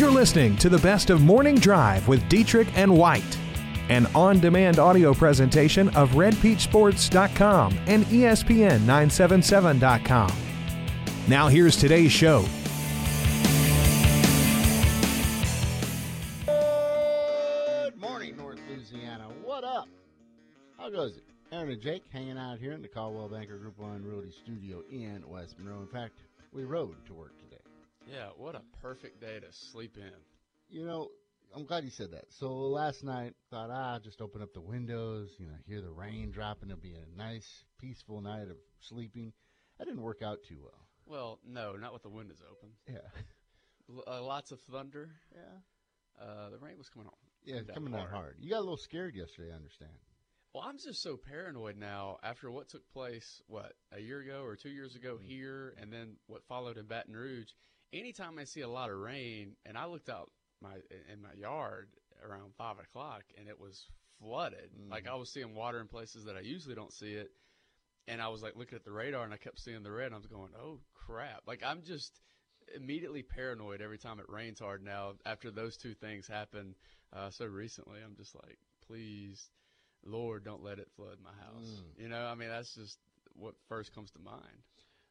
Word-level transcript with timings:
You're 0.00 0.10
listening 0.10 0.56
to 0.56 0.68
the 0.70 0.78
best 0.78 1.10
of 1.10 1.20
Morning 1.20 1.56
Drive 1.56 2.08
with 2.08 2.26
Dietrich 2.30 2.68
and 2.74 2.96
White, 2.96 3.36
an 3.90 4.06
on 4.14 4.40
demand 4.40 4.78
audio 4.78 5.12
presentation 5.12 5.90
of 5.90 6.12
RedPeachSports.com 6.12 7.78
and 7.86 8.10
E 8.10 8.20
ESPN977.com. 8.20 10.32
Now, 11.28 11.48
here's 11.48 11.76
today's 11.76 12.10
show. 12.10 12.46
Good 16.46 18.00
morning, 18.00 18.38
North 18.38 18.58
Louisiana. 18.70 19.26
What 19.44 19.64
up? 19.64 19.86
How 20.78 20.88
goes 20.88 21.18
it? 21.18 21.24
Aaron 21.52 21.72
and 21.72 21.82
Jake 21.82 22.04
hanging 22.10 22.38
out 22.38 22.58
here 22.58 22.72
in 22.72 22.80
the 22.80 22.88
Coldwell 22.88 23.28
Banker 23.28 23.58
Group 23.58 23.78
One 23.78 24.02
Realty 24.02 24.30
Studio 24.30 24.82
in 24.90 25.22
West 25.28 25.58
Monroe. 25.58 25.82
In 25.82 25.88
fact, 25.88 26.22
we 26.54 26.64
rode 26.64 27.04
to 27.04 27.12
work 27.12 27.38
today. 27.38 27.49
Yeah, 28.06 28.28
what 28.36 28.54
a 28.54 28.62
perfect 28.82 29.20
day 29.20 29.40
to 29.40 29.52
sleep 29.52 29.96
in. 29.96 30.12
You 30.68 30.86
know, 30.86 31.08
I'm 31.54 31.64
glad 31.64 31.84
you 31.84 31.90
said 31.90 32.12
that. 32.12 32.24
So 32.30 32.50
last 32.52 33.04
night, 33.04 33.34
thought, 33.50 33.70
ah, 33.72 33.98
just 34.02 34.20
open 34.20 34.42
up 34.42 34.52
the 34.54 34.60
windows, 34.60 35.30
you 35.38 35.46
know, 35.46 35.54
hear 35.66 35.80
the 35.80 35.90
rain 35.90 36.30
dropping. 36.30 36.70
It'll 36.70 36.80
be 36.80 36.94
a 36.94 37.16
nice, 37.18 37.64
peaceful 37.78 38.20
night 38.20 38.48
of 38.48 38.56
sleeping. 38.80 39.32
That 39.78 39.86
didn't 39.86 40.02
work 40.02 40.22
out 40.22 40.38
too 40.48 40.58
well. 40.62 40.86
Well, 41.06 41.38
no, 41.46 41.74
not 41.76 41.92
with 41.92 42.02
the 42.02 42.08
windows 42.10 42.42
open. 42.50 42.70
Yeah. 42.88 42.98
Uh, 44.06 44.22
lots 44.22 44.52
of 44.52 44.60
thunder. 44.70 45.10
Yeah. 45.34 46.24
Uh, 46.24 46.50
the 46.50 46.58
rain 46.58 46.78
was 46.78 46.88
coming 46.88 47.08
on. 47.08 47.14
Yeah, 47.44 47.62
coming 47.74 47.92
down 47.92 48.06
hard. 48.08 48.36
You 48.38 48.48
got 48.50 48.58
a 48.58 48.60
little 48.60 48.76
scared 48.76 49.16
yesterday, 49.16 49.50
I 49.50 49.56
understand. 49.56 49.90
Well, 50.54 50.62
I'm 50.64 50.78
just 50.78 51.02
so 51.02 51.16
paranoid 51.16 51.76
now 51.76 52.18
after 52.22 52.52
what 52.52 52.68
took 52.68 52.88
place, 52.92 53.42
what, 53.48 53.72
a 53.90 53.98
year 54.00 54.20
ago 54.20 54.42
or 54.44 54.54
two 54.54 54.68
years 54.68 54.94
ago 54.94 55.18
Mm. 55.20 55.24
here, 55.26 55.74
and 55.80 55.92
then 55.92 56.18
what 56.28 56.44
followed 56.44 56.76
in 56.78 56.86
Baton 56.86 57.16
Rouge. 57.16 57.50
Anytime 57.92 58.38
I 58.38 58.44
see 58.44 58.60
a 58.60 58.68
lot 58.68 58.90
of 58.90 58.98
rain, 58.98 59.56
and 59.66 59.76
I 59.76 59.86
looked 59.86 60.08
out 60.08 60.30
my 60.62 60.74
in 61.12 61.22
my 61.22 61.32
yard 61.34 61.88
around 62.28 62.52
five 62.56 62.78
o'clock, 62.78 63.24
and 63.38 63.48
it 63.48 63.58
was 63.58 63.86
flooded. 64.20 64.70
Mm. 64.78 64.90
Like 64.90 65.08
I 65.08 65.14
was 65.14 65.30
seeing 65.30 65.54
water 65.54 65.80
in 65.80 65.88
places 65.88 66.24
that 66.24 66.36
I 66.36 66.40
usually 66.40 66.74
don't 66.74 66.92
see 66.92 67.14
it, 67.14 67.30
and 68.06 68.20
I 68.20 68.28
was 68.28 68.42
like 68.42 68.56
looking 68.56 68.76
at 68.76 68.84
the 68.84 68.92
radar, 68.92 69.24
and 69.24 69.34
I 69.34 69.38
kept 69.38 69.60
seeing 69.60 69.82
the 69.82 69.90
red. 69.90 70.06
And 70.06 70.14
I 70.14 70.18
was 70.18 70.26
going, 70.26 70.50
"Oh 70.60 70.78
crap!" 70.94 71.42
Like 71.46 71.62
I'm 71.64 71.82
just 71.82 72.20
immediately 72.74 73.22
paranoid 73.22 73.80
every 73.80 73.98
time 73.98 74.20
it 74.20 74.28
rains 74.28 74.60
hard 74.60 74.84
now. 74.84 75.14
After 75.26 75.50
those 75.50 75.76
two 75.76 75.94
things 75.94 76.26
happen 76.26 76.74
uh, 77.12 77.30
so 77.30 77.46
recently, 77.46 78.00
I'm 78.04 78.14
just 78.16 78.34
like, 78.34 78.58
please, 78.86 79.50
Lord, 80.04 80.44
don't 80.44 80.62
let 80.62 80.78
it 80.78 80.88
flood 80.96 81.18
my 81.22 81.30
house. 81.30 81.82
Mm. 81.98 82.02
You 82.02 82.08
know, 82.08 82.24
I 82.26 82.34
mean, 82.34 82.48
that's 82.48 82.74
just 82.74 82.98
what 83.34 83.54
first 83.68 83.94
comes 83.94 84.10
to 84.12 84.18
mind. 84.20 84.64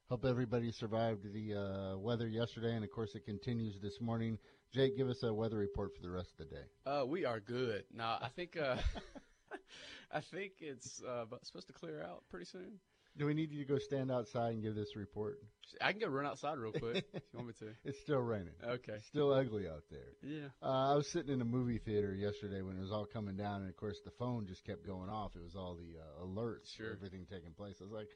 Hope 0.09 0.25
everybody 0.25 0.71
survived 0.71 1.21
the 1.33 1.53
uh, 1.53 1.97
weather 1.99 2.27
yesterday, 2.27 2.73
and 2.73 2.83
of 2.83 2.89
course, 2.89 3.13
it 3.13 3.25
continues 3.25 3.75
this 3.79 4.01
morning. 4.01 4.39
Jake, 4.73 4.97
give 4.97 5.07
us 5.07 5.21
a 5.21 5.31
weather 5.31 5.57
report 5.57 5.91
for 5.95 6.01
the 6.01 6.09
rest 6.09 6.31
of 6.39 6.49
the 6.49 6.55
day. 6.55 6.63
Uh, 6.83 7.05
we 7.05 7.25
are 7.25 7.39
good 7.39 7.83
now. 7.93 8.17
I 8.19 8.29
think, 8.35 8.57
uh, 8.57 8.77
I 10.11 10.21
think 10.33 10.53
it's 10.61 10.99
uh, 11.07 11.25
supposed 11.43 11.67
to 11.67 11.73
clear 11.73 12.01
out 12.01 12.23
pretty 12.31 12.45
soon. 12.45 12.79
Do 13.17 13.27
we 13.27 13.35
need 13.35 13.51
you 13.51 13.63
to 13.63 13.71
go 13.71 13.77
stand 13.77 14.11
outside 14.11 14.53
and 14.53 14.63
give 14.63 14.73
this 14.73 14.95
report? 14.95 15.39
I 15.79 15.91
can 15.91 16.01
go 16.01 16.07
run 16.07 16.25
outside 16.25 16.57
real 16.57 16.71
quick 16.71 17.05
if 17.13 17.21
you 17.31 17.37
want 17.37 17.47
me 17.49 17.53
to. 17.59 17.67
It's 17.85 17.99
still 18.01 18.19
raining. 18.19 18.53
Okay. 18.65 18.97
Still 19.09 19.31
ugly 19.31 19.67
out 19.67 19.83
there. 19.91 20.13
Yeah. 20.23 20.47
Uh, 20.63 20.93
I 20.93 20.95
was 20.95 21.07
sitting 21.11 21.31
in 21.31 21.41
a 21.41 21.45
movie 21.45 21.77
theater 21.77 22.15
yesterday 22.15 22.63
when 22.63 22.77
it 22.77 22.81
was 22.81 22.91
all 22.91 23.05
coming 23.05 23.35
down, 23.35 23.61
and 23.61 23.69
of 23.69 23.77
course, 23.77 23.97
the 24.05 24.11
phone 24.17 24.47
just 24.47 24.65
kept 24.65 24.87
going 24.87 25.09
off. 25.09 25.35
It 25.35 25.43
was 25.43 25.55
all 25.55 25.75
the 25.75 25.99
uh, 25.99 26.25
alerts 26.25 26.75
Sure. 26.77 26.91
everything 26.93 27.27
taking 27.29 27.51
place. 27.51 27.75
I 27.79 27.83
was 27.83 27.93
like, 27.93 28.07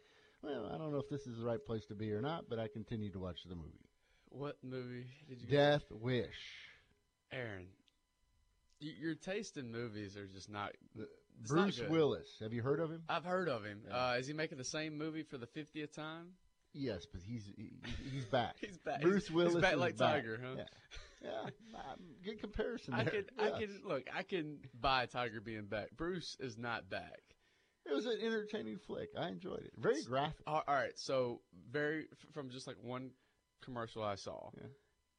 well, 0.43 0.71
I 0.73 0.77
don't 0.77 0.91
know 0.91 0.99
if 0.99 1.09
this 1.09 1.25
is 1.25 1.39
the 1.39 1.45
right 1.45 1.63
place 1.65 1.85
to 1.85 1.95
be 1.95 2.11
or 2.11 2.21
not, 2.21 2.45
but 2.49 2.59
I 2.59 2.67
continued 2.67 3.13
to 3.13 3.19
watch 3.19 3.39
the 3.47 3.55
movie. 3.55 3.89
What 4.29 4.57
movie 4.63 5.05
did 5.29 5.41
you? 5.41 5.47
Death 5.47 5.83
Wish. 5.91 6.27
Aaron, 7.31 7.67
y- 8.81 8.91
your 8.99 9.15
taste 9.15 9.57
in 9.57 9.71
movies 9.71 10.17
are 10.17 10.27
just 10.27 10.49
not. 10.49 10.71
Not 10.95 11.07
Bruce 11.47 11.79
good. 11.79 11.89
Willis. 11.89 12.27
Have 12.41 12.53
you 12.53 12.61
heard 12.61 12.79
of 12.79 12.91
him? 12.91 13.03
I've 13.09 13.25
heard 13.25 13.49
of 13.49 13.63
him. 13.63 13.81
Yeah. 13.87 14.09
Uh, 14.11 14.13
is 14.19 14.27
he 14.27 14.33
making 14.33 14.57
the 14.57 14.63
same 14.63 14.97
movie 14.97 15.23
for 15.23 15.37
the 15.37 15.47
fiftieth 15.47 15.95
time? 15.95 16.29
Yes, 16.73 17.05
but 17.05 17.21
he's 17.21 17.43
he, 17.55 17.71
he's 18.11 18.25
back. 18.25 18.55
He's 18.61 18.77
back. 18.79 19.01
Bruce 19.01 19.29
Willis 19.29 19.53
He's 19.53 19.61
back 19.61 19.77
like 19.77 19.97
back. 19.97 20.15
Tiger, 20.15 20.39
huh? 20.43 20.55
Yeah, 20.57 21.29
yeah. 21.71 21.79
good 22.25 22.39
comparison. 22.41 22.93
I 22.95 23.03
there. 23.03 23.13
could, 23.13 23.31
I 23.39 23.49
can 23.51 23.81
look. 23.85 24.03
I 24.15 24.23
can 24.23 24.57
buy 24.79 25.05
Tiger 25.05 25.39
being 25.39 25.65
back. 25.65 25.89
Bruce 25.95 26.35
is 26.39 26.57
not 26.57 26.89
back. 26.89 27.21
It 27.85 27.93
was 27.93 28.05
an 28.05 28.17
entertaining 28.23 28.77
flick. 28.77 29.09
I 29.17 29.29
enjoyed 29.29 29.59
it. 29.59 29.73
Very 29.77 30.01
graphic. 30.03 30.43
All 30.47 30.63
right, 30.67 30.97
so 30.97 31.41
very 31.71 32.07
from 32.33 32.49
just 32.49 32.65
like 32.67 32.77
one 32.81 33.11
commercial 33.61 34.03
I 34.03 34.15
saw. 34.15 34.49
Yeah. 34.55 34.67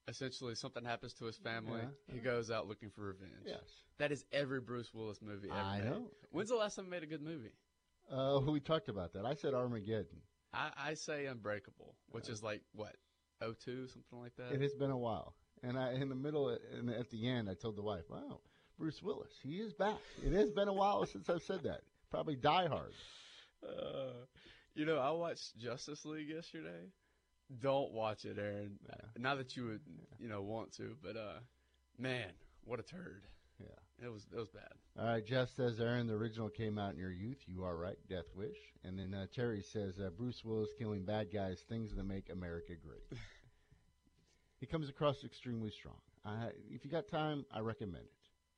Essentially, 0.07 0.55
something 0.55 0.85
happens 0.85 1.15
to 1.15 1.25
his 1.25 1.37
family. 1.39 1.81
Yeah, 1.83 2.15
He 2.15 2.21
goes 2.21 2.51
out 2.51 2.69
looking 2.69 2.91
for 2.91 3.03
revenge. 3.03 3.33
Yes, 3.47 3.61
That 3.99 4.13
is 4.13 4.25
every 4.33 4.61
Bruce 4.61 4.93
Willis 4.93 5.21
movie 5.23 5.49
ever 5.51 5.59
I 5.59 5.79
made. 5.79 5.91
know. 5.91 6.11
When's 6.31 6.51
the 6.51 6.57
last 6.57 6.77
time 6.77 6.85
he 6.87 6.91
made 6.91 7.03
a 7.03 7.07
good 7.07 7.23
movie? 7.23 7.53
Uh, 8.13 8.41
we 8.47 8.61
talked 8.61 8.89
about 8.91 9.15
that. 9.15 9.25
I 9.25 9.35
said 9.35 9.55
Armageddon. 9.55 10.21
I, 10.53 10.71
I 10.77 10.95
say 10.95 11.25
Unbreakable, 11.27 11.95
which 12.11 12.29
is 12.29 12.43
like 12.43 12.61
what, 12.75 12.97
02, 13.41 13.89
something 13.89 14.19
like 14.21 14.37
that. 14.37 14.53
It 14.53 14.61
has 14.61 14.75
been 14.75 14.91
a 14.91 14.99
while, 14.99 15.35
and 15.63 15.79
I 15.79 15.93
in 15.95 16.09
the 16.11 16.15
middle 16.15 16.51
and 16.77 16.91
at 16.91 17.11
the 17.11 17.27
end, 17.27 17.49
I 17.49 17.55
told 17.55 17.77
the 17.77 17.83
wife, 17.83 18.05
"Wow, 18.11 18.41
Bruce 18.79 19.03
Willis, 19.03 19.33
he 19.43 19.57
is 19.57 19.73
back." 19.73 19.97
It 20.25 20.33
has 20.33 20.51
been 20.51 20.69
a 20.69 20.73
while 20.73 21.05
since 21.13 21.29
I've 21.31 21.43
said 21.43 21.63
that. 21.65 21.81
Probably 22.15 22.37
Die 22.37 22.69
Hard. 22.69 22.93
Uh, 23.67 24.13
you 24.77 24.87
know, 24.87 24.99
I 24.99 25.11
watched 25.11 25.59
Justice 25.59 26.05
League 26.05 26.29
yesterday. 26.29 26.93
Don't 27.61 27.91
watch 27.91 28.25
it, 28.25 28.39
Aaron. 28.39 28.79
Yeah. 28.89 28.95
Not 29.19 29.39
that 29.39 29.57
you 29.57 29.67
would, 29.67 29.81
you 30.21 30.29
know, 30.29 30.41
want 30.41 30.73
to, 30.77 30.95
but 31.03 31.17
uh, 31.17 31.41
man, 31.99 32.29
what 32.65 32.79
a 32.79 32.85
turd. 32.85 33.23
Yeah. 33.59 34.07
It 34.07 34.13
was 34.13 34.27
it 34.33 34.39
was 34.39 34.49
bad. 34.49 34.71
All 34.97 35.09
right, 35.09 35.27
Jeff 35.27 35.49
says, 35.57 35.81
Aaron, 35.81 36.07
the 36.07 36.15
original 36.15 36.49
came 36.49 36.79
out 36.79 36.93
in 36.93 36.99
your 37.01 37.11
youth. 37.11 37.39
You 37.47 37.65
are 37.65 37.77
right, 37.77 37.99
Death 38.09 38.27
Wish. 38.37 38.59
And 38.85 38.97
then 38.97 39.13
uh, 39.13 39.27
Terry 39.35 39.65
says, 39.73 39.99
uh, 39.99 40.11
Bruce 40.11 40.45
Willis 40.45 40.71
killing 40.79 41.05
bad 41.05 41.33
guys, 41.33 41.65
things 41.69 41.97
that 41.97 42.05
make 42.05 42.31
America 42.31 42.75
great. 42.81 43.03
he 44.61 44.67
comes 44.67 44.89
across 44.89 45.25
extremely 45.25 45.71
strong. 45.71 45.99
I, 46.25 46.51
if 46.71 46.85
you 46.85 46.93
got 46.93 47.09
time, 47.09 47.45
I 47.53 47.59
recommend 47.59 48.05
it. 48.05 48.11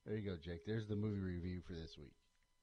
There 0.04 0.14
you 0.14 0.30
go, 0.30 0.36
Jake. 0.36 0.66
There's 0.66 0.86
the 0.86 0.96
movie 0.96 1.20
review 1.20 1.62
for 1.66 1.72
this 1.72 1.96
week. 1.98 2.12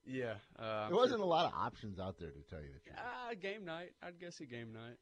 Yeah, 0.05 0.33
uh, 0.59 0.87
there 0.87 0.97
wasn't 0.97 1.21
a 1.21 1.25
lot 1.25 1.45
of 1.45 1.53
options 1.53 1.99
out 1.99 2.17
there, 2.19 2.31
to 2.31 2.41
tell 2.49 2.59
you 2.59 2.67
the 2.73 2.79
truth. 2.79 2.97
Ah, 2.99 3.33
game 3.41 3.63
night. 3.63 3.91
I'd 4.01 4.19
guess 4.19 4.39
a 4.41 4.45
game 4.45 4.73
night. 4.73 4.97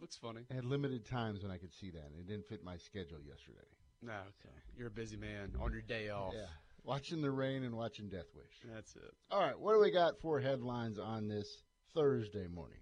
Looks 0.00 0.16
funny. 0.16 0.42
I 0.50 0.54
had 0.54 0.64
limited 0.64 1.06
times 1.06 1.42
when 1.42 1.50
I 1.50 1.56
could 1.56 1.72
see 1.72 1.90
that, 1.90 2.10
and 2.10 2.20
it 2.20 2.26
didn't 2.26 2.46
fit 2.48 2.64
my 2.64 2.76
schedule 2.76 3.18
yesterday. 3.26 3.66
No, 4.02 4.12
okay. 4.12 4.54
You're 4.76 4.88
a 4.88 4.90
busy 4.90 5.16
man 5.16 5.52
on 5.60 5.72
your 5.72 5.82
day 5.82 6.10
off. 6.10 6.34
Yeah. 6.36 6.46
Watching 6.84 7.22
the 7.22 7.30
rain 7.30 7.64
and 7.64 7.74
watching 7.74 8.08
Death 8.08 8.26
Wish. 8.34 8.72
That's 8.74 8.94
it. 8.96 9.14
All 9.30 9.40
right, 9.40 9.58
what 9.58 9.72
do 9.72 9.80
we 9.80 9.90
got 9.90 10.20
for 10.20 10.38
headlines 10.40 10.98
on 10.98 11.28
this 11.28 11.48
Thursday 11.94 12.46
morning? 12.46 12.78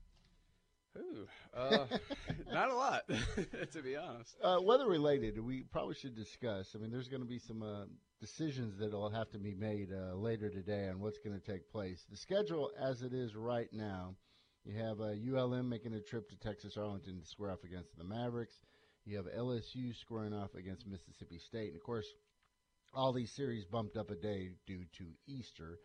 Ooh, 0.97 1.27
uh, 1.57 1.87
not 2.53 2.71
a 2.71 2.75
lot, 2.75 3.03
to 3.73 3.83
be 3.83 3.97
honest. 3.97 4.37
Uh, 4.43 4.59
weather 4.63 4.89
related, 4.89 5.41
we 5.41 5.63
probably 5.63 5.95
should 5.95 6.15
discuss. 6.15 6.75
I 6.75 6.79
mean, 6.79 6.91
there's 6.91 7.09
going 7.09 7.23
to 7.23 7.29
be 7.29 7.39
some 7.41 7.63
uh, 7.63 7.85
decisions 8.21 8.79
that 8.79 8.93
will 8.93 9.11
have 9.11 9.31
to 9.31 9.39
be 9.39 9.55
made 9.55 9.89
uh, 9.93 10.15
later 10.15 10.51
today 10.51 10.89
on 10.89 11.01
what's 11.01 11.19
going 11.19 11.39
to 11.39 11.45
take 11.45 11.71
place. 11.71 12.05
The 12.11 12.17
schedule, 12.17 12.71
as 12.81 13.03
it 13.03 13.13
is 13.13 13.35
right 13.35 13.69
now, 13.73 14.15
you 14.65 14.79
have 14.79 15.01
uh, 15.01 15.15
ULM 15.15 15.69
making 15.69 15.95
a 15.95 16.01
trip 16.01 16.31
to 16.31 16.37
Texas 16.37 16.77
Arlington 16.77 17.21
to 17.21 17.27
square 17.27 17.51
off 17.51 17.65
against 17.65 17.99
the 17.99 18.05
Mavericks. 18.05 18.55
You 19.05 19.17
have 19.17 19.27
LSU 19.27 19.95
squaring 19.95 20.33
off 20.33 20.55
against 20.55 20.87
Mississippi 20.87 21.39
State, 21.39 21.69
and 21.69 21.77
of 21.77 21.83
course, 21.83 22.07
all 22.95 23.13
these 23.13 23.33
series 23.33 23.65
bumped 23.65 23.97
up 23.97 24.11
a 24.11 24.15
day 24.15 24.51
due 24.67 24.85
to 24.99 25.05
Easter. 25.27 25.79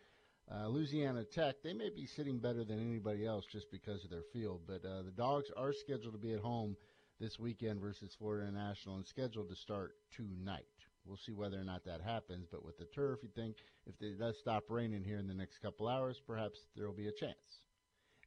Uh, 0.52 0.66
Louisiana 0.66 1.24
Tech, 1.24 1.56
they 1.62 1.72
may 1.72 1.90
be 1.90 2.06
sitting 2.06 2.38
better 2.38 2.64
than 2.64 2.80
anybody 2.80 3.24
else 3.24 3.44
just 3.46 3.70
because 3.70 4.02
of 4.02 4.10
their 4.10 4.24
field, 4.32 4.62
but 4.66 4.84
uh, 4.84 5.02
the 5.02 5.12
Dogs 5.12 5.48
are 5.56 5.72
scheduled 5.72 6.12
to 6.12 6.18
be 6.18 6.32
at 6.32 6.40
home 6.40 6.76
this 7.20 7.38
weekend 7.38 7.80
versus 7.80 8.16
Florida 8.18 8.48
International 8.48 8.96
and 8.96 9.06
scheduled 9.06 9.48
to 9.48 9.54
start 9.54 9.92
tonight. 10.10 10.64
We'll 11.06 11.18
see 11.18 11.32
whether 11.32 11.58
or 11.58 11.64
not 11.64 11.84
that 11.84 12.00
happens, 12.00 12.46
but 12.50 12.64
with 12.64 12.78
the 12.78 12.86
turf, 12.86 13.20
you 13.22 13.28
think 13.34 13.56
if 13.86 13.94
it 14.00 14.18
does 14.18 14.38
stop 14.38 14.64
raining 14.68 15.04
here 15.04 15.18
in 15.18 15.28
the 15.28 15.34
next 15.34 15.58
couple 15.58 15.86
hours, 15.86 16.20
perhaps 16.26 16.58
there 16.76 16.86
will 16.86 16.94
be 16.94 17.08
a 17.08 17.12
chance. 17.12 17.62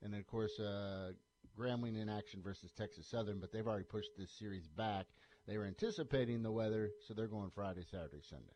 And 0.02 0.14
then, 0.14 0.22
of 0.22 0.28
course, 0.28 0.60
uh, 0.60 1.12
Grambling 1.58 2.02
in 2.02 2.10
action 2.10 2.42
versus 2.42 2.72
Texas 2.72 3.06
Southern, 3.06 3.40
but 3.40 3.52
they've 3.52 3.68
already 3.68 3.84
pushed 3.84 4.10
this 4.18 4.32
series 4.32 4.68
back. 4.68 5.06
They 5.46 5.58
were 5.58 5.66
anticipating 5.66 6.42
the 6.42 6.52
weather, 6.52 6.90
so 7.08 7.14
they're 7.14 7.28
going 7.28 7.52
Friday, 7.54 7.84
Saturday, 7.90 8.22
Sunday. 8.28 8.54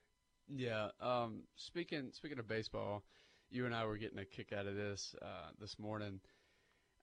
Yeah. 0.49 0.89
Um, 0.99 1.43
speaking 1.55 2.09
speaking 2.11 2.39
of 2.39 2.47
baseball, 2.47 3.03
you 3.49 3.65
and 3.65 3.73
I 3.75 3.85
were 3.85 3.97
getting 3.97 4.19
a 4.19 4.25
kick 4.25 4.51
out 4.53 4.67
of 4.67 4.75
this 4.75 5.15
uh, 5.21 5.49
this 5.59 5.77
morning. 5.79 6.19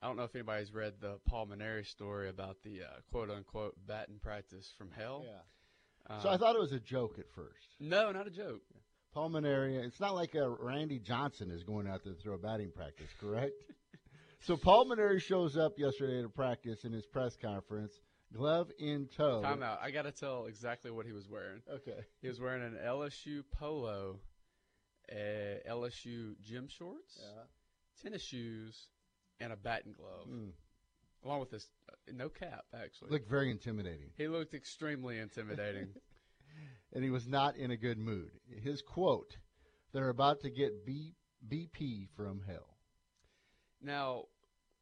I 0.02 0.06
don't 0.06 0.17
know 0.17 0.25
if 0.25 0.35
anybody's 0.35 0.73
read 0.73 0.94
the 1.00 1.19
Paul 1.26 1.46
Mainieri 1.46 1.87
story 1.87 2.29
about 2.29 2.58
the 2.62 2.82
uh, 2.82 3.00
quote 3.11 3.31
unquote 3.31 3.75
batting 3.87 4.19
practice 4.23 4.73
from 4.76 4.91
hell. 4.96 5.25
Uh, 6.08 6.20
So 6.20 6.29
I 6.29 6.37
thought 6.37 6.55
it 6.55 6.61
was 6.61 6.73
a 6.73 6.81
joke 6.81 7.19
at 7.19 7.31
first. 7.35 7.67
no, 7.81 8.12
not 8.12 8.26
a 8.26 8.31
joke. 8.31 8.62
Paul 9.14 9.31
Mainieri. 9.31 9.76
It's 9.85 10.00
not 10.00 10.14
like 10.14 10.35
a 10.35 10.49
Randy 10.49 10.99
Johnson 10.99 11.50
is 11.50 11.62
going 11.62 11.87
out 11.87 12.02
there 12.05 12.14
to 12.14 12.20
throw 12.20 12.35
a 12.35 12.38
batting 12.38 12.73
practice, 12.75 13.08
correct? 13.20 13.52
so 14.41 14.56
Paul 14.56 14.87
Mainieri 14.87 15.23
shows 15.23 15.56
up 15.56 15.79
yesterday 15.79 16.20
to 16.20 16.29
practice 16.29 16.85
in 16.85 16.93
his 16.93 17.06
press 17.06 17.37
conference, 17.37 17.93
glove 18.35 18.70
in 18.81 19.08
tow. 19.17 19.41
Time 19.41 19.62
out. 19.62 19.79
I 19.81 19.93
got 19.93 20.02
to 20.02 20.11
tell 20.12 20.46
exactly 20.46 20.91
what 20.91 21.06
he 21.06 21.12
was 21.12 21.29
wearing. 21.29 21.61
Okay. 21.73 22.00
He 22.20 22.29
was 22.29 22.41
wearing 22.41 22.64
an 22.64 22.76
LSU 22.85 23.44
polo, 23.52 24.19
uh, 25.12 25.69
LSU 25.71 26.35
gym 26.43 26.69
shorts, 26.69 27.21
tennis 28.03 28.23
shoes, 28.23 28.89
and 29.41 29.53
a 29.53 29.56
batting 29.56 29.93
glove, 29.93 30.27
Mm. 30.29 30.53
along 31.25 31.41
with 31.41 31.51
this 31.51 31.69
uh, 31.89 31.93
no 32.12 32.29
cap. 32.29 32.65
Actually, 32.75 33.11
Looked 33.11 33.29
very 33.29 33.51
intimidating. 33.51 34.11
he 34.17 34.29
looked 34.29 34.55
extremely 34.55 35.19
intimidating. 35.19 35.89
and 36.93 37.03
he 37.05 37.11
was 37.11 37.27
not 37.27 37.56
in 37.56 37.71
a 37.71 37.77
good 37.77 37.99
mood. 37.99 38.31
His 38.62 38.83
quote, 38.83 39.37
"They're 39.93 40.09
about 40.11 40.41
to 40.41 40.51
get 40.51 40.85
B- 40.87 41.15
BP 41.47 42.09
from 42.17 42.43
hell." 42.47 42.77
now, 43.81 44.25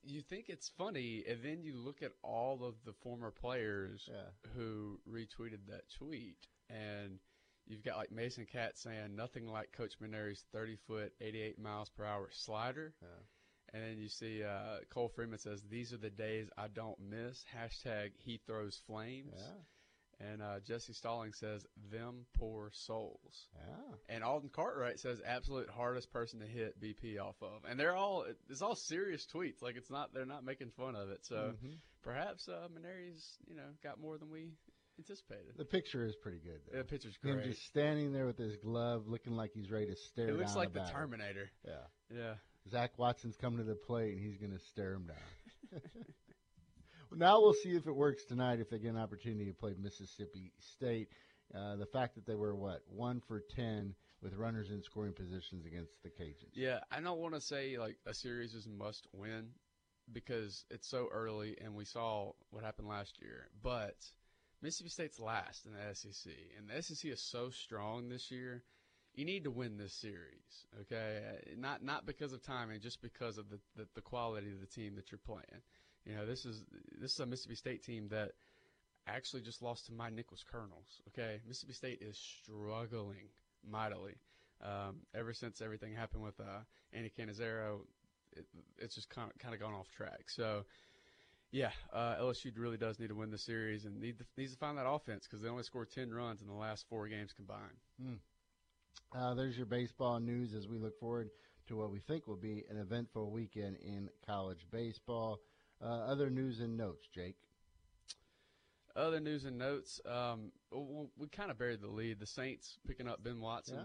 you 0.05 0.21
think 0.21 0.49
it's 0.49 0.69
funny, 0.69 1.25
and 1.29 1.43
then 1.45 1.63
you 1.63 1.77
look 1.77 2.03
at 2.03 2.13
all 2.23 2.65
of 2.65 2.75
the 2.85 2.93
former 2.93 3.31
players 3.31 4.09
Yeah. 4.11 4.31
who 4.55 5.01
retweeted 5.09 5.67
that 5.69 5.89
tweet, 5.91 6.37
and 6.69 7.21
you've 7.67 7.85
got 7.85 7.97
like 7.97 8.13
Mason 8.13 8.47
Katz 8.51 8.83
saying 8.83 9.15
nothing 9.17 9.47
like 9.47 9.73
Coach 9.73 9.95
Mainieri's 10.01 10.45
30 10.53 10.77
foot, 10.87 11.13
88 11.21 11.59
miles 11.59 11.89
per 11.91 12.05
hour 12.05 12.29
slider. 12.31 12.93
Yeah. 13.03 13.09
And 13.75 13.83
then 13.83 13.99
you 13.99 14.09
see 14.09 14.43
uh, 14.45 14.79
Cole 14.91 15.09
Freeman 15.15 15.39
says, 15.39 15.63
"These 15.71 15.93
are 15.95 15.99
the 15.99 16.11
days 16.11 16.49
I 16.59 16.69
don't 16.69 16.99
miss." 17.01 17.43
Hashtag 17.57 18.11
He 18.19 18.39
throws 18.47 18.81
flames. 18.87 19.33
Yeah. 19.35 20.29
And 20.31 20.43
uh, 20.43 20.61
Jesse 20.61 20.93
Stalling 20.93 21.33
says, 21.33 21.67
"Them 21.91 22.27
poor 22.39 22.71
souls." 22.75 23.49
Yeah. 23.57 24.15
And 24.15 24.23
Alden 24.23 24.51
Cartwright 24.53 25.01
says, 25.01 25.23
"Absolute 25.27 25.71
hardest 25.71 26.13
person 26.13 26.41
to 26.41 26.47
hit 26.47 26.79
BP 26.81 27.19
off 27.19 27.37
of." 27.41 27.65
And 27.69 27.81
they're 27.81 27.97
all 27.97 28.27
it's 28.51 28.61
all 28.61 28.75
serious 28.75 29.27
tweets. 29.35 29.63
Like 29.63 29.77
it's 29.77 29.91
not 29.91 30.13
they're 30.13 30.27
not 30.27 30.45
making 30.45 30.73
fun 30.77 30.95
of 30.95 31.09
it. 31.11 31.25
So 31.25 31.55
Mhm. 31.65 31.79
perhaps 32.03 32.49
uh, 32.49 32.69
Mainieri's 32.75 33.39
you 33.49 33.57
know 33.57 33.71
got 33.83 33.99
more 33.99 34.19
than 34.19 34.31
we 34.31 34.51
anticipated. 35.03 35.55
The 35.57 35.65
picture 35.65 36.05
is 36.05 36.15
pretty 36.15 36.39
good. 36.39 36.61
Though. 36.71 36.79
The 36.79 36.85
picture's 36.85 37.17
Him 37.23 37.35
great. 37.35 37.47
just 37.47 37.67
standing 37.67 38.13
there 38.13 38.27
with 38.27 38.39
his 38.39 38.57
glove, 38.57 39.05
looking 39.07 39.35
like 39.37 39.53
he's 39.53 39.71
ready 39.71 39.87
to 39.87 39.97
stare. 39.97 40.29
It 40.29 40.39
looks 40.39 40.57
like 40.57 40.73
the. 40.73 40.85
Terminator. 40.91 41.51
Yeah. 41.67 41.73
Yeah. 42.15 42.35
Zach 42.71 42.99
Watson's 42.99 43.37
coming 43.37 43.59
to 43.59 43.65
the 43.65 43.75
plate, 43.75 44.15
and 44.15 44.25
he's 44.25 44.37
going 44.39 44.53
to 44.53 44.59
stare 44.59 44.93
him 44.93 45.07
down. 45.07 45.81
well, 47.11 47.19
now 47.19 47.41
we'll 47.41 47.55
see 47.55 47.71
if 47.71 47.87
it 47.87 47.95
works 47.95 48.25
tonight. 48.25 48.61
If 48.61 48.71
they 48.71 48.79
get 48.79 48.91
an 48.91 48.99
opportunity 48.99 49.47
to 49.47 49.53
play 49.53 49.75
Mississippi 49.81 50.53
State, 50.61 51.09
uh, 51.55 51.77
the 51.77 51.87
fact 51.87 52.15
that 52.15 52.27
they 52.27 52.37
were 52.37 52.55
what 52.55 52.83
one 52.89 53.21
for 53.27 53.41
ten 53.41 53.95
with 54.23 54.35
runners 54.35 54.71
in 54.71 54.83
scoring 54.83 55.13
positions 55.13 55.67
against 55.67 56.01
the 56.05 56.09
Cajuns. 56.09 56.55
Yeah, 56.55 56.79
I 56.93 57.01
don't 57.01 57.19
want 57.19 57.35
to 57.35 57.41
say 57.41 57.77
like 57.79 57.97
a 58.07 58.15
series 58.15 58.55
is 58.55 58.69
must 58.69 59.09
win 59.13 59.49
because 60.13 60.65
it's 60.71 60.89
so 60.89 61.09
early 61.13 61.57
and 61.61 61.75
we 61.75 61.85
saw 61.85 62.33
what 62.51 62.63
happened 62.63 62.89
last 62.89 63.19
year. 63.21 63.49
But 63.63 63.97
Mississippi 64.63 64.91
State's 64.91 65.21
last 65.21 65.67
in 65.67 65.73
the 65.73 65.95
SEC, 65.95 66.33
and 66.57 66.69
the 66.69 66.83
SEC 66.83 67.11
is 67.11 67.21
so 67.21 67.51
strong 67.51 68.09
this 68.09 68.31
year. 68.31 68.63
You 69.15 69.25
need 69.25 69.45
to 69.45 69.51
win 69.51 69.77
this 69.77 69.93
series, 69.93 70.67
okay? 70.83 71.21
Uh, 71.29 71.51
Not 71.59 71.83
not 71.83 72.07
because 72.07 72.33
of 72.33 72.43
timing, 72.43 72.81
just 72.81 73.03
because 73.03 73.37
of 73.39 73.51
the, 73.51 73.59
the, 73.77 73.87
the 73.95 74.01
quality 74.01 74.51
of 74.53 74.61
the 74.61 74.67
team 74.67 74.95
that 74.97 75.11
you're 75.11 75.19
playing. 75.19 75.63
You 76.07 76.15
know, 76.17 76.27
this 76.27 76.47
is 76.47 76.65
this 76.99 77.13
is 77.13 77.21
a 77.21 77.27
Mississippi 77.27 77.57
State 77.57 77.83
team 77.83 78.09
that 78.09 78.33
actually 79.07 79.43
just 79.43 79.63
lost 79.63 79.87
to 79.87 79.93
my 79.93 80.11
Nichols 80.11 80.45
Colonels. 80.51 81.01
Okay, 81.09 81.41
Mississippi 81.47 81.75
State 81.75 82.03
is 82.03 82.17
struggling 82.17 83.29
mightily 83.69 84.15
um, 84.63 84.97
ever 85.15 85.33
since 85.33 85.61
everything 85.61 85.95
happened 85.95 86.23
with 86.23 86.39
uh, 86.41 86.61
Andy 86.93 87.11
Cannizaro. 87.17 87.81
It, 88.35 88.47
it's 88.79 88.95
just 88.95 89.11
kind 89.11 89.31
of, 89.31 89.39
kind 89.39 89.55
of 89.55 89.61
gone 89.61 89.75
off 89.75 89.91
track. 89.91 90.25
So, 90.29 90.65
yeah, 91.53 91.71
uh, 91.93 92.17
LSU 92.17 92.51
really 92.57 92.77
does 92.79 92.99
need 92.99 93.09
to 93.09 93.15
win 93.15 93.31
the 93.31 93.39
series 93.39 93.85
and 93.85 94.01
need 94.01 94.19
to, 94.19 94.25
needs 94.37 94.53
to 94.53 94.59
find 94.59 94.77
that 94.79 94.87
offense 94.89 95.27
because 95.27 95.41
they 95.43 95.49
only 95.49 95.63
scored 95.63 95.91
ten 95.91 96.13
runs 96.13 96.41
in 96.41 96.49
the 96.49 96.53
last 96.55 96.87
four 96.89 97.07
games 97.09 97.33
combined. 97.33 97.79
Uh, 99.15 99.35
there's 99.35 99.57
your 99.57 99.67
baseball 99.67 100.19
news 100.19 100.55
as 100.55 100.67
we 100.67 100.79
look 100.79 100.99
forward 100.99 101.31
to 101.69 101.77
what 101.77 101.91
we 101.91 101.99
think 102.01 102.27
will 102.27 102.37
be 102.37 102.65
an 102.71 102.77
eventful 102.79 103.31
weekend 103.31 103.77
in 103.85 104.09
college 104.27 104.67
baseball. 104.71 105.41
Uh, 105.81 105.87
other 106.07 106.31
news 106.31 106.61
and 106.61 106.77
notes, 106.77 107.07
Jake. 107.15 107.37
Other 108.95 109.21
news 109.21 109.45
and 109.45 109.57
notes, 109.59 110.01
um, 110.07 110.53
w- 110.71 111.09
we 111.17 111.27
kind 111.29 111.51
of 111.51 111.59
buried 111.59 111.81
the 111.81 111.89
lead. 111.89 112.21
The 112.21 112.27
Saints 112.27 112.79
picking 112.87 113.09
up 113.09 113.23
Ben 113.23 113.41
Watson. 113.41 113.77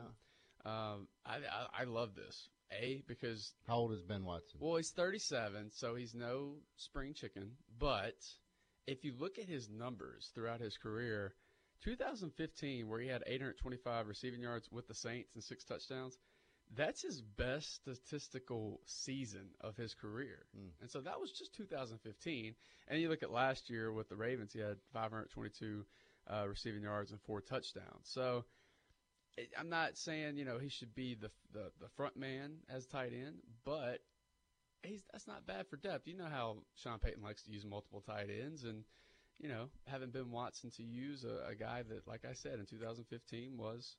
Um, 0.66 1.08
I, 1.26 1.36
I, 1.38 1.82
I 1.82 1.84
love 1.86 2.14
this. 2.16 2.50
A 2.72 3.04
because 3.08 3.54
How 3.68 3.78
old 3.78 3.94
is 3.94 4.02
Ben 4.02 4.26
Watson? 4.26 4.60
Well, 4.60 4.76
he's 4.76 4.92
37, 4.92 5.72
so 5.72 5.96
he's 5.96 6.14
no 6.14 6.56
spring 6.76 7.14
chicken. 7.14 7.52
But 7.80 8.16
if 8.86 9.04
you 9.04 9.14
look 9.18 9.38
at 9.38 9.48
his 9.48 9.70
numbers 9.70 10.32
throughout 10.34 10.60
his 10.60 10.78
career, 10.78 11.34
2015, 11.84 12.88
where 12.88 13.00
he 13.00 13.08
had 13.08 13.24
825 13.26 14.08
receiving 14.08 14.42
yards 14.42 14.70
with 14.72 14.88
the 14.88 14.94
Saints 14.94 15.36
and 15.36 15.44
six 15.44 15.64
touchdowns, 15.64 16.18
that's 16.76 17.02
his 17.02 17.22
best 17.22 17.76
statistical 17.76 18.82
season 18.86 19.50
of 19.62 19.78
his 19.78 19.94
career. 19.94 20.46
Mm. 20.58 20.70
And 20.82 20.92
so 20.92 21.02
that 21.02 21.20
was 21.20 21.32
just 21.32 21.56
2015. 21.56 22.56
And 22.88 23.02
you 23.02 23.10
look 23.10 23.24
at 23.24 23.32
last 23.32 23.70
year 23.70 23.92
with 23.92 24.10
the 24.10 24.16
Ravens, 24.16 24.54
he 24.54 24.60
had 24.60 24.78
522 24.94 25.86
uh, 26.30 26.48
receiving 26.48 26.84
yards 26.84 27.12
and 27.12 27.22
four 27.22 27.42
touchdowns. 27.42 28.04
So 28.04 28.44
I'm 29.60 29.70
not 29.70 29.98
saying 29.98 30.38
you 30.38 30.46
know 30.46 30.58
he 30.58 30.70
should 30.70 30.94
be 30.96 31.16
the 31.16 31.30
the, 31.54 31.72
the 31.80 31.90
front 31.96 32.18
man 32.18 32.58
as 32.70 32.86
tight 32.86 33.14
end, 33.14 33.36
but 33.66 34.00
he's 34.84 35.04
that's 35.12 35.28
not 35.28 35.46
bad 35.46 35.68
for 35.68 35.78
depth. 35.78 36.08
You 36.08 36.18
know 36.18 36.28
how 36.30 36.58
Sean 36.76 37.00
Payton 37.00 37.24
likes 37.24 37.44
to 37.44 37.52
use 37.52 37.66
multiple 37.66 38.02
tight 38.02 38.30
ends, 38.30 38.64
and 38.64 38.84
you 39.40 39.50
know 39.50 39.70
having 39.86 40.10
Ben 40.10 40.32
Watson 40.32 40.72
to 40.78 40.84
use 40.84 41.24
a, 41.24 41.50
a 41.52 41.56
guy 41.56 41.84
that, 41.90 42.08
like 42.08 42.26
I 42.30 42.34
said, 42.34 42.60
in 42.60 42.66
2015 42.66 43.58
was 43.58 43.96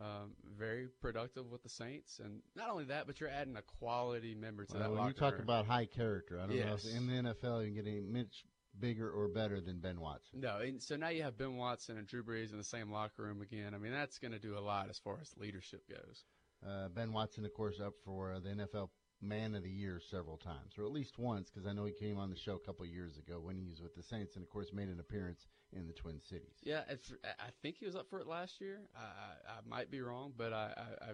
um, 0.00 0.32
very 0.58 0.88
productive 1.00 1.50
with 1.50 1.62
the 1.62 1.68
Saints, 1.68 2.20
and 2.22 2.40
not 2.56 2.68
only 2.70 2.84
that, 2.84 3.06
but 3.06 3.20
you're 3.20 3.30
adding 3.30 3.56
a 3.56 3.62
quality 3.62 4.34
member 4.34 4.64
to 4.64 4.74
Well, 4.74 4.82
that. 4.82 4.90
when 4.98 5.06
you 5.06 5.12
talk 5.12 5.34
room. 5.34 5.42
about 5.42 5.66
high 5.66 5.86
character, 5.86 6.40
I 6.40 6.46
don't 6.46 6.58
know 6.58 6.74
if 6.74 6.84
in 6.84 7.06
the 7.06 7.32
NFL 7.32 7.60
you 7.66 7.72
can 7.72 7.84
get 7.84 7.86
any 7.86 8.00
much 8.00 8.44
bigger 8.78 9.10
or 9.10 9.28
better 9.28 9.60
than 9.60 9.78
Ben 9.78 10.00
Watson. 10.00 10.40
No, 10.40 10.58
and 10.58 10.82
so 10.82 10.96
now 10.96 11.08
you 11.08 11.22
have 11.22 11.36
Ben 11.36 11.56
Watson 11.56 11.96
and 11.98 12.06
Drew 12.06 12.22
Brees 12.22 12.52
in 12.52 12.58
the 12.58 12.64
same 12.64 12.90
locker 12.90 13.22
room 13.22 13.42
again. 13.42 13.74
I 13.74 13.78
mean, 13.78 13.92
that's 13.92 14.18
going 14.18 14.32
to 14.32 14.38
do 14.38 14.58
a 14.58 14.60
lot 14.60 14.88
as 14.90 14.98
far 14.98 15.18
as 15.20 15.32
leadership 15.36 15.88
goes. 15.88 16.24
Uh, 16.66 16.88
ben 16.88 17.12
Watson, 17.12 17.44
of 17.44 17.52
course, 17.52 17.80
up 17.80 17.94
for 18.04 18.32
uh, 18.32 18.38
the 18.40 18.50
NFL 18.50 18.88
Man 19.20 19.54
of 19.54 19.62
the 19.62 19.70
Year 19.70 20.00
several 20.00 20.36
times, 20.36 20.78
or 20.78 20.84
at 20.84 20.92
least 20.92 21.18
once, 21.18 21.50
because 21.50 21.66
I 21.66 21.72
know 21.72 21.84
he 21.84 21.92
came 21.92 22.18
on 22.18 22.30
the 22.30 22.36
show 22.36 22.54
a 22.54 22.58
couple 22.58 22.84
years 22.86 23.18
ago 23.18 23.40
when 23.40 23.56
he 23.56 23.64
was 23.64 23.80
with 23.80 23.94
the 23.94 24.02
Saints, 24.02 24.36
and 24.36 24.42
of 24.42 24.50
course 24.50 24.72
made 24.72 24.88
an 24.88 25.00
appearance 25.00 25.46
in 25.72 25.86
the 25.86 25.92
Twin 25.92 26.20
Cities. 26.20 26.56
Yeah, 26.62 26.82
I 26.88 27.50
think 27.62 27.76
he 27.78 27.86
was 27.86 27.96
up 27.96 28.08
for 28.08 28.20
it 28.20 28.26
last 28.26 28.60
year. 28.60 28.80
I, 28.96 29.00
I, 29.00 29.52
I 29.52 29.68
might 29.68 29.90
be 29.90 30.00
wrong, 30.00 30.32
but 30.36 30.52
I, 30.52 30.72
I, 30.76 31.04
I 31.04 31.12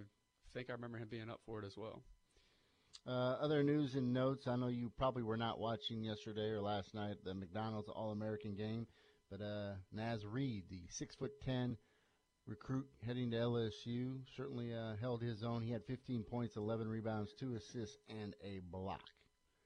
think 0.53 0.71
I 0.71 0.73
remember 0.73 0.99
him 0.99 1.09
being 1.09 1.31
up 1.31 1.41
for 1.47 1.61
it 1.61 1.67
as 1.67 1.77
well. 1.77 2.03
Uh, 3.07 3.37
other 3.41 3.63
news 3.63 3.95
and 3.95 4.13
notes. 4.13 4.47
I 4.47 4.57
know 4.57 4.69
you 4.69 4.93
probably 4.97 5.23
were 5.23 5.37
not 5.37 5.59
watching 5.59 6.05
yesterday 6.05 6.51
or 6.51 6.61
last 6.61 6.95
night 6.95 7.17
the 7.25 7.35
McDonald's 7.35 7.89
All 7.89 8.13
American 8.13 8.55
game, 8.55 8.87
but 9.31 9.41
uh, 9.41 9.75
Naz 9.93 10.25
Reid, 10.27 10.65
the 10.71 10.83
six 10.91 11.15
foot 11.15 11.33
ten 11.43 11.77
recruit 12.47 12.87
heading 13.07 13.31
to 13.31 13.37
LSU, 13.37 14.19
certainly 14.37 14.75
uh, 14.75 14.97
held 15.01 15.23
his 15.23 15.43
own. 15.43 15.63
He 15.63 15.71
had 15.71 15.85
15 15.87 16.25
points, 16.25 16.57
11 16.57 16.89
rebounds, 16.89 17.33
two 17.39 17.55
assists, 17.55 17.99
and 18.09 18.35
a 18.45 18.61
block. 18.71 19.03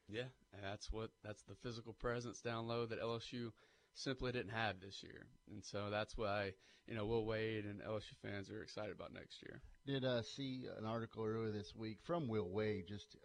Yeah, 0.08 0.24
that's 0.62 0.92
what 0.92 1.10
that's 1.24 1.42
the 1.44 1.54
physical 1.62 1.94
presence 1.94 2.40
down 2.40 2.68
low 2.68 2.84
that 2.86 3.00
LSU 3.00 3.52
simply 3.94 4.32
didn't 4.32 4.52
have 4.52 4.80
this 4.80 5.02
year, 5.02 5.26
and 5.50 5.64
so 5.64 5.90
that's 5.90 6.16
why 6.16 6.52
you 6.86 6.94
know 6.94 7.06
Will 7.06 7.24
Wade 7.24 7.64
and 7.64 7.80
LSU 7.80 8.14
fans 8.22 8.50
are 8.50 8.62
excited 8.62 8.92
about 8.92 9.12
next 9.14 9.42
year. 9.42 9.60
Did 9.86 10.04
uh, 10.04 10.22
see 10.22 10.66
an 10.78 10.84
article 10.84 11.24
earlier 11.24 11.52
this 11.52 11.74
week 11.74 11.98
from 12.04 12.28
Will 12.28 12.48
Wade, 12.48 12.86
just 12.88 13.16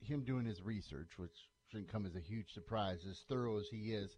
him 0.00 0.24
doing 0.24 0.44
his 0.44 0.62
research, 0.62 1.10
which 1.16 1.34
shouldn't 1.70 1.90
come 1.90 2.06
as 2.06 2.16
a 2.16 2.20
huge 2.20 2.52
surprise, 2.52 3.04
as 3.08 3.24
thorough 3.28 3.58
as 3.58 3.68
he 3.70 3.92
is. 3.92 4.16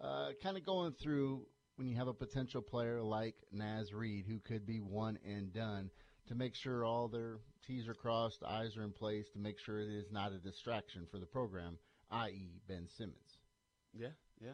Uh, 0.00 0.28
kind 0.42 0.56
of 0.56 0.64
going 0.64 0.92
through 0.92 1.46
when 1.76 1.88
you 1.88 1.96
have 1.96 2.08
a 2.08 2.14
potential 2.14 2.60
player 2.60 3.02
like 3.02 3.34
Naz 3.52 3.92
Reid, 3.92 4.26
who 4.26 4.40
could 4.40 4.66
be 4.66 4.80
one 4.80 5.18
and 5.24 5.52
done, 5.52 5.90
to 6.26 6.34
make 6.34 6.54
sure 6.54 6.84
all 6.84 7.08
their 7.08 7.38
T's 7.66 7.88
are 7.88 7.94
crossed, 7.94 8.42
I's 8.44 8.76
are 8.76 8.82
in 8.82 8.92
place, 8.92 9.28
to 9.30 9.38
make 9.38 9.58
sure 9.58 9.80
it 9.80 9.88
is 9.88 10.10
not 10.10 10.32
a 10.32 10.38
distraction 10.38 11.06
for 11.10 11.18
the 11.18 11.26
program, 11.26 11.78
i.e., 12.10 12.60
Ben 12.66 12.88
Simmons. 12.96 13.38
Yeah, 13.92 14.08
yeah. 14.40 14.52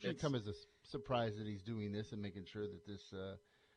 Shouldn't 0.00 0.20
come 0.20 0.34
as 0.34 0.46
a 0.46 0.54
surprise 0.90 1.36
that 1.36 1.46
he's 1.46 1.62
doing 1.62 1.92
this 1.92 2.12
and 2.12 2.22
making 2.22 2.44
sure 2.46 2.62
that 2.62 2.86
this, 2.86 3.02
uh, 3.12 3.36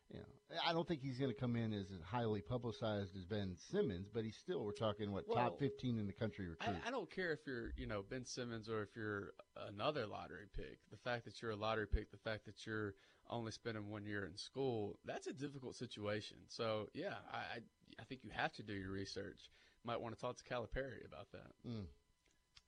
you 0.10 0.20
know, 0.20 0.25
I 0.65 0.74
don't 0.74 0.88
think 0.88 1.01
he's 1.01 1.18
going 1.18 1.34
to 1.34 1.39
come 1.39 1.56
in 1.56 1.74
as 1.74 1.88
highly 2.06 2.42
publicized 2.42 3.15
as 3.18 3.25
Ben 3.25 3.56
Simmons, 3.72 4.08
but 4.13 4.24
he's 4.24 4.38
still, 4.38 4.63
we're 4.63 4.72
talking, 4.72 5.12
what, 5.12 5.27
Well, 5.27 5.38
top 5.38 5.60
15 5.60 5.98
in 5.98 6.06
the 6.06 6.13
country 6.13 6.48
recruit. 6.48 6.75
I, 6.86 6.88
I 6.88 6.92
don't 6.92 7.10
care 7.10 7.32
if 7.32 7.39
you're, 7.48 7.74
you 7.75 7.88
know, 7.88 8.03
Ben 8.08 8.25
Simmons 8.25 8.70
or 8.70 8.84
if 8.84 8.89
you're 8.96 9.34
another 9.68 10.06
lottery 10.06 10.46
pick. 10.56 10.77
The 10.92 10.98
fact 10.98 11.25
that 11.25 11.42
you're 11.42 11.51
a 11.51 11.56
lottery 11.56 11.88
pick, 11.88 12.12
the 12.12 12.18
fact 12.18 12.46
that 12.46 12.65
you're 12.65 12.94
only 13.30 13.51
spending 13.51 13.89
one 13.89 14.06
year 14.06 14.25
in 14.25 14.38
school, 14.38 14.98
that's 15.06 15.27
a 15.27 15.34
difficult 15.34 15.75
situation. 15.75 16.38
So 16.48 16.89
yeah, 16.94 17.15
I, 17.32 17.38
I, 17.38 17.60
I 18.00 18.03
think 18.03 18.22
you 18.24 18.32
have 18.34 18.53
to 18.53 18.63
do 18.63 18.74
your 18.74 18.92
research. 18.92 19.39
Might 19.84 20.00
want 20.00 20.15
to 20.15 20.22
talk 20.22 20.38
to 20.38 20.44
Calipari 20.44 21.06
about 21.06 21.32
that. 21.32 21.51
Mm. 21.68 21.86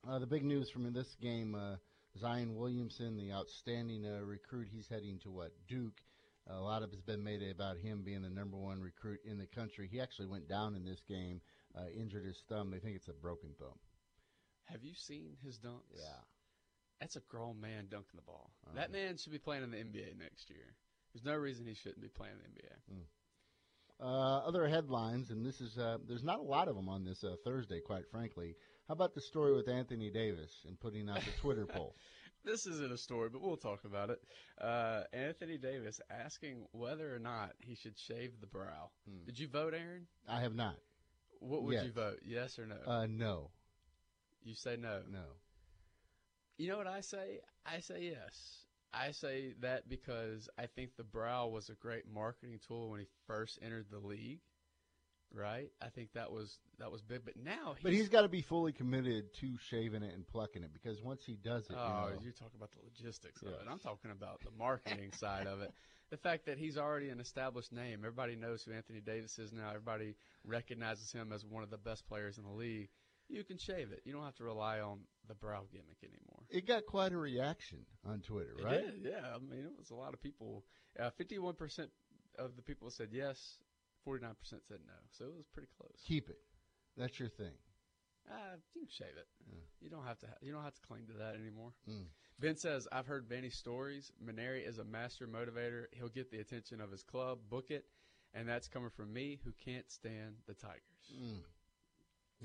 Uh, 0.08 0.18
the 0.18 0.26
big 0.26 0.44
news 0.44 0.70
from 0.70 0.92
this 0.92 1.16
game, 1.20 1.54
uh, 1.54 1.76
Zion 2.18 2.56
Williamson, 2.56 3.16
the 3.16 3.32
outstanding 3.32 4.06
uh, 4.06 4.20
recruit, 4.24 4.68
he's 4.70 4.88
heading 4.88 5.18
to 5.20 5.30
what 5.30 5.52
Duke. 5.68 6.00
A 6.48 6.60
lot 6.60 6.82
of 6.82 6.92
it's 6.92 7.02
been 7.02 7.24
made 7.24 7.42
about 7.42 7.76
him 7.78 8.02
being 8.04 8.22
the 8.22 8.30
number 8.30 8.56
one 8.56 8.80
recruit 8.80 9.18
in 9.24 9.36
the 9.36 9.46
country. 9.46 9.88
He 9.90 10.00
actually 10.00 10.28
went 10.28 10.48
down 10.48 10.76
in 10.76 10.84
this 10.84 11.02
game, 11.08 11.40
uh, 11.76 11.88
injured 11.98 12.24
his 12.24 12.40
thumb. 12.48 12.70
They 12.70 12.78
think 12.78 12.94
it's 12.94 13.08
a 13.08 13.12
broken 13.12 13.50
thumb. 13.58 13.78
Have 14.66 14.84
you 14.84 14.94
seen 14.94 15.36
his 15.44 15.58
dunks? 15.58 15.96
Yeah. 15.96 16.22
That's 17.00 17.16
a 17.16 17.20
grown 17.28 17.60
man 17.60 17.88
dunking 17.90 18.14
the 18.14 18.22
ball. 18.22 18.52
Uh-huh. 18.64 18.76
That 18.76 18.92
man 18.92 19.16
should 19.16 19.32
be 19.32 19.38
playing 19.38 19.64
in 19.64 19.70
the 19.70 19.76
NBA 19.76 20.18
next 20.18 20.48
year. 20.48 20.74
There's 21.12 21.24
no 21.24 21.34
reason 21.34 21.66
he 21.66 21.74
shouldn't 21.74 22.00
be 22.00 22.08
playing 22.08 22.34
in 22.44 22.52
the 22.54 22.94
NBA. 22.94 23.02
Uh, 23.98 24.46
other 24.46 24.68
headlines, 24.68 25.30
and 25.30 25.44
this 25.44 25.60
is 25.60 25.78
uh, 25.78 25.96
there's 26.06 26.22
not 26.22 26.38
a 26.38 26.42
lot 26.42 26.68
of 26.68 26.76
them 26.76 26.88
on 26.88 27.04
this 27.04 27.24
uh, 27.24 27.36
Thursday, 27.44 27.80
quite 27.80 28.06
frankly. 28.10 28.54
How 28.88 28.92
about 28.92 29.14
the 29.14 29.20
story 29.20 29.54
with 29.54 29.68
Anthony 29.68 30.10
Davis 30.10 30.62
and 30.66 30.78
putting 30.78 31.08
out 31.08 31.20
the 31.20 31.32
Twitter 31.40 31.66
poll? 31.74 31.96
This 32.44 32.66
isn't 32.66 32.92
a 32.92 32.96
story, 32.98 33.28
but 33.28 33.42
we'll 33.42 33.56
talk 33.56 33.84
about 33.84 34.10
it. 34.10 34.22
Uh, 34.60 35.02
Anthony 35.12 35.58
Davis 35.58 36.00
asking 36.08 36.66
whether 36.70 37.12
or 37.12 37.18
not 37.18 37.54
he 37.58 37.74
should 37.74 37.98
shave 37.98 38.40
the 38.40 38.46
brow. 38.46 38.90
Hmm. 39.08 39.24
Did 39.26 39.38
you 39.40 39.48
vote, 39.48 39.74
Aaron? 39.74 40.06
I 40.28 40.40
have 40.40 40.54
not. 40.54 40.76
What 41.40 41.64
would 41.64 41.74
Yes. 41.74 41.84
you 41.86 41.92
vote? 41.92 42.20
Yes 42.24 42.58
or 42.58 42.66
no? 42.66 42.76
Uh, 42.86 43.06
no, 43.06 43.50
you 44.44 44.54
say 44.54 44.76
no. 44.76 45.02
no. 45.10 45.24
You 46.56 46.68
know 46.68 46.78
what 46.78 46.86
I 46.86 47.00
say? 47.00 47.40
I 47.66 47.80
say 47.80 48.14
yes. 48.16 48.60
I 48.94 49.10
say 49.10 49.52
that 49.60 49.88
because 49.88 50.48
I 50.56 50.66
think 50.66 50.96
the 50.96 51.04
brow 51.04 51.48
was 51.48 51.68
a 51.68 51.74
great 51.74 52.04
marketing 52.08 52.60
tool 52.66 52.90
when 52.90 53.00
he 53.00 53.06
first 53.26 53.58
entered 53.60 53.86
the 53.90 53.98
league. 53.98 54.40
Right? 55.34 55.70
I 55.82 55.88
think 55.88 56.12
that 56.14 56.30
was 56.32 56.58
that 56.78 56.90
was 56.90 57.02
big, 57.02 57.22
but 57.24 57.34
now 57.36 57.74
he's, 57.74 57.82
But 57.82 57.92
he's 57.92 58.08
got 58.08 58.22
to 58.22 58.28
be 58.28 58.42
fully 58.42 58.72
committed 58.72 59.34
to 59.40 59.56
shaving 59.70 60.02
it 60.02 60.14
and 60.14 60.26
plucking 60.26 60.62
it 60.62 60.70
because 60.72 61.02
once 61.02 61.22
he 61.26 61.34
does 61.34 61.64
it, 61.68 61.76
Oh, 61.78 62.06
you 62.08 62.14
know, 62.14 62.20
you're 62.22 62.32
talking 62.32 62.56
about 62.56 62.70
the 62.72 62.78
logistics 62.84 63.42
of 63.42 63.48
it. 63.48 63.60
I'm 63.70 63.78
talking 63.78 64.10
about 64.12 64.40
the 64.44 64.50
marketing 64.58 65.12
side 65.18 65.46
of 65.46 65.60
it. 65.60 65.72
The 66.10 66.16
fact 66.16 66.46
that 66.46 66.56
he's 66.56 66.78
already 66.78 67.08
an 67.08 67.18
established 67.20 67.72
name. 67.72 67.98
Everybody 68.00 68.36
knows 68.36 68.62
who 68.62 68.72
Anthony 68.72 69.00
Davis 69.00 69.38
is 69.38 69.52
now. 69.52 69.68
Everybody 69.68 70.14
recognizes 70.44 71.10
him 71.12 71.32
as 71.32 71.44
one 71.44 71.62
of 71.64 71.70
the 71.70 71.78
best 71.78 72.06
players 72.06 72.38
in 72.38 72.44
the 72.44 72.50
league. 72.52 72.88
You 73.28 73.42
can 73.42 73.58
shave 73.58 73.90
it. 73.90 74.02
You 74.04 74.12
don't 74.12 74.22
have 74.22 74.36
to 74.36 74.44
rely 74.44 74.78
on 74.78 75.00
the 75.26 75.34
brow 75.34 75.64
gimmick 75.72 75.98
anymore. 76.04 76.44
it 76.48 76.64
got 76.66 76.86
quite 76.86 77.12
a 77.12 77.16
reaction 77.18 77.80
on 78.08 78.20
Twitter, 78.20 78.54
It 78.56 78.64
right? 78.64 78.80
did, 78.86 79.00
yeah. 79.02 79.34
I 79.34 79.38
mean, 79.38 79.64
it 79.64 79.72
was 79.76 79.90
a 79.90 79.96
lot 79.96 80.14
of 80.14 80.22
people. 80.22 80.64
Uh, 80.98 81.10
51% 81.20 81.88
of 82.38 82.54
the 82.54 82.62
people 82.62 82.88
said 82.90 83.08
yes, 83.10 83.58
49% 84.06 84.34
said 84.68 84.78
no. 84.86 84.94
So 85.10 85.24
it 85.24 85.36
was 85.36 85.46
pretty 85.52 85.68
close. 85.76 86.00
Keep 86.06 86.30
it. 86.30 86.38
That's 86.96 87.18
your 87.18 87.28
thing. 87.28 87.52
Uh, 88.30 88.56
you 88.74 88.82
can 88.82 88.90
shave 88.90 89.16
it. 89.16 89.26
Yeah. 89.48 89.58
You 89.80 89.90
don't 89.90 90.04
have 90.04 90.18
to. 90.20 90.26
Ha- 90.26 90.38
you 90.40 90.52
don't 90.52 90.64
have 90.64 90.74
to 90.74 90.82
cling 90.82 91.06
to 91.08 91.14
that 91.18 91.34
anymore. 91.36 91.72
Mm. 91.88 92.06
Ben 92.40 92.56
says, 92.56 92.88
"I've 92.90 93.06
heard 93.06 93.30
many 93.30 93.50
stories. 93.50 94.10
Mainieri 94.24 94.66
is 94.66 94.78
a 94.78 94.84
master 94.84 95.28
motivator. 95.28 95.86
He'll 95.92 96.08
get 96.08 96.30
the 96.30 96.40
attention 96.40 96.80
of 96.80 96.90
his 96.90 97.04
club, 97.04 97.38
book 97.48 97.70
it, 97.70 97.84
and 98.34 98.48
that's 98.48 98.66
coming 98.66 98.90
from 98.90 99.12
me, 99.12 99.38
who 99.44 99.52
can't 99.64 99.88
stand 99.90 100.36
the 100.46 100.54
Tigers." 100.54 101.12
Mm. 101.14 101.44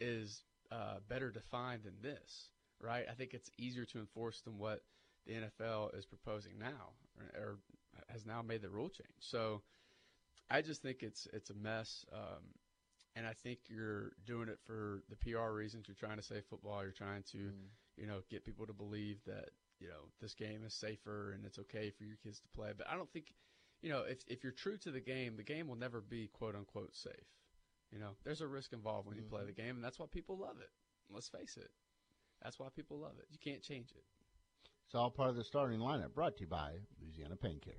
is 0.00 0.42
uh, 0.72 0.96
better 1.08 1.30
defined 1.30 1.84
than 1.84 1.94
this, 2.02 2.50
right? 2.80 3.04
I 3.10 3.14
think 3.14 3.34
it's 3.34 3.50
easier 3.58 3.84
to 3.86 3.98
enforce 3.98 4.40
than 4.40 4.58
what 4.58 4.82
the 5.26 5.34
NFL 5.34 5.96
is 5.96 6.06
proposing 6.06 6.58
now, 6.58 6.92
or, 7.18 7.40
or 7.40 7.58
has 8.08 8.24
now 8.26 8.42
made 8.42 8.62
the 8.62 8.70
rule 8.70 8.88
change. 8.88 9.20
So 9.20 9.62
I 10.50 10.62
just 10.62 10.82
think 10.82 11.02
it's 11.02 11.26
it's 11.32 11.50
a 11.50 11.54
mess. 11.54 12.04
Um, 12.12 12.42
and 13.14 13.26
I 13.26 13.32
think 13.32 13.60
you're 13.68 14.12
doing 14.26 14.48
it 14.48 14.58
for 14.66 15.02
the 15.08 15.16
PR 15.16 15.50
reasons. 15.52 15.86
You're 15.88 15.94
trying 15.96 16.18
to 16.18 16.22
save 16.22 16.44
football. 16.46 16.82
You're 16.82 16.92
trying 16.92 17.22
to 17.32 17.38
Mm. 17.38 17.68
you 17.96 18.06
know, 18.06 18.20
get 18.30 18.44
people 18.44 18.66
to 18.66 18.74
believe 18.74 19.24
that, 19.26 19.50
you 19.80 19.88
know, 19.88 20.08
this 20.20 20.34
game 20.34 20.64
is 20.64 20.74
safer 20.74 21.32
and 21.32 21.44
it's 21.44 21.58
okay 21.58 21.90
for 21.90 22.04
your 22.04 22.16
kids 22.22 22.40
to 22.40 22.48
play. 22.54 22.70
But 22.76 22.88
I 22.90 22.94
don't 22.94 23.10
think, 23.12 23.34
you 23.82 23.90
know, 23.90 24.02
if, 24.08 24.24
if 24.26 24.42
you're 24.42 24.52
true 24.52 24.78
to 24.78 24.90
the 24.90 25.00
game, 25.00 25.36
the 25.36 25.42
game 25.42 25.68
will 25.68 25.76
never 25.76 26.00
be 26.00 26.28
quote 26.32 26.54
unquote 26.54 26.94
safe. 26.94 27.14
You 27.92 27.98
know, 27.98 28.10
there's 28.24 28.40
a 28.40 28.46
risk 28.46 28.72
involved 28.72 29.06
when 29.06 29.16
you 29.16 29.22
play 29.22 29.40
mm-hmm. 29.40 29.46
the 29.46 29.62
game, 29.62 29.76
and 29.76 29.84
that's 29.84 29.98
why 29.98 30.06
people 30.10 30.36
love 30.38 30.56
it. 30.60 30.70
Let's 31.10 31.28
face 31.28 31.56
it. 31.56 31.70
That's 32.42 32.58
why 32.58 32.66
people 32.74 32.98
love 32.98 33.14
it. 33.18 33.26
You 33.30 33.38
can't 33.42 33.62
change 33.62 33.90
it. 33.92 34.02
It's 34.86 34.94
all 34.94 35.10
part 35.10 35.30
of 35.30 35.36
the 35.36 35.44
starting 35.44 35.80
lineup 35.80 36.14
brought 36.14 36.36
to 36.36 36.42
you 36.42 36.46
by 36.46 36.72
Louisiana 37.00 37.36
Pain 37.36 37.60
Care. 37.64 37.74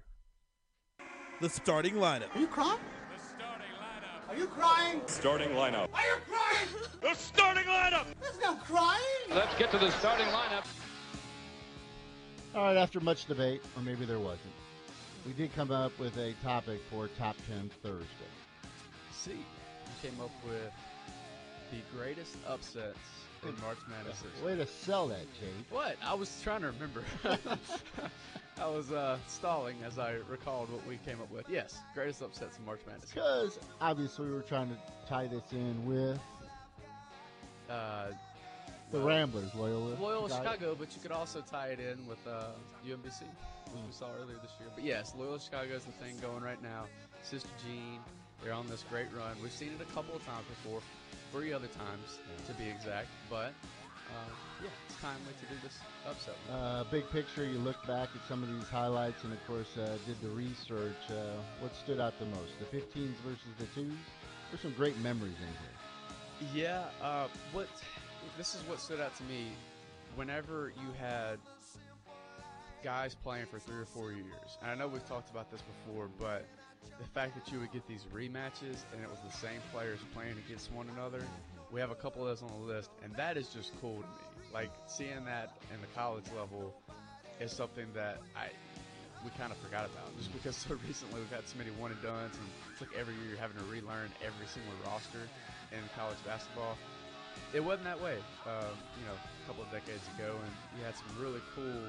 The 1.42 1.50
starting 1.50 1.96
lineup. 1.96 2.36
Are 2.36 2.40
you 2.40 2.48
crying? 2.48 2.80
The 3.16 3.24
starting 3.24 3.68
lineup. 3.80 4.30
Are 4.30 4.36
you 4.36 4.48
crying? 4.48 5.02
Starting 5.06 5.50
lineup. 5.50 5.90
Are 5.94 6.02
you 6.02 6.18
crying? 6.28 6.68
The 7.02 7.14
starting 7.14 7.66
lineup. 7.66 8.06
There's 8.22 8.40
no 8.42 8.56
crying. 8.56 9.02
Let's 9.30 9.56
get 9.58 9.72
to 9.72 9.78
the 9.78 9.92
starting 9.92 10.26
lineup. 10.28 10.66
All 12.58 12.64
right, 12.64 12.76
after 12.76 13.00
much 13.00 13.26
debate, 13.26 13.62
or 13.76 13.84
maybe 13.84 14.04
there 14.04 14.18
wasn't, 14.18 14.52
we 15.28 15.34
did 15.34 15.54
come 15.54 15.70
up 15.70 15.92
with 16.00 16.18
a 16.18 16.34
topic 16.44 16.80
for 16.90 17.08
Top 17.10 17.36
10 17.48 17.70
Thursday. 17.84 18.08
See, 19.12 19.34
you 19.34 19.38
came 20.02 20.20
up 20.20 20.32
with 20.44 20.72
the 21.70 21.78
greatest 21.96 22.36
upsets 22.48 22.98
in 23.44 23.50
March 23.62 23.78
Madness. 23.88 24.24
history. 24.24 24.44
Way 24.44 24.56
to 24.56 24.66
sell 24.66 25.08
that, 25.10 25.22
Jake. 25.40 25.52
What? 25.70 25.98
I 26.04 26.16
was 26.16 26.42
trying 26.42 26.62
to 26.62 26.72
remember. 26.72 27.04
I 28.60 28.68
was 28.68 28.92
uh, 28.92 29.20
stalling 29.28 29.76
as 29.86 30.00
I 30.00 30.14
recalled 30.28 30.72
what 30.72 30.84
we 30.88 30.98
came 31.06 31.22
up 31.22 31.30
with. 31.30 31.48
Yes, 31.48 31.78
greatest 31.94 32.24
upsets 32.24 32.58
in 32.58 32.66
March 32.66 32.82
Madness. 32.88 33.12
Because 33.14 33.60
obviously 33.80 34.26
we 34.26 34.34
were 34.34 34.42
trying 34.42 34.70
to 34.70 34.78
tie 35.08 35.28
this 35.28 35.44
in 35.52 35.86
with 35.86 36.20
Uh, 37.70 38.08
the 38.92 39.00
Ramblers, 39.00 39.54
Loyola. 39.56 39.96
Loyola 40.00 40.30
Chicago. 40.30 40.52
Chicago, 40.52 40.76
but 40.80 40.96
you 40.96 41.02
could 41.02 41.12
also 41.12 41.42
tie 41.42 41.68
it 41.68 41.80
in 41.80 42.06
with 42.08 42.26
uh, 42.28 42.48
UMBC, 42.86 43.22
which 43.22 43.84
we 43.86 43.92
saw 43.92 44.08
earlier 44.22 44.38
this 44.42 44.52
year. 44.60 44.70
But 44.74 44.84
yes, 44.84 45.14
Loyola 45.18 45.40
Chicago 45.40 45.76
is 45.76 45.84
the 45.84 45.92
thing 45.94 46.18
going 46.22 46.42
right 46.42 46.62
now. 46.62 46.86
Sister 47.24 47.50
Jean, 47.66 48.00
they're 48.44 48.54
on 48.54 48.68
this 48.68 48.84
great 48.90 49.08
run. 49.16 49.36
We've 49.42 49.52
seen 49.52 49.70
it 49.70 49.82
a 49.82 49.94
couple 49.94 50.16
of 50.16 50.26
times 50.26 50.46
before, 50.48 50.82
three 51.32 51.54
other 51.54 51.68
times 51.68 52.20
to 52.48 52.54
be 52.54 52.70
exact. 52.70 53.08
But 53.30 53.54
uh, 54.10 54.32
yeah, 54.64 54.70
it's 54.88 55.02
timely 55.02 55.34
to 55.42 55.54
do 55.54 55.60
this 55.62 55.80
upset. 56.08 56.36
Uh, 56.52 56.84
big 56.90 57.10
picture, 57.12 57.44
you 57.44 57.60
look 57.60 57.86
back 57.86 58.10
at 58.16 58.28
some 58.28 58.42
of 58.42 58.50
these 58.50 58.68
highlights 58.70 59.24
and, 59.24 59.34
of 59.34 59.48
course, 59.48 59.78
uh, 59.78 59.98
did 60.06 60.20
the 60.22 60.30
research. 60.30 60.96
Uh, 61.10 61.36
what 61.60 61.76
stood 61.76 62.00
out 62.00 62.18
the 62.20 62.26
most? 62.26 62.58
The 62.60 62.78
15s 62.78 63.16
versus 63.26 63.54
the 63.60 63.66
2s? 63.80 63.92
There's 64.50 64.62
some 64.62 64.74
great 64.74 64.98
memories 65.00 65.36
in 65.42 65.48
here. 65.48 65.78
Yeah, 66.54 66.84
uh, 67.02 67.28
what 67.52 67.68
this 68.38 68.56
is 68.56 68.62
what 68.68 68.80
stood 68.80 69.00
out 69.00 69.16
to 69.18 69.24
me. 69.24 69.48
Whenever 70.16 70.74
you 70.82 70.90
had 71.00 71.38
guys 72.84 73.16
playing 73.24 73.46
for 73.46 73.60
three 73.60 73.80
or 73.80 73.86
four 73.86 74.12
years, 74.12 74.58
and 74.62 74.72
I 74.72 74.76
know 74.76 74.88
we've 74.88 75.08
talked 75.08 75.30
about 75.30 75.52
this 75.52 75.62
before, 75.62 76.10
but 76.20 76.46
the 77.00 77.06
fact 77.06 77.36
that 77.36 77.52
you 77.52 77.60
would 77.60 77.72
get 77.72 77.88
these 77.88 78.06
rematches 78.14 78.84
and 78.94 79.04
it 79.04 79.10
was 79.10 79.20
the 79.26 79.38
same 79.38 79.60
players 79.72 80.00
playing 80.14 80.36
against 80.46 80.72
one 80.72 80.88
another, 80.96 81.22
we 81.72 81.80
have 81.80 81.92
a 81.92 81.96
couple 81.96 82.22
of 82.22 82.30
those 82.30 82.42
on 82.42 82.50
the 82.60 82.74
list, 82.74 82.90
and 83.04 83.14
that 83.16 83.38
is 83.38 83.50
just 83.50 83.72
cool 83.82 83.96
to 83.96 84.02
me. 84.02 84.52
Like 84.54 84.72
seeing 84.88 85.26
that 85.26 85.52
in 85.74 85.82
the 85.82 85.88
college 85.96 86.26
level 86.36 86.74
is 87.40 87.52
something 87.52 87.86
that 87.94 88.20
I 88.36 88.50
we 89.26 89.32
kind 89.38 89.52
of 89.52 89.58
forgot 89.58 89.86
about 89.86 90.08
just 90.18 90.32
because 90.32 90.56
so 90.68 90.78
recently 90.88 91.20
we've 91.20 91.32
had 91.32 91.48
so 91.48 91.58
many 91.58 91.72
one 91.72 91.92
and 91.92 92.02
dones, 92.02 92.34
and 92.38 92.48
it's 92.72 92.82
like 92.82 92.94
every 92.98 93.14
year 93.16 93.36
you're 93.36 93.42
having 93.42 93.58
to 93.58 93.66
relearn 93.66 94.10
every 94.24 94.48
single 94.48 94.74
roster 94.86 95.22
in 95.72 95.80
college 95.98 96.18
basketball. 96.26 96.78
It 97.54 97.64
wasn't 97.64 97.86
that 97.86 98.02
way, 98.02 98.18
um, 98.46 98.76
you 99.00 99.06
know, 99.06 99.14
a 99.14 99.48
couple 99.48 99.64
of 99.64 99.72
decades 99.72 100.04
ago, 100.18 100.36
and 100.44 100.52
you 100.78 100.84
had 100.86 100.96
some 100.96 101.08
really 101.20 101.42
cool 101.56 101.82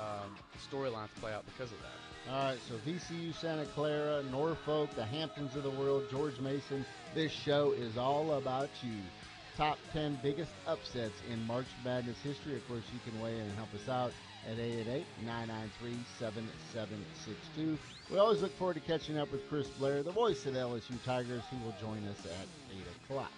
um, 0.00 0.34
storylines 0.58 1.08
play 1.20 1.32
out 1.32 1.44
because 1.46 1.70
of 1.72 1.78
that. 1.78 2.32
All 2.32 2.50
right, 2.50 2.58
so 2.68 2.74
VCU, 2.88 3.34
Santa 3.34 3.66
Clara, 3.66 4.22
Norfolk, 4.30 4.94
the 4.96 5.04
Hamptons 5.04 5.56
of 5.56 5.62
the 5.62 5.70
world, 5.70 6.04
George 6.10 6.40
Mason. 6.40 6.86
This 7.14 7.30
show 7.30 7.72
is 7.72 7.98
all 7.98 8.34
about 8.34 8.70
you. 8.82 8.96
Top 9.58 9.78
10 9.92 10.18
biggest 10.22 10.50
upsets 10.66 11.14
in 11.30 11.46
March 11.46 11.66
Madness 11.84 12.16
history. 12.22 12.56
Of 12.56 12.66
course, 12.66 12.82
you 12.92 12.98
can 13.08 13.20
weigh 13.20 13.34
in 13.34 13.42
and 13.42 13.54
help 13.56 13.68
us 13.74 13.88
out 13.88 14.12
at 14.50 14.56
888-993-7762. 16.22 17.78
We 18.10 18.18
always 18.18 18.42
look 18.42 18.56
forward 18.56 18.74
to 18.74 18.80
catching 18.80 19.18
up 19.18 19.30
with 19.30 19.48
Chris 19.48 19.68
Blair, 19.68 20.02
the 20.02 20.10
voice 20.10 20.44
of 20.46 20.54
the 20.54 20.60
LSU 20.60 21.02
Tigers. 21.04 21.42
He 21.50 21.56
will 21.64 21.74
join 21.80 22.06
us 22.08 22.24
at 22.24 22.46
8 22.72 22.82
o'clock. 23.04 23.32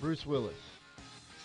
Bruce 0.00 0.26
Willis, 0.26 0.54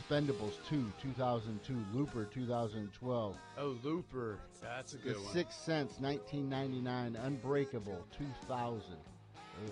Expendables 0.10 0.54
2, 0.70 0.92
2002, 1.02 1.76
Looper 1.94 2.26
2012, 2.26 3.36
Oh, 3.58 3.76
Looper, 3.84 4.38
that's 4.62 4.94
a 4.94 4.98
The 4.98 5.04
good 5.04 5.24
one. 5.24 5.34
Sixth 5.34 5.62
Sense, 5.64 5.94
1999. 6.00 7.16
Unbreakable, 7.24 8.06
2000. 8.18 8.82
Ugh, 8.86 9.72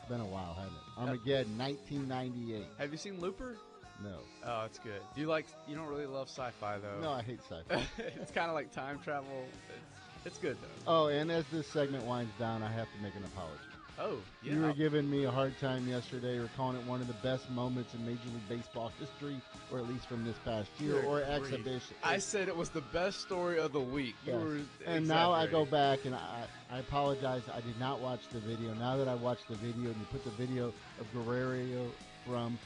it's 0.00 0.08
been 0.08 0.20
a 0.20 0.24
while, 0.24 0.54
hasn't 0.54 0.72
it? 0.74 1.00
Armageddon, 1.00 1.58
1998. 1.58 2.64
Have 2.78 2.92
you 2.92 2.98
seen 2.98 3.20
Looper? 3.20 3.56
No. 4.02 4.16
Oh, 4.44 4.64
it's 4.64 4.78
good. 4.80 5.00
Do 5.14 5.20
you 5.20 5.28
like? 5.28 5.46
You 5.68 5.76
don't 5.76 5.86
really 5.86 6.06
love 6.06 6.28
sci-fi 6.28 6.78
though. 6.78 7.00
No, 7.00 7.12
I 7.12 7.22
hate 7.22 7.38
sci-fi. 7.48 7.80
it's 8.20 8.32
kind 8.32 8.48
of 8.48 8.54
like 8.54 8.72
time 8.72 8.98
travel. 8.98 9.44
It's, 9.68 10.26
it's 10.26 10.38
good 10.38 10.56
though. 10.60 10.92
oh, 10.92 11.06
and 11.08 11.30
as 11.30 11.44
this 11.52 11.68
segment 11.68 12.04
winds 12.04 12.32
down, 12.38 12.62
I 12.64 12.72
have 12.72 12.88
to 12.96 13.02
make 13.02 13.14
an 13.14 13.22
apology. 13.24 13.60
Oh, 13.98 14.18
yeah. 14.42 14.54
You 14.54 14.60
were 14.62 14.72
giving 14.72 15.08
me 15.08 15.24
a 15.24 15.30
hard 15.30 15.58
time 15.60 15.86
yesterday. 15.86 16.34
You're 16.34 16.50
calling 16.56 16.76
it 16.76 16.84
one 16.86 17.00
of 17.00 17.06
the 17.06 17.14
best 17.14 17.48
moments 17.50 17.94
in 17.94 18.04
Major 18.04 18.18
League 18.32 18.48
Baseball 18.48 18.90
history, 18.98 19.40
or 19.70 19.78
at 19.78 19.88
least 19.88 20.06
from 20.06 20.24
this 20.24 20.36
past 20.44 20.68
year, 20.80 20.96
or 20.96 21.22
exhibition. 21.22 21.96
I 22.02 22.18
said 22.18 22.48
it 22.48 22.56
was 22.56 22.70
the 22.70 22.80
best 22.92 23.20
story 23.20 23.58
of 23.58 23.72
the 23.72 23.80
week. 23.80 24.14
You 24.26 24.32
Yes. 24.32 24.40
were 24.42 24.60
And 24.86 25.06
now 25.08 25.32
I 25.32 25.46
go 25.46 25.64
back 25.64 26.04
and 26.04 26.14
I, 26.14 26.46
I 26.70 26.78
apologize. 26.78 27.42
I 27.54 27.60
did 27.60 27.78
not 27.78 28.00
watch 28.00 28.20
the 28.32 28.40
video. 28.40 28.74
Now 28.74 28.96
that 28.96 29.08
I 29.08 29.14
watched 29.14 29.48
the 29.48 29.56
video 29.56 29.90
and 29.90 29.96
you 29.96 30.06
put 30.10 30.24
the 30.24 30.30
video 30.30 30.72
of 30.98 31.12
Guerrero 31.14 31.90
from 32.26 32.58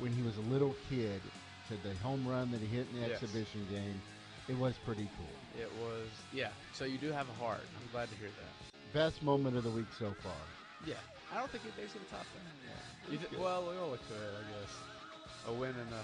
when 0.00 0.12
he 0.12 0.22
was 0.22 0.36
a 0.36 0.42
little 0.52 0.74
kid 0.90 1.20
to 1.68 1.76
the 1.88 1.94
home 2.02 2.26
run 2.26 2.50
that 2.50 2.60
he 2.60 2.66
hit 2.66 2.86
in 2.92 3.00
the 3.02 3.08
Yes. 3.08 3.22
exhibition 3.22 3.64
game, 3.70 4.00
it 4.48 4.58
was 4.58 4.74
pretty 4.84 5.08
cool. 5.16 5.62
It 5.62 5.70
was 5.80 6.08
yeah. 6.32 6.48
So 6.72 6.84
you 6.84 6.98
do 6.98 7.12
have 7.12 7.28
a 7.28 7.32
heart. 7.34 7.62
I'm 7.76 7.88
glad 7.92 8.08
to 8.10 8.16
hear 8.16 8.28
that. 8.28 8.92
Best 8.92 9.22
moment 9.22 9.56
of 9.56 9.62
the 9.64 9.70
week 9.70 9.86
so 9.98 10.14
far. 10.22 10.32
Yeah. 10.86 10.94
I 11.32 11.38
don't 11.38 11.50
think 11.50 11.64
there's 11.76 11.92
gonna 11.92 12.04
top 12.10 12.26
that. 12.34 13.12
You 13.12 13.18
thi- 13.18 13.36
well, 13.36 13.62
Loyola 13.62 13.98
could, 14.08 14.16
I 14.16 14.42
guess. 14.52 14.70
A 15.48 15.52
win 15.52 15.70
in 15.70 15.90
the 15.90 16.02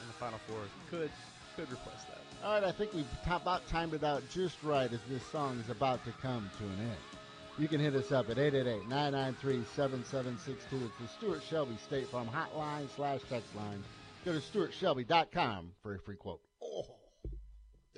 in 0.00 0.06
the 0.06 0.14
final 0.18 0.38
four 0.48 0.60
could 0.88 1.10
could 1.56 1.70
replace 1.70 2.02
that. 2.08 2.18
All 2.44 2.54
right, 2.54 2.64
I 2.64 2.72
think 2.72 2.94
we've 2.94 3.04
t- 3.24 3.30
about 3.30 3.66
timed 3.68 3.92
it 3.94 4.04
out 4.04 4.22
just 4.32 4.56
right 4.62 4.90
as 4.90 5.00
this 5.08 5.22
song 5.26 5.58
is 5.58 5.68
about 5.68 6.02
to 6.06 6.12
come 6.22 6.48
to 6.58 6.64
an 6.64 6.80
end. 6.80 6.96
You 7.58 7.68
can 7.68 7.80
hit 7.80 7.94
us 7.94 8.10
up 8.12 8.30
at 8.30 8.38
888-993-7762. 8.38 10.46
It's 10.46 10.64
the 10.70 11.08
Stuart 11.18 11.42
Shelby 11.50 11.76
State 11.86 12.08
Farm 12.08 12.28
hotline 12.28 12.88
slash 12.96 13.20
text 13.28 13.54
line. 13.54 13.82
Go 14.24 14.32
to 14.32 14.40
stuartshelby.com 14.40 15.72
for 15.82 15.94
a 15.94 15.98
free 15.98 16.16
quote. 16.16 16.40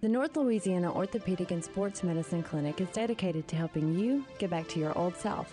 The 0.00 0.08
North 0.08 0.36
Louisiana 0.36 0.92
Orthopedic 0.92 1.50
and 1.50 1.64
Sports 1.64 2.04
Medicine 2.04 2.44
Clinic 2.44 2.80
is 2.80 2.88
dedicated 2.90 3.48
to 3.48 3.56
helping 3.56 3.98
you 3.98 4.24
get 4.38 4.48
back 4.48 4.68
to 4.68 4.78
your 4.78 4.96
old 4.96 5.16
self, 5.16 5.52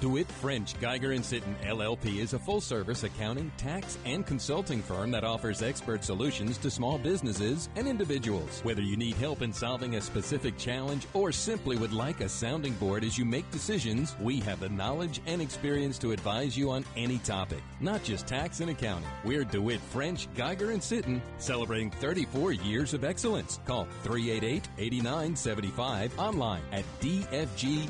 DeWitt 0.00 0.30
French 0.30 0.78
Geiger 0.80 1.10
and 1.10 1.24
Sitten 1.24 1.56
LLP 1.64 2.18
is 2.18 2.32
a 2.32 2.38
full 2.38 2.60
service 2.60 3.02
accounting, 3.02 3.50
tax, 3.56 3.98
and 4.04 4.24
consulting 4.24 4.80
firm 4.80 5.10
that 5.10 5.24
offers 5.24 5.60
expert 5.60 6.04
solutions 6.04 6.56
to 6.58 6.70
small 6.70 6.98
businesses 6.98 7.68
and 7.74 7.88
individuals. 7.88 8.60
Whether 8.62 8.82
you 8.82 8.96
need 8.96 9.16
help 9.16 9.42
in 9.42 9.52
solving 9.52 9.96
a 9.96 10.00
specific 10.00 10.56
challenge 10.56 11.08
or 11.14 11.32
simply 11.32 11.76
would 11.76 11.92
like 11.92 12.20
a 12.20 12.28
sounding 12.28 12.74
board 12.74 13.02
as 13.02 13.18
you 13.18 13.24
make 13.24 13.50
decisions, 13.50 14.14
we 14.20 14.38
have 14.40 14.60
the 14.60 14.68
knowledge 14.68 15.20
and 15.26 15.42
experience 15.42 15.98
to 15.98 16.12
advise 16.12 16.56
you 16.56 16.70
on 16.70 16.84
any 16.96 17.18
topic, 17.18 17.64
not 17.80 18.04
just 18.04 18.28
tax 18.28 18.60
and 18.60 18.70
accounting. 18.70 19.10
We're 19.24 19.42
DeWitt 19.42 19.80
French 19.80 20.32
Geiger 20.34 20.70
and 20.70 20.82
Sitten, 20.82 21.20
celebrating 21.38 21.90
34 21.90 22.52
years 22.52 22.94
of 22.94 23.02
excellence. 23.02 23.58
Call 23.66 23.88
388 24.04 24.68
8975 24.78 26.16
online 26.20 26.62
at 26.70 26.84
dfgcpa.com. 27.00 27.88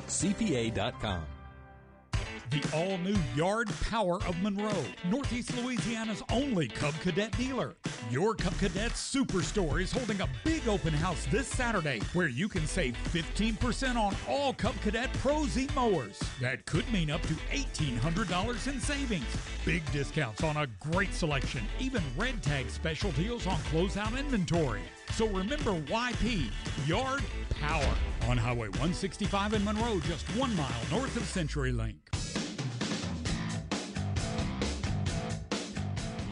The 2.51 2.65
all 2.75 2.97
new 2.99 3.17
Yard 3.37 3.69
Power 3.91 4.25
of 4.25 4.41
Monroe, 4.41 4.85
Northeast 5.11 5.55
Louisiana's 5.59 6.23
only 6.31 6.67
Cub 6.67 6.95
Cadet 7.01 7.37
dealer. 7.37 7.75
Your 8.11 8.35
Cub 8.35 8.57
Cadet 8.59 8.93
Superstore 8.93 9.83
is 9.83 9.93
holding 9.93 10.19
a 10.23 10.29
big 10.45 10.67
open 10.67 10.95
house 10.95 11.27
this 11.31 11.47
Saturday 11.47 12.01
where 12.15 12.29
you 12.29 12.49
can 12.49 12.67
save 12.67 12.97
15% 13.13 13.97
on 13.97 14.17
all 14.27 14.55
Cub 14.55 14.75
Cadet 14.81 15.13
Pro 15.15 15.45
Z 15.45 15.69
mowers. 15.75 16.19
That 16.41 16.65
could 16.65 16.91
mean 16.91 17.11
up 17.11 17.21
to 17.23 17.35
$1,800 17.53 18.67
in 18.67 18.81
savings. 18.81 19.27
Big 19.67 19.83
discounts 19.93 20.43
on 20.43 20.57
a 20.57 20.67
great 20.81 21.13
selection, 21.13 21.63
even 21.79 22.03
red 22.17 22.43
tag 22.43 22.71
special 22.71 23.11
deals 23.13 23.47
on 23.47 23.57
closeout 23.73 24.19
inventory. 24.19 24.83
So 25.13 25.27
remember 25.27 25.73
YP, 25.73 26.51
Yard 26.87 27.23
Power, 27.61 27.95
on 28.27 28.39
Highway 28.39 28.69
165 28.69 29.53
in 29.53 29.65
Monroe, 29.65 30.01
just 30.01 30.25
one 30.35 30.57
mile 30.57 30.69
north 30.91 31.15
of 31.17 31.25
CenturyLink. 31.25 31.97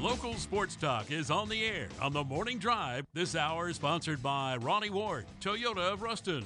Local 0.00 0.34
Sports 0.34 0.76
Talk 0.76 1.10
is 1.10 1.30
on 1.30 1.48
the 1.48 1.64
air 1.64 1.88
on 2.02 2.12
the 2.12 2.22
morning 2.22 2.58
drive. 2.58 3.06
This 3.14 3.34
hour 3.34 3.68
is 3.70 3.76
sponsored 3.76 4.22
by 4.22 4.56
Ronnie 4.58 4.90
Ward, 4.90 5.24
Toyota 5.40 5.92
of 5.92 6.02
Ruston. 6.02 6.44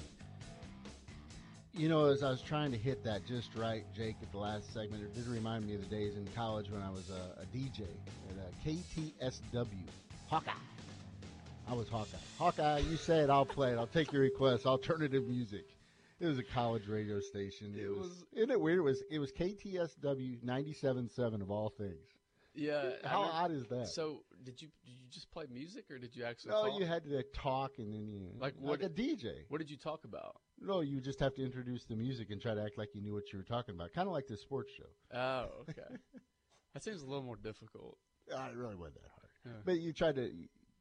You 1.74 1.88
know, 1.88 2.06
as 2.06 2.22
I 2.22 2.30
was 2.30 2.42
trying 2.42 2.70
to 2.72 2.78
hit 2.78 3.02
that 3.04 3.26
just 3.26 3.54
right, 3.56 3.84
Jake, 3.94 4.16
at 4.22 4.30
the 4.32 4.38
last 4.38 4.72
segment, 4.72 5.02
it 5.02 5.14
did 5.14 5.26
remind 5.26 5.66
me 5.66 5.74
of 5.74 5.80
the 5.80 5.86
days 5.94 6.16
in 6.16 6.26
college 6.34 6.70
when 6.70 6.80
I 6.82 6.90
was 6.90 7.10
a, 7.10 7.42
a 7.42 7.46
DJ 7.56 7.82
at 8.28 8.38
uh, 8.38 8.50
KTSW 8.64 9.66
Hawkeye. 10.28 10.50
I 11.68 11.72
was 11.74 11.88
Hawkeye. 11.88 12.16
Hawkeye, 12.38 12.78
you 12.90 12.96
say 12.96 13.20
it, 13.20 13.30
I'll 13.30 13.44
play 13.46 13.72
it. 13.72 13.78
I'll 13.78 13.86
take 13.86 14.12
your 14.12 14.22
request. 14.22 14.66
Alternative 14.66 15.26
music. 15.28 15.66
It 16.18 16.26
was 16.26 16.38
a 16.38 16.42
college 16.42 16.86
radio 16.88 17.20
station. 17.20 17.72
It, 17.76 17.84
It 17.84 17.88
was, 17.88 17.98
was- 17.98 18.24
Isn't 18.34 18.50
it 18.50 18.60
weird? 18.60 18.78
It 18.78 18.82
was 18.82 19.02
it 19.10 19.18
was 19.18 19.32
KTSW 19.32 20.38
97.7 20.44 21.40
of 21.40 21.50
all 21.50 21.68
things. 21.70 22.09
Yeah. 22.54 22.90
I 23.04 23.08
How 23.08 23.18
remember- 23.22 23.36
odd 23.36 23.50
is 23.52 23.66
that? 23.68 23.88
So 23.88 24.24
did 24.42 24.60
you 24.60 24.68
did 24.84 24.92
you 24.92 25.08
just 25.10 25.30
play 25.30 25.46
music 25.50 25.90
or 25.90 25.98
did 25.98 26.14
you 26.16 26.24
actually? 26.24 26.50
no, 26.52 26.66
talk? 26.68 26.80
you 26.80 26.86
had 26.86 27.04
to 27.04 27.22
talk 27.34 27.72
and 27.78 27.92
then 27.92 28.06
you 28.08 28.30
Like 28.38 28.54
what- 28.58 28.82
a 28.82 28.88
DJ. 28.88 29.44
What 29.48 29.58
did 29.58 29.70
you 29.70 29.76
talk 29.76 30.04
about? 30.04 30.36
No, 30.60 30.80
you 30.80 31.00
just 31.00 31.20
have 31.20 31.34
to 31.36 31.44
introduce 31.44 31.84
the 31.84 31.96
music 31.96 32.30
and 32.30 32.40
try 32.40 32.54
to 32.54 32.62
act 32.62 32.76
like 32.76 32.94
you 32.94 33.00
knew 33.00 33.14
what 33.14 33.32
you 33.32 33.38
were 33.38 33.44
talking 33.44 33.74
about. 33.74 33.92
Kind 33.92 34.08
of 34.08 34.12
like 34.12 34.26
the 34.26 34.36
sports 34.36 34.72
show. 34.76 35.16
Oh, 35.18 35.64
okay. 35.70 35.96
that 36.74 36.82
seems 36.82 37.02
a 37.02 37.06
little 37.06 37.22
more 37.24 37.36
difficult. 37.36 37.96
Uh, 38.32 38.48
it 38.52 38.56
really 38.56 38.76
wasn't 38.76 38.96
that 39.02 39.10
hard. 39.14 39.28
Yeah. 39.46 39.52
But 39.64 39.80
you 39.80 39.92
tried 39.92 40.16
to 40.16 40.30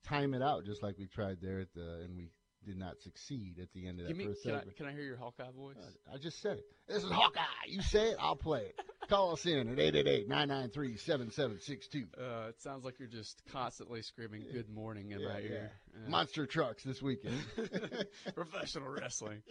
time 0.04 0.34
it 0.34 0.42
out 0.42 0.66
just 0.66 0.82
like 0.84 0.98
we 0.98 1.08
tried 1.08 1.38
there 1.42 1.60
at 1.60 1.74
the, 1.74 2.02
and 2.04 2.16
we 2.16 2.30
did 2.66 2.78
not 2.78 3.00
succeed 3.00 3.58
at 3.62 3.72
the 3.74 3.88
end 3.88 4.00
of 4.02 4.08
that 4.08 4.18
me, 4.18 4.26
first 4.26 4.44
can 4.44 4.52
I, 4.52 4.58
segment. 4.58 4.78
can 4.78 4.86
I 4.88 4.92
hear 4.92 5.04
your 5.04 5.18
Hawkeye 5.18 5.52
voice? 5.56 5.78
I 6.14 6.18
just 6.18 6.42
said 6.42 6.58
it. 6.58 6.66
This 6.88 7.04
is 7.04 7.10
Hawkeye. 7.12 7.42
You 7.68 7.82
say 7.82 8.10
it, 8.10 8.18
I'll 8.20 8.36
play 8.36 8.66
it. 8.66 8.76
Call 9.10 9.34
us 9.34 9.44
in 9.48 9.68
at 9.70 9.78
888-993-7762. 9.78 12.06
Uh, 12.16 12.50
it 12.50 12.62
sounds 12.62 12.86
like 12.86 13.00
you're 13.00 13.08
just 13.08 13.42
constantly 13.52 14.04
screaming 14.04 14.44
"Good 14.54 14.70
morning" 14.70 15.10
in 15.12 15.20
Yeah, 15.22 15.30
my 15.30 15.40
yeah. 15.40 15.50
ear. 15.50 15.72
Yeah. 16.04 16.10
Monster 16.10 16.46
trucks 16.46 16.84
this 16.84 17.02
weekend. 17.02 17.42
Professional 18.36 18.90
wrestling. 18.90 19.42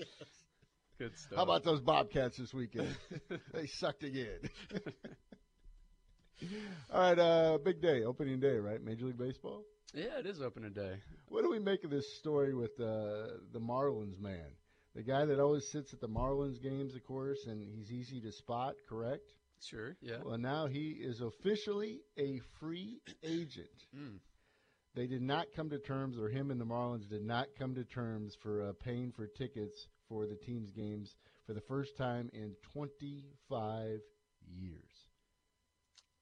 Good 0.98 1.18
stuff. 1.18 1.38
How 1.38 1.42
about 1.42 1.64
those 1.64 1.80
Bobcats 1.80 2.36
this 2.36 2.54
weekend? 2.54 2.96
they 3.52 3.66
sucked 3.66 4.04
again. 4.04 4.38
All 6.92 7.00
right, 7.00 7.18
uh, 7.18 7.58
big 7.64 7.82
day, 7.82 8.04
opening 8.04 8.38
day, 8.38 8.58
right? 8.58 8.80
Major 8.80 9.06
League 9.06 9.18
Baseball. 9.18 9.64
Yeah, 9.92 10.18
it 10.20 10.26
is 10.26 10.40
opening 10.40 10.72
day. 10.72 10.98
What 11.28 11.42
do 11.42 11.50
we 11.50 11.58
make 11.58 11.82
of 11.82 11.90
this 11.90 12.16
story 12.18 12.54
with 12.54 12.78
uh, 12.78 13.38
the 13.52 13.58
Marlins 13.60 14.20
man? 14.20 14.46
The 14.94 15.02
guy 15.02 15.24
that 15.24 15.40
always 15.40 15.68
sits 15.72 15.92
at 15.92 16.00
the 16.00 16.08
Marlins 16.08 16.62
games, 16.62 16.94
of 16.94 17.02
course, 17.04 17.44
and 17.46 17.60
he's 17.60 17.90
easy 17.90 18.20
to 18.20 18.30
spot, 18.30 18.74
correct? 18.88 19.32
Sure. 19.60 19.96
Yeah. 20.00 20.18
Well, 20.24 20.38
now 20.38 20.66
he 20.66 20.96
is 21.00 21.20
officially 21.20 22.00
a 22.18 22.40
free 22.60 23.00
agent. 23.22 23.68
Mm. 23.96 24.18
They 24.94 25.06
did 25.06 25.22
not 25.22 25.46
come 25.54 25.70
to 25.70 25.78
terms, 25.78 26.18
or 26.18 26.28
him 26.28 26.50
and 26.50 26.60
the 26.60 26.64
Marlins 26.64 27.08
did 27.08 27.22
not 27.22 27.48
come 27.58 27.74
to 27.74 27.84
terms 27.84 28.36
for 28.42 28.62
uh, 28.62 28.72
paying 28.82 29.12
for 29.12 29.26
tickets 29.26 29.86
for 30.08 30.26
the 30.26 30.36
team's 30.36 30.70
games 30.70 31.14
for 31.46 31.52
the 31.54 31.60
first 31.60 31.96
time 31.96 32.30
in 32.32 32.54
25 32.72 34.00
years. 34.46 35.08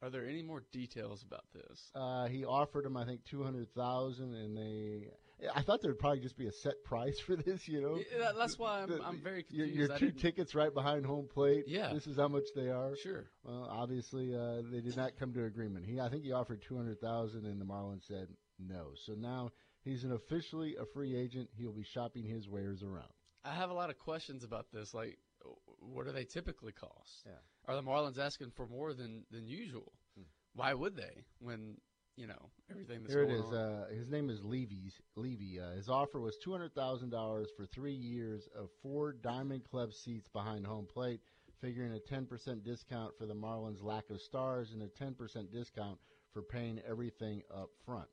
Are 0.03 0.11
there 0.11 0.27
any 0.27 0.42
more 0.42 0.62
details 0.72 1.25
about 1.27 1.44
this? 1.55 1.90
Uh, 1.94 2.27
he 2.27 2.44
offered 2.44 2.85
him, 2.85 2.96
I 2.96 3.05
think, 3.07 3.25
two 3.25 3.42
hundred 3.42 3.72
thousand, 3.75 4.35
and 4.35 4.57
they. 4.57 5.09
I 5.55 5.62
thought 5.62 5.83
there 5.83 5.90
would 5.90 5.99
probably 5.99 6.20
just 6.20 6.37
be 6.37 6.46
a 6.46 6.53
set 6.53 6.83
price 6.85 7.18
for 7.27 7.37
this, 7.37 7.68
you 7.68 7.81
know. 7.81 7.96
Yeah, 8.18 8.33
that's 8.37 8.59
why 8.59 8.83
I'm, 8.83 8.88
The- 8.88 9.03
I'm 9.03 9.20
very 9.22 9.44
Your, 9.51 9.66
confused. 9.66 9.77
your 9.90 9.92
I 9.92 9.99
two 9.99 10.11
tickets 10.11 10.55
right 10.55 10.72
behind 10.72 11.05
home 11.07 11.29
plate. 11.33 11.64
Yeah. 11.66 11.92
This 11.92 12.07
is 12.07 12.16
how 12.16 12.29
much 12.29 12.44
they 12.55 12.68
are. 12.68 12.96
Sure. 12.96 13.27
Well, 13.44 13.68
obviously, 13.70 14.35
uh, 14.35 14.62
they 14.70 14.81
did 14.81 14.96
not 14.96 15.12
come 15.18 15.33
to 15.35 15.40
an 15.40 15.46
agreement. 15.46 15.85
He, 15.87 16.01
I 16.01 16.09
think, 16.09 16.25
he 16.25 16.33
offered 16.33 16.62
two 16.62 16.77
hundred 16.77 17.01
thousand, 17.01 17.44
and 17.46 17.61
the 17.61 17.64
Marlins 17.66 18.07
said 18.07 18.29
no. 18.59 18.88
So 19.05 19.12
now 19.12 19.51
he's 19.85 20.05
an 20.05 20.12
officially 20.12 20.77
a 20.81 20.85
free 20.87 21.14
agent. 21.16 21.49
He'll 21.57 21.72
be 21.72 21.85
shopping 21.85 22.25
his 22.25 22.49
wares 22.49 22.83
around. 22.83 23.12
I 23.44 23.53
have 23.55 23.70
a 23.70 23.75
lot 23.75 23.90
of 23.90 23.99
questions 23.99 24.42
about 24.42 24.66
this. 24.72 24.94
Like, 24.94 25.18
what 25.79 26.07
do 26.07 26.12
they 26.12 26.25
typically 26.25 26.72
cost? 26.72 27.22
Yeah. 27.27 27.33
Are 27.68 27.77
the 27.77 27.83
Marlins 27.83 28.18
asking 28.18 28.53
for 28.57 28.66
more 28.66 28.94
than 28.94 29.25
than 29.31 29.46
usual? 29.46 29.92
Why 30.55 30.72
would 30.72 30.96
they? 30.96 31.25
When 31.40 31.77
you 32.16 32.26
know 32.26 32.50
everything 32.70 33.02
that's 33.02 33.12
Here 33.12 33.22
it 33.22 33.31
is. 33.31 33.44
Uh, 33.52 33.87
his 33.94 34.09
name 34.09 34.31
is 34.31 34.42
Leavy's. 34.42 34.94
Leavy. 35.16 35.61
Uh, 35.61 35.76
his 35.76 35.88
offer 35.88 36.20
was 36.20 36.37
two 36.42 36.52
hundred 36.52 36.74
thousand 36.74 37.11
dollars 37.11 37.48
for 37.57 37.66
three 37.66 37.94
years 37.94 38.48
of 38.59 38.68
four 38.83 39.12
Diamond 39.12 39.62
Club 39.70 39.92
seats 39.92 40.29
behind 40.29 40.66
home 40.66 40.87
plate, 40.92 41.20
figuring 41.61 41.92
a 41.92 42.00
ten 42.00 42.26
percent 42.26 42.64
discount 42.64 43.12
for 43.18 43.26
the 43.26 43.35
Marlins' 43.35 43.83
lack 43.83 44.09
of 44.11 44.20
stars 44.20 44.72
and 44.72 44.83
a 44.83 44.88
ten 44.88 45.14
percent 45.14 45.52
discount 45.52 45.98
for 46.33 46.42
paying 46.42 46.81
everything 46.88 47.42
up 47.55 47.70
front. 47.85 48.09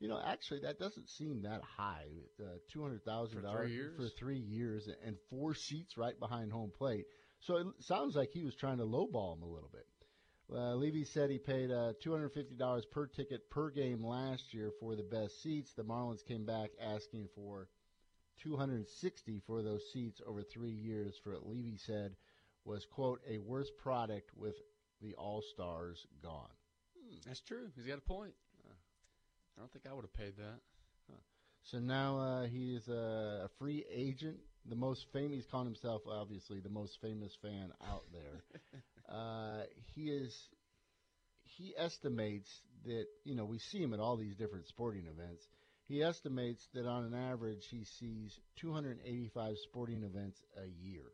You 0.00 0.08
know, 0.08 0.20
actually, 0.24 0.60
that 0.60 0.78
doesn't 0.78 1.08
seem 1.08 1.42
that 1.42 1.62
high. 1.62 2.06
Uh, 2.40 2.56
two 2.72 2.82
hundred 2.82 3.04
thousand 3.04 3.42
dollars 3.42 3.70
for 3.96 4.08
three 4.18 4.38
years 4.38 4.88
and 5.04 5.16
four 5.28 5.54
seats 5.54 5.96
right 5.96 6.18
behind 6.18 6.52
home 6.52 6.72
plate. 6.76 7.04
So 7.40 7.56
it 7.56 7.66
sounds 7.80 8.16
like 8.16 8.30
he 8.32 8.44
was 8.44 8.54
trying 8.54 8.78
to 8.78 8.84
lowball 8.84 9.36
him 9.36 9.42
a 9.42 9.48
little 9.48 9.70
bit. 9.72 9.86
Uh, 10.52 10.74
Leavy 10.74 11.06
said 11.06 11.30
he 11.30 11.38
paid 11.38 11.70
uh, 11.70 11.92
$250 12.04 12.90
per 12.90 13.06
ticket 13.06 13.48
per 13.50 13.70
game 13.70 14.04
last 14.04 14.52
year 14.52 14.72
for 14.80 14.96
the 14.96 15.02
best 15.02 15.42
seats. 15.42 15.72
The 15.74 15.84
Marlins 15.84 16.24
came 16.24 16.44
back 16.44 16.70
asking 16.80 17.28
for 17.34 17.68
260 18.42 19.42
for 19.46 19.62
those 19.62 19.82
seats 19.92 20.20
over 20.26 20.42
three 20.42 20.72
years. 20.72 21.14
For 21.22 21.32
what 21.32 21.46
Leavy 21.46 21.78
said 21.78 22.16
was 22.64 22.84
quote 22.84 23.20
a 23.28 23.38
worse 23.38 23.70
product 23.78 24.30
with 24.36 24.56
the 25.00 25.14
All 25.14 25.42
Stars 25.54 26.06
gone. 26.22 26.48
That's 27.26 27.40
true. 27.40 27.68
He's 27.76 27.86
got 27.86 27.98
a 27.98 28.02
point. 28.02 28.34
I 29.56 29.60
don't 29.60 29.72
think 29.72 29.84
I 29.88 29.94
would 29.94 30.04
have 30.04 30.14
paid 30.14 30.36
that. 30.36 30.60
So 31.62 31.78
now 31.78 32.18
uh, 32.18 32.46
he 32.46 32.74
is 32.74 32.88
a, 32.88 33.42
a 33.44 33.48
free 33.58 33.84
agent. 33.92 34.38
The 34.68 34.76
most 34.76 35.06
famous, 35.12 35.36
he's 35.36 35.46
calling 35.46 35.66
himself 35.66 36.02
obviously 36.10 36.60
the 36.60 36.70
most 36.70 36.98
famous 37.00 37.36
fan 37.40 37.72
out 37.88 38.04
there. 38.12 38.60
uh, 39.10 39.62
he 39.94 40.10
is. 40.10 40.36
He 41.42 41.74
estimates 41.76 42.48
that 42.84 43.06
you 43.24 43.34
know 43.34 43.44
we 43.44 43.58
see 43.58 43.82
him 43.82 43.92
at 43.92 44.00
all 44.00 44.16
these 44.16 44.36
different 44.36 44.66
sporting 44.68 45.06
events. 45.06 45.46
He 45.86 46.02
estimates 46.02 46.64
that 46.74 46.86
on 46.86 47.04
an 47.04 47.14
average 47.14 47.66
he 47.68 47.84
sees 47.98 48.38
285 48.60 49.56
sporting 49.64 50.04
events 50.04 50.38
a 50.56 50.68
year. 50.86 51.10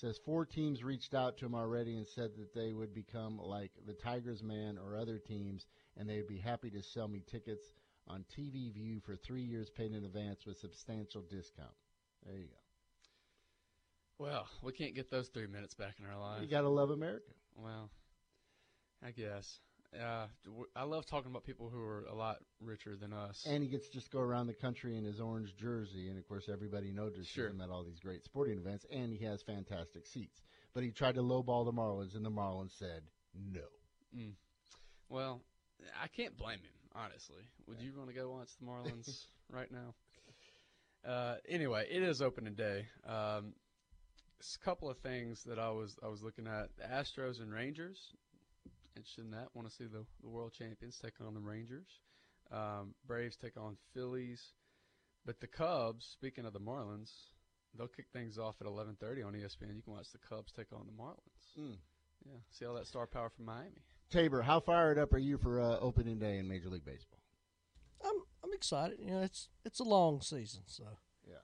Says 0.00 0.18
four 0.24 0.44
teams 0.44 0.82
reached 0.82 1.14
out 1.14 1.38
to 1.38 1.46
him 1.46 1.54
already 1.54 1.96
and 1.96 2.06
said 2.14 2.30
that 2.36 2.52
they 2.54 2.72
would 2.72 2.94
become 2.94 3.38
like 3.38 3.70
the 3.86 3.94
Tigers 3.94 4.42
man 4.42 4.76
or 4.76 4.96
other 4.96 5.18
teams, 5.18 5.64
and 5.96 6.08
they'd 6.08 6.26
be 6.26 6.38
happy 6.38 6.70
to 6.70 6.82
sell 6.82 7.06
me 7.06 7.22
tickets 7.30 7.64
on 8.08 8.24
TV 8.36 8.72
View 8.72 9.00
for 9.06 9.16
three 9.16 9.44
years 9.44 9.70
paid 9.70 9.92
in 9.92 10.04
advance 10.04 10.44
with 10.46 10.58
substantial 10.58 11.22
discount. 11.22 11.74
There 12.24 12.36
you 12.36 12.48
go. 12.48 12.63
Well, 14.18 14.46
we 14.62 14.72
can't 14.72 14.94
get 14.94 15.10
those 15.10 15.28
three 15.28 15.46
minutes 15.46 15.74
back 15.74 15.94
in 15.98 16.06
our 16.06 16.18
life. 16.18 16.42
You 16.42 16.48
gotta 16.48 16.68
love 16.68 16.90
America. 16.90 17.32
Well, 17.56 17.90
I 19.04 19.10
guess. 19.10 19.58
Uh, 20.00 20.26
I 20.74 20.82
love 20.84 21.06
talking 21.06 21.30
about 21.30 21.44
people 21.44 21.68
who 21.70 21.80
are 21.80 22.04
a 22.10 22.14
lot 22.14 22.38
richer 22.60 22.96
than 22.96 23.12
us. 23.12 23.44
And 23.48 23.62
he 23.62 23.68
gets 23.68 23.86
to 23.88 23.92
just 23.92 24.10
go 24.10 24.18
around 24.18 24.48
the 24.48 24.54
country 24.54 24.96
in 24.96 25.04
his 25.04 25.20
orange 25.20 25.54
jersey, 25.56 26.08
and 26.08 26.18
of 26.18 26.26
course 26.26 26.48
everybody 26.48 26.90
notices 26.90 27.28
Sure. 27.28 27.48
him 27.48 27.60
at 27.60 27.70
all 27.70 27.84
these 27.84 28.00
great 28.00 28.24
sporting 28.24 28.58
events, 28.58 28.84
and 28.90 29.12
he 29.12 29.24
has 29.24 29.42
fantastic 29.42 30.06
seats. 30.06 30.42
But 30.74 30.82
he 30.82 30.90
tried 30.90 31.14
to 31.14 31.22
lowball 31.22 31.64
the 31.64 31.72
Marlins, 31.72 32.16
and 32.16 32.24
the 32.24 32.30
Marlins 32.30 32.76
said 32.76 33.02
no. 33.34 33.62
Mm. 34.16 34.32
Well, 35.08 35.42
I 36.00 36.08
can't 36.08 36.36
blame 36.36 36.58
him, 36.58 36.74
honestly. 36.94 37.42
Would 37.68 37.80
you 37.80 37.92
want 37.96 38.08
to 38.08 38.14
go 38.14 38.30
watch 38.30 38.48
the 38.58 38.66
Marlins 38.66 39.26
right 39.50 39.70
now? 39.70 39.94
Uh, 41.08 41.36
anyway, 41.48 41.86
it 41.88 42.02
is 42.02 42.20
opening 42.20 42.54
day. 42.54 42.86
Um, 43.06 43.52
a 44.60 44.64
couple 44.64 44.90
of 44.90 44.98
things 44.98 45.44
that 45.44 45.58
I 45.58 45.70
was 45.70 45.96
I 46.02 46.08
was 46.08 46.22
looking 46.22 46.46
at: 46.46 46.76
the 46.76 46.84
Astros 46.84 47.40
and 47.40 47.52
Rangers. 47.52 48.12
Interested 48.96 49.24
in 49.24 49.30
that? 49.32 49.48
Want 49.54 49.68
to 49.68 49.74
see 49.74 49.84
the, 49.84 50.04
the 50.22 50.28
world 50.28 50.52
champions 50.52 50.98
take 51.02 51.14
on 51.26 51.34
the 51.34 51.40
Rangers. 51.40 52.00
Um, 52.52 52.94
Braves 53.06 53.36
take 53.36 53.56
on 53.56 53.76
Phillies, 53.92 54.52
but 55.26 55.40
the 55.40 55.46
Cubs. 55.46 56.06
Speaking 56.12 56.46
of 56.46 56.52
the 56.52 56.60
Marlins, 56.60 57.10
they'll 57.76 57.88
kick 57.88 58.06
things 58.12 58.38
off 58.38 58.56
at 58.60 58.66
11:30 58.66 59.26
on 59.26 59.32
ESPN. 59.34 59.74
You 59.74 59.82
can 59.82 59.94
watch 59.94 60.12
the 60.12 60.18
Cubs 60.18 60.52
take 60.52 60.72
on 60.72 60.86
the 60.86 61.02
Marlins. 61.02 61.58
Mm. 61.58 61.76
Yeah, 62.24 62.38
see 62.50 62.64
all 62.64 62.74
that 62.74 62.86
star 62.86 63.06
power 63.06 63.30
from 63.30 63.46
Miami. 63.46 63.82
Tabor, 64.10 64.42
how 64.42 64.60
fired 64.60 64.98
up 64.98 65.12
are 65.12 65.18
you 65.18 65.38
for 65.38 65.60
uh, 65.60 65.78
opening 65.80 66.18
day 66.18 66.38
in 66.38 66.48
Major 66.48 66.68
League 66.68 66.84
Baseball? 66.84 67.20
I'm 68.04 68.22
I'm 68.44 68.52
excited. 68.52 68.98
You 69.00 69.10
know, 69.10 69.22
it's 69.22 69.48
it's 69.64 69.80
a 69.80 69.84
long 69.84 70.20
season, 70.20 70.62
so 70.66 70.84
Yes. 71.26 71.38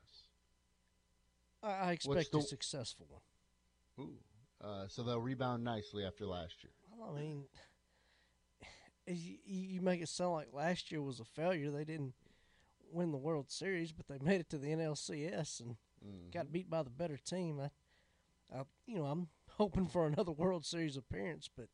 I, 1.63 1.69
I 1.71 1.93
expect 1.93 2.33
the- 2.33 2.39
a 2.39 2.43
successful 2.43 3.07
one. 3.09 4.07
Ooh. 4.07 4.17
Uh, 4.67 4.87
so 4.89 5.03
they'll 5.03 5.19
rebound 5.21 5.65
nicely 5.65 6.05
after 6.05 6.27
last 6.27 6.63
year. 6.63 6.73
Well, 6.97 7.15
I 7.17 7.21
mean, 7.21 7.45
you, 9.07 9.37
you 9.45 9.81
make 9.81 10.03
it 10.03 10.09
sound 10.09 10.33
like 10.35 10.49
last 10.53 10.91
year 10.93 11.01
was 11.03 11.19
a 11.21 11.25
failure. 11.25 11.71
They 11.71 11.85
didn't 11.85 12.15
win 12.93 13.11
the 13.11 13.19
World 13.19 13.51
Series, 13.51 13.93
but 13.93 14.07
they 14.07 14.19
made 14.25 14.41
it 14.41 14.49
to 14.51 14.59
the 14.59 14.69
NLCS 14.69 15.61
and 15.61 15.77
Mm-hmm. 16.03 16.31
got 16.33 16.51
beat 16.51 16.71
by 16.71 16.83
the 16.83 16.89
better 16.89 17.19
team. 17.19 17.61
I, 17.61 17.71
I, 18.59 18.63
you 18.87 18.97
know, 18.97 19.05
I'm 19.05 19.29
hoping 19.59 19.87
for 19.87 20.07
another 20.07 20.33
World 20.33 20.65
Series 20.65 20.97
appearance, 20.97 21.47
but 21.55 21.69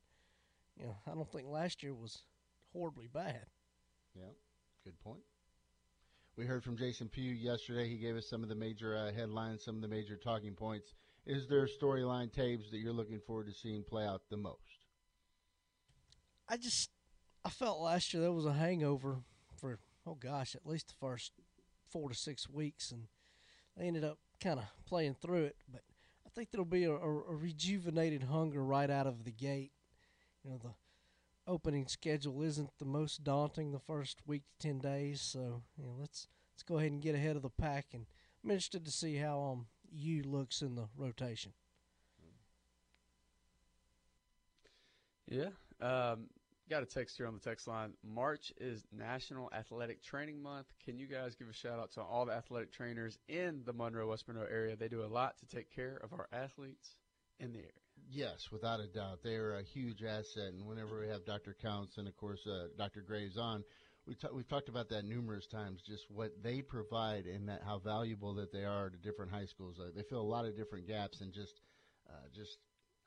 you 0.76 0.84
know, 0.86 0.96
I 1.06 1.14
don't 1.14 1.30
think 1.30 1.46
last 1.46 1.80
year 1.84 1.94
was 1.94 2.22
horribly 2.72 3.06
bad. 3.06 3.46
Yeah, 4.16 4.24
good 4.84 4.98
point. 4.98 5.20
We 6.36 6.44
heard 6.44 6.62
from 6.62 6.76
Jason 6.76 7.08
Pugh 7.08 7.32
yesterday. 7.32 7.88
He 7.88 7.96
gave 7.96 8.14
us 8.14 8.28
some 8.28 8.42
of 8.42 8.50
the 8.50 8.54
major 8.54 8.94
uh, 8.94 9.10
headlines, 9.10 9.64
some 9.64 9.76
of 9.76 9.80
the 9.80 9.88
major 9.88 10.16
talking 10.16 10.52
points. 10.52 10.92
Is 11.24 11.48
there 11.48 11.66
storyline 11.66 12.30
tapes 12.30 12.70
that 12.70 12.76
you're 12.76 12.92
looking 12.92 13.20
forward 13.20 13.46
to 13.46 13.54
seeing 13.54 13.82
play 13.82 14.04
out 14.04 14.20
the 14.28 14.36
most? 14.36 14.84
I 16.46 16.58
just 16.58 16.90
I 17.42 17.48
felt 17.48 17.80
last 17.80 18.12
year 18.12 18.22
there 18.22 18.32
was 18.32 18.44
a 18.44 18.52
hangover 18.52 19.20
for 19.58 19.78
oh 20.06 20.14
gosh, 20.14 20.54
at 20.54 20.66
least 20.66 20.88
the 20.88 20.94
first 21.00 21.32
four 21.88 22.10
to 22.10 22.14
six 22.14 22.50
weeks, 22.50 22.90
and 22.90 23.04
they 23.74 23.86
ended 23.86 24.04
up 24.04 24.18
kind 24.38 24.58
of 24.58 24.66
playing 24.86 25.14
through 25.14 25.44
it. 25.44 25.56
But 25.72 25.80
I 26.26 26.28
think 26.34 26.50
there'll 26.50 26.66
be 26.66 26.84
a, 26.84 26.92
a 26.92 27.34
rejuvenated 27.34 28.24
hunger 28.24 28.62
right 28.62 28.90
out 28.90 29.06
of 29.06 29.24
the 29.24 29.32
gate. 29.32 29.72
You 30.44 30.50
know, 30.50 30.58
the 30.58 30.74
opening 31.46 31.86
schedule 31.86 32.42
isn't 32.42 32.70
the 32.78 32.84
most 32.84 33.24
daunting 33.24 33.72
the 33.72 33.78
first 33.78 34.20
week 34.26 34.42
to 34.48 34.66
ten 34.68 34.78
days, 34.78 35.20
so 35.20 35.62
you 35.76 35.84
know, 35.84 35.94
let's 35.98 36.28
let's 36.54 36.62
go 36.62 36.78
ahead 36.78 36.92
and 36.92 37.02
get 37.02 37.14
ahead 37.14 37.36
of 37.36 37.42
the 37.42 37.50
pack. 37.50 37.86
And 37.92 38.06
I'm 38.44 38.50
interested 38.50 38.84
to 38.84 38.90
see 38.90 39.16
how 39.16 39.40
um 39.40 39.66
Yu 39.90 40.22
looks 40.22 40.62
in 40.62 40.74
the 40.74 40.88
rotation. 40.96 41.52
Yeah. 45.28 45.48
Um, 45.80 46.26
got 46.70 46.82
a 46.82 46.86
text 46.86 47.16
here 47.16 47.26
on 47.26 47.34
the 47.34 47.40
text 47.40 47.66
line. 47.66 47.92
March 48.04 48.52
is 48.58 48.84
National 48.92 49.50
Athletic 49.52 50.02
Training 50.02 50.42
Month. 50.42 50.66
Can 50.84 50.98
you 50.98 51.06
guys 51.06 51.34
give 51.34 51.48
a 51.48 51.52
shout 51.52 51.78
out 51.78 51.92
to 51.92 52.02
all 52.02 52.26
the 52.26 52.32
athletic 52.32 52.72
trainers 52.72 53.18
in 53.28 53.62
the 53.64 53.72
Monroe, 53.72 54.08
West 54.08 54.28
Monroe 54.28 54.46
area? 54.50 54.76
They 54.76 54.88
do 54.88 55.04
a 55.04 55.06
lot 55.06 55.36
to 55.38 55.46
take 55.46 55.74
care 55.74 56.00
of 56.02 56.12
our 56.12 56.28
athletes 56.32 56.96
in 57.40 57.52
the 57.52 57.58
area. 57.58 57.85
Yes, 58.10 58.50
without 58.52 58.80
a 58.80 58.86
doubt. 58.86 59.22
They 59.22 59.34
are 59.36 59.56
a 59.56 59.62
huge 59.62 60.02
asset. 60.02 60.52
And 60.52 60.66
whenever 60.66 61.00
we 61.00 61.08
have 61.08 61.24
Dr. 61.24 61.56
Counts 61.60 61.98
and, 61.98 62.06
of 62.06 62.16
course, 62.16 62.46
uh, 62.46 62.68
Dr. 62.76 63.02
Graves 63.02 63.36
on, 63.36 63.64
we 64.06 64.14
t- 64.14 64.28
we've 64.32 64.48
talked 64.48 64.68
about 64.68 64.88
that 64.90 65.04
numerous 65.04 65.46
times, 65.46 65.82
just 65.82 66.10
what 66.10 66.42
they 66.42 66.62
provide 66.62 67.26
and 67.26 67.48
that 67.48 67.62
how 67.64 67.78
valuable 67.78 68.34
that 68.34 68.52
they 68.52 68.64
are 68.64 68.90
to 68.90 68.96
different 68.98 69.32
high 69.32 69.46
schools. 69.46 69.78
Uh, 69.80 69.90
they 69.94 70.02
fill 70.02 70.20
a 70.20 70.22
lot 70.22 70.44
of 70.44 70.56
different 70.56 70.86
gaps 70.86 71.20
and 71.20 71.32
just, 71.32 71.60
uh, 72.08 72.28
just 72.34 72.58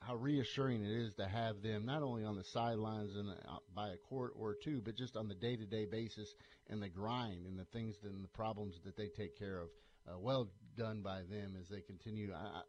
how 0.01 0.15
reassuring 0.15 0.83
it 0.83 0.91
is 0.91 1.13
to 1.15 1.27
have 1.27 1.61
them 1.61 1.85
not 1.85 2.03
only 2.03 2.23
on 2.25 2.35
the 2.35 2.43
sidelines 2.43 3.15
and 3.15 3.29
uh, 3.29 3.57
by 3.73 3.89
a 3.89 3.97
court 3.97 4.33
or 4.35 4.53
two, 4.53 4.81
but 4.81 4.95
just 4.95 5.15
on 5.15 5.27
the 5.27 5.35
day-to-day 5.35 5.85
basis 5.85 6.33
and 6.69 6.81
the 6.81 6.89
grind 6.89 7.45
and 7.45 7.57
the 7.57 7.65
things 7.65 7.95
and 8.03 8.23
the 8.23 8.29
problems 8.29 8.75
that 8.83 8.95
they 8.97 9.07
take 9.07 9.37
care 9.37 9.59
of. 9.59 9.69
Uh, 10.07 10.19
well 10.19 10.49
done 10.77 11.01
by 11.01 11.21
them 11.29 11.55
as 11.59 11.67
they 11.69 11.81
continue. 11.81 12.33
I, 12.33 12.61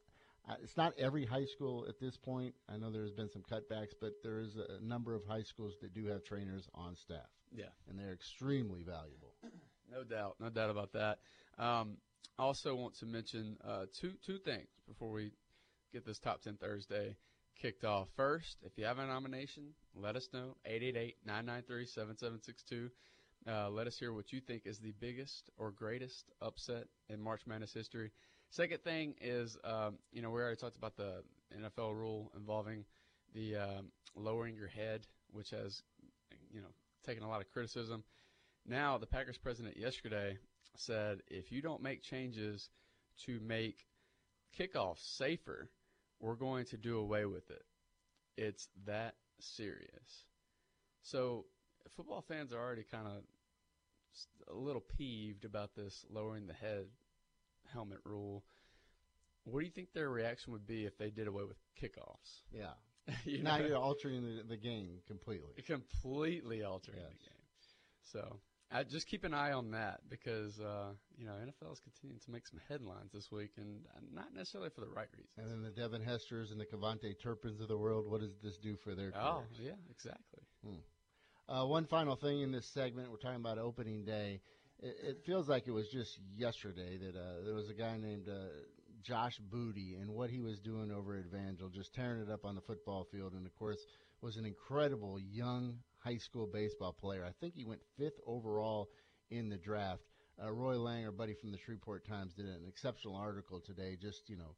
it's 0.63 0.77
not 0.77 0.95
every 0.99 1.25
high 1.25 1.45
school 1.45 1.87
at 1.89 2.01
this 2.01 2.17
point. 2.17 2.55
I 2.69 2.77
know 2.77 2.91
there's 2.91 3.13
been 3.13 3.31
some 3.31 3.43
cutbacks, 3.43 3.95
but 4.01 4.15
there 4.23 4.41
is 4.41 4.57
a 4.57 4.83
number 4.85 5.15
of 5.15 5.25
high 5.25 5.43
schools 5.43 5.75
that 5.83 5.95
do 5.95 6.07
have 6.07 6.25
trainers 6.25 6.69
on 6.75 6.97
staff. 6.97 7.29
Yeah, 7.53 7.67
and 7.89 7.99
they're 7.99 8.13
extremely 8.13 8.83
valuable. 8.83 9.35
No 9.91 10.05
doubt, 10.05 10.37
no 10.41 10.51
doubt 10.51 10.71
about 10.71 10.93
that. 10.93 11.19
Um, 11.59 11.97
I 12.39 12.45
also 12.45 12.75
want 12.75 12.95
to 13.01 13.07
mention 13.07 13.57
uh, 13.67 13.87
two 13.93 14.13
two 14.25 14.39
things 14.39 14.69
before 14.89 15.11
we 15.11 15.33
get 15.93 16.07
this 16.07 16.19
top 16.19 16.43
10 16.43 16.57
Thursday 16.57 17.17
kicked 17.61 17.85
off. 17.85 18.09
First, 18.17 18.59
if 18.63 18.79
you 18.79 18.85
have 18.85 18.99
a 18.99 19.07
nomination, 19.07 19.75
let 19.95 20.17
us 20.17 20.29
know. 20.33 20.57
888-993-7762. 21.29 22.91
Uh, 23.49 23.71
let 23.71 23.87
us 23.87 23.99
hear 23.99 24.13
what 24.13 24.33
you 24.33 24.41
think 24.41 24.63
is 24.67 24.79
the 24.79 24.93
biggest 25.01 25.51
or 25.57 25.71
greatest 25.71 26.31
upset 26.41 26.85
in 27.09 27.21
March 27.21 27.43
Madness 27.47 27.73
history. 27.73 28.13
Second 28.51 28.83
thing 28.83 29.15
is, 29.21 29.57
um, 29.63 29.99
you 30.13 30.23
know, 30.23 30.31
we 30.31 30.41
already 30.41 30.57
talked 30.57 30.77
about 30.77 30.97
the 30.97 31.23
NFL 31.57 31.95
rule 31.95 32.33
involving 32.37 32.85
the 33.33 33.57
um, 33.57 33.93
lowering 34.17 34.57
your 34.57 34.67
head, 34.67 35.07
which 35.31 35.51
has, 35.51 35.83
you 36.53 36.61
know, 36.61 36.67
taken 37.07 37.23
a 37.23 37.29
lot 37.29 37.41
of 37.41 37.49
criticism. 37.53 38.03
Now, 38.67 38.99
the 38.99 39.07
Packers 39.07 39.39
president 39.39 39.77
yesterday 39.77 40.37
said 40.77 41.21
if 41.29 41.53
you 41.53 41.63
don't 41.63 41.81
make 41.81 42.03
changes 42.03 42.69
to 43.27 43.39
make 43.41 43.87
kickoffs 44.59 45.17
safer, 45.17 45.71
we're 46.19 46.35
going 46.35 46.65
to 46.67 46.77
do 46.77 46.99
away 46.99 47.27
with 47.27 47.49
it. 47.51 47.63
It's 48.37 48.69
that 48.85 49.15
serious. 49.39 50.25
So, 51.03 51.47
football 51.97 52.25
fans 52.27 52.53
are 52.53 52.59
already 52.59 52.85
kind 52.91 53.07
of 53.07 53.23
a 54.53 54.59
little 54.59 54.83
peeved 54.99 55.45
about 55.45 55.77
this 55.77 56.05
lowering 56.11 56.49
the 56.49 56.53
head 56.53 56.87
helmet 57.73 57.99
rule. 58.05 58.45
What 59.45 59.61
do 59.61 59.67
you 59.67 59.73
think 59.73 59.93
their 59.95 60.11
reaction 60.11 60.53
would 60.53 60.67
be 60.67 60.85
if 60.85 60.97
they 60.99 61.11
did 61.11 61.27
away 61.27 61.45
with 61.45 61.57
kickoffs? 61.83 62.43
Yeah. 62.53 62.73
you 63.25 63.43
now 63.43 63.59
know? 63.59 63.67
you're 63.67 63.77
altering 63.77 64.23
the, 64.23 64.43
the 64.49 64.57
game 64.57 64.99
completely. 65.07 65.51
completely 65.67 66.63
altering 66.63 66.99
Yes. 66.99 67.09
the 67.09 67.25
game. 67.25 67.37
So 68.13 68.37
I 68.71 68.85
just 68.85 69.07
keep 69.09 69.25
an 69.25 69.35
eye 69.35 69.53
on 69.53 69.71
that 69.73 70.01
because 70.09 70.61
uh, 70.61 70.93
you 71.17 71.27
know 71.27 71.33
NFL 71.33 71.73
is 71.73 71.81
continuing 71.81 72.21
to 72.25 72.31
make 72.31 72.47
some 72.47 72.61
headlines 72.69 73.11
this 73.13 73.31
week, 73.33 73.51
and 73.57 73.81
uh, 73.97 74.01
not 74.13 74.33
necessarily 74.35 74.71
for 74.71 74.81
the 74.83 74.89
right 74.89 75.09
reasons. 75.17 75.33
And 75.39 75.51
then 75.51 75.63
the 75.63 75.71
Devin 75.71 76.03
Hesters 76.03 76.51
and 76.51 76.61
the 76.61 76.67
Kavontae 76.67 77.15
Turpins 77.23 77.61
of 77.61 77.69
the 77.69 77.77
world, 77.79 78.09
what 78.09 78.21
does 78.21 78.31
this 78.43 78.57
do 78.59 78.77
for 78.85 78.95
their 78.95 79.13
Oh 79.17 79.43
careers? 79.49 79.61
yeah, 79.61 79.91
exactly. 79.91 80.43
Hmm. 80.65 81.53
Uh, 81.53 81.67
one 81.67 81.87
final 81.87 82.15
thing 82.15 82.43
in 82.43 82.53
this 82.53 82.67
segment, 82.73 83.11
we're 83.11 83.17
talking 83.17 83.41
about 83.41 83.59
opening 83.59 84.05
day. 84.05 84.41
It, 84.83 84.97
it 85.03 85.17
feels 85.27 85.49
like 85.49 85.67
it 85.67 85.73
was 85.73 85.89
just 85.89 86.19
yesterday 86.37 86.99
that 86.99 87.17
uh, 87.17 87.45
there 87.45 87.55
was 87.55 87.69
a 87.69 87.75
guy 87.75 87.97
named 87.97 88.29
uh, 88.29 88.49
Josh 89.03 89.39
Booty 89.51 89.97
and 90.01 90.11
what 90.11 90.31
he 90.31 90.41
was 90.41 90.59
doing 90.61 90.91
over 90.91 91.17
at 91.17 91.25
Evangel, 91.27 91.69
just 91.69 91.95
tearing 91.95 92.21
it 92.21 92.31
up 92.31 92.45
on 92.45 92.55
the 92.55 92.61
football 92.61 93.07
field, 93.11 93.33
and 93.33 93.47
of 93.47 93.55
course 93.57 93.79
was 94.23 94.37
an 94.37 94.45
incredible 94.45 95.19
young 95.19 95.79
high 95.99 96.19
school 96.19 96.47
baseball 96.47 96.93
player. 96.93 97.25
I 97.25 97.33
think 97.41 97.55
he 97.55 97.65
went 97.65 97.81
fifth 97.99 98.21
overall 98.27 98.89
in 99.31 99.49
the 99.49 99.57
draft. 99.57 100.03
Uh, 100.43 100.51
Roy 100.51 100.79
Lang, 100.79 101.05
our 101.05 101.13
buddy 101.13 101.35
from 101.35 101.53
the 101.53 101.59
Shreveport 101.59 102.07
Times, 102.07 102.35
did 102.35 102.47
an 102.47 102.65
exceptional 102.67 103.17
article 103.17 103.61
today. 103.61 103.97
Just 104.01 104.29
you 104.29 104.37
know, 104.37 104.55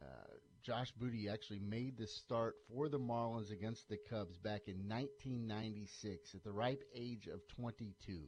uh, 0.00 0.34
Josh 0.62 0.92
Booty 0.92 1.28
actually 1.28 1.60
made 1.60 1.98
the 1.98 2.06
start 2.06 2.56
for 2.72 2.88
the 2.88 2.98
Marlins 2.98 3.50
against 3.50 3.88
the 3.88 3.98
Cubs 4.08 4.36
back 4.38 4.62
in 4.66 4.88
1996 4.88 6.34
at 6.34 6.44
the 6.44 6.52
ripe 6.52 6.82
age 6.94 7.28
of 7.28 7.40
22. 7.48 8.22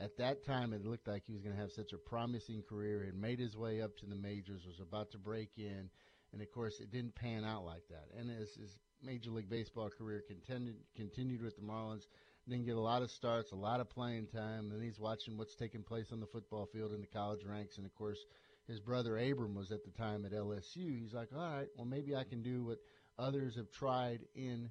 At 0.00 0.16
that 0.18 0.44
time, 0.44 0.72
it 0.72 0.84
looked 0.84 1.08
like 1.08 1.24
he 1.26 1.32
was 1.32 1.42
going 1.42 1.54
to 1.54 1.60
have 1.60 1.72
such 1.72 1.92
a 1.92 1.98
promising 1.98 2.62
career. 2.62 3.04
He 3.04 3.18
made 3.18 3.40
his 3.40 3.56
way 3.56 3.82
up 3.82 3.96
to 3.98 4.06
the 4.06 4.14
majors, 4.14 4.64
was 4.64 4.80
about 4.80 5.10
to 5.12 5.18
break 5.18 5.50
in, 5.56 5.90
and 6.32 6.40
of 6.40 6.50
course, 6.52 6.78
it 6.78 6.92
didn't 6.92 7.16
pan 7.16 7.44
out 7.44 7.64
like 7.64 7.82
that. 7.90 8.06
And 8.16 8.30
as 8.30 8.54
his 8.54 8.78
Major 9.02 9.30
League 9.30 9.50
Baseball 9.50 9.90
career 9.90 10.22
continued, 10.26 10.76
continued 10.94 11.42
with 11.42 11.56
the 11.56 11.62
Marlins, 11.62 12.06
didn't 12.48 12.66
get 12.66 12.76
a 12.76 12.80
lot 12.80 13.02
of 13.02 13.10
starts, 13.10 13.52
a 13.52 13.56
lot 13.56 13.80
of 13.80 13.90
playing 13.90 14.26
time. 14.28 14.70
Then 14.70 14.80
he's 14.80 15.00
watching 15.00 15.36
what's 15.36 15.56
taking 15.56 15.82
place 15.82 16.12
on 16.12 16.20
the 16.20 16.26
football 16.26 16.66
field 16.66 16.92
in 16.92 17.00
the 17.00 17.06
college 17.06 17.44
ranks, 17.44 17.76
and 17.76 17.86
of 17.86 17.94
course, 17.94 18.24
his 18.68 18.80
brother 18.80 19.18
Abram 19.18 19.54
was 19.54 19.72
at 19.72 19.84
the 19.84 19.90
time 19.90 20.24
at 20.24 20.32
LSU. 20.32 21.00
He's 21.00 21.14
like, 21.14 21.30
all 21.34 21.40
right, 21.40 21.68
well, 21.76 21.86
maybe 21.86 22.14
I 22.14 22.24
can 22.24 22.42
do 22.42 22.64
what 22.64 22.78
others 23.18 23.56
have 23.56 23.70
tried 23.72 24.20
in 24.34 24.70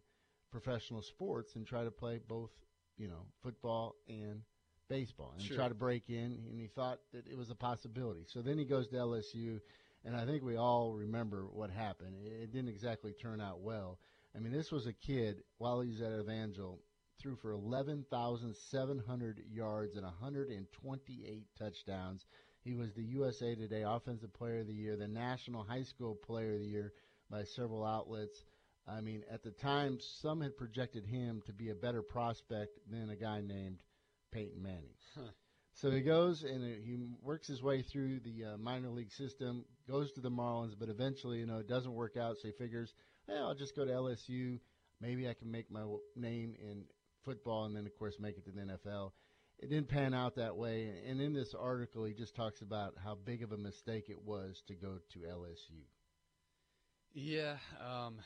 professional 0.52 1.02
sports 1.02 1.56
and 1.56 1.66
try 1.66 1.84
to 1.84 1.92
play 1.92 2.20
both, 2.26 2.52
you 2.98 3.08
know, 3.08 3.26
football 3.42 3.96
and 4.08 4.44
baseball 4.89 5.32
and 5.34 5.41
Sure. 5.41 5.58
try 5.58 5.67
to 5.67 5.76
break 5.76 6.10
in. 6.10 6.43
And 6.50 6.60
he 6.60 6.67
thought 6.67 7.00
that 7.13 7.28
it 7.28 7.38
was 7.38 7.50
a 7.50 7.56
possibility. 7.56 8.26
So 8.26 8.41
then 8.41 8.58
he 8.58 8.65
goes 8.65 8.88
to 8.89 8.95
LSU, 8.95 9.62
and 10.04 10.15
I 10.15 10.26
think 10.26 10.43
we 10.43 10.56
all 10.56 10.93
remember 10.93 11.47
what 11.47 11.69
happened. 11.69 12.15
It, 12.26 12.52
didn't 12.52 12.69
exactly 12.69 13.13
turn 13.13 13.41
out 13.41 13.62
well. 13.62 14.00
I 14.36 14.39
mean, 14.39 14.52
this 14.54 14.71
was 14.71 14.88
a 14.88 14.93
kid 14.93 15.43
while 15.58 15.82
he's 15.82 16.02
at 16.02 16.12
Evangel 16.12 16.80
threw 17.19 17.36
for 17.36 17.52
11,700 17.52 19.43
yards 19.50 19.95
and 19.95 20.04
128 20.06 21.47
touchdowns. 21.58 22.26
He 22.63 22.76
was 22.76 22.93
the 22.93 23.04
USA 23.04 23.56
Today 23.56 23.84
Offensive 23.84 24.34
Player 24.34 24.60
of 24.60 24.67
the 24.67 24.73
Year, 24.73 24.95
the 24.95 25.08
National 25.08 25.63
High 25.63 25.84
School 25.84 26.15
Player 26.15 26.54
of 26.54 26.60
the 26.60 26.67
Year 26.67 26.93
by 27.30 27.43
several 27.43 27.86
outlets. 27.86 28.43
I 28.88 29.02
mean, 29.02 29.23
at 29.32 29.43
the 29.43 29.52
time, 29.52 30.00
some 30.21 30.41
had 30.41 30.58
projected 30.58 31.06
him 31.06 31.41
to 31.45 31.54
be 31.54 31.69
a 31.69 31.76
better 31.76 32.02
prospect 32.02 32.80
than 32.89 33.10
a 33.10 33.15
guy 33.15 33.41
named 33.41 33.80
Peyton 34.32 34.62
Manning. 34.62 34.96
Huh. 35.16 35.32
So 35.74 35.92
he 35.92 36.02
goes 36.02 36.44
and 36.44 36.63
he 36.63 36.98
works 37.22 37.48
his 37.48 37.62
way 37.62 37.84
through 37.84 38.22
the 38.22 38.54
uh, 38.54 38.58
minor 38.58 38.90
league 38.90 39.12
system, 39.12 39.63
goes 39.88 40.12
to 40.13 40.22
the 40.22 40.32
Marlins, 40.32 40.74
but 40.78 40.90
eventually, 40.90 41.38
you 41.38 41.46
know, 41.46 41.60
it 41.60 41.68
doesn't 41.68 41.94
work 41.94 42.18
out. 42.18 42.38
So 42.42 42.48
he 42.48 42.52
figures, 42.52 42.96
hey, 43.28 43.38
I'll 43.38 43.54
just 43.54 43.76
go 43.76 43.86
to 43.86 43.92
LSU. 43.92 44.60
Maybe 45.00 45.30
I 45.30 45.36
can 45.36 45.52
make 45.52 45.70
my 45.70 45.82
w- 45.82 46.00
name 46.16 46.56
in 46.60 46.86
football 47.24 47.66
and 47.66 47.76
then, 47.76 47.86
of 47.86 47.96
course, 48.00 48.16
make 48.20 48.38
it 48.38 48.46
to 48.46 48.52
the 48.52 48.62
NFL. 48.62 49.12
It 49.60 49.70
didn't 49.70 49.88
pan 49.88 50.16
out 50.16 50.36
that 50.36 50.56
way. 50.56 50.92
And 51.08 51.22
in 51.22 51.34
this 51.34 51.54
article, 51.54 52.06
he 52.06 52.13
just 52.13 52.36
talks 52.36 52.62
about 52.62 52.96
how 53.04 53.16
big 53.16 53.44
of 53.44 53.52
a 53.52 53.58
mistake 53.58 54.06
it 54.10 54.24
was 54.24 54.63
to 54.68 54.74
go 54.74 54.98
to 55.13 55.20
LSU. 55.20 55.84
Yeah, 57.13 57.58
um, 57.82 58.18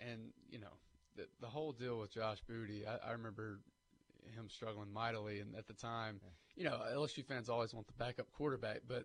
and 0.00 0.32
you 0.48 0.58
know 0.58 0.72
the 1.16 1.26
the 1.40 1.46
whole 1.46 1.72
deal 1.72 2.00
with 2.00 2.12
Josh 2.12 2.38
Booty. 2.48 2.84
I, 2.84 3.10
I 3.10 3.12
remember 3.12 3.60
him 4.34 4.48
struggling 4.48 4.92
mightily, 4.92 5.40
and 5.40 5.54
at 5.56 5.66
the 5.66 5.74
time, 5.74 6.20
you 6.56 6.64
know, 6.64 6.80
LSU 6.94 7.24
fans 7.24 7.48
always 7.48 7.74
want 7.74 7.86
the 7.86 7.92
backup 7.94 8.30
quarterback, 8.32 8.80
but 8.86 9.04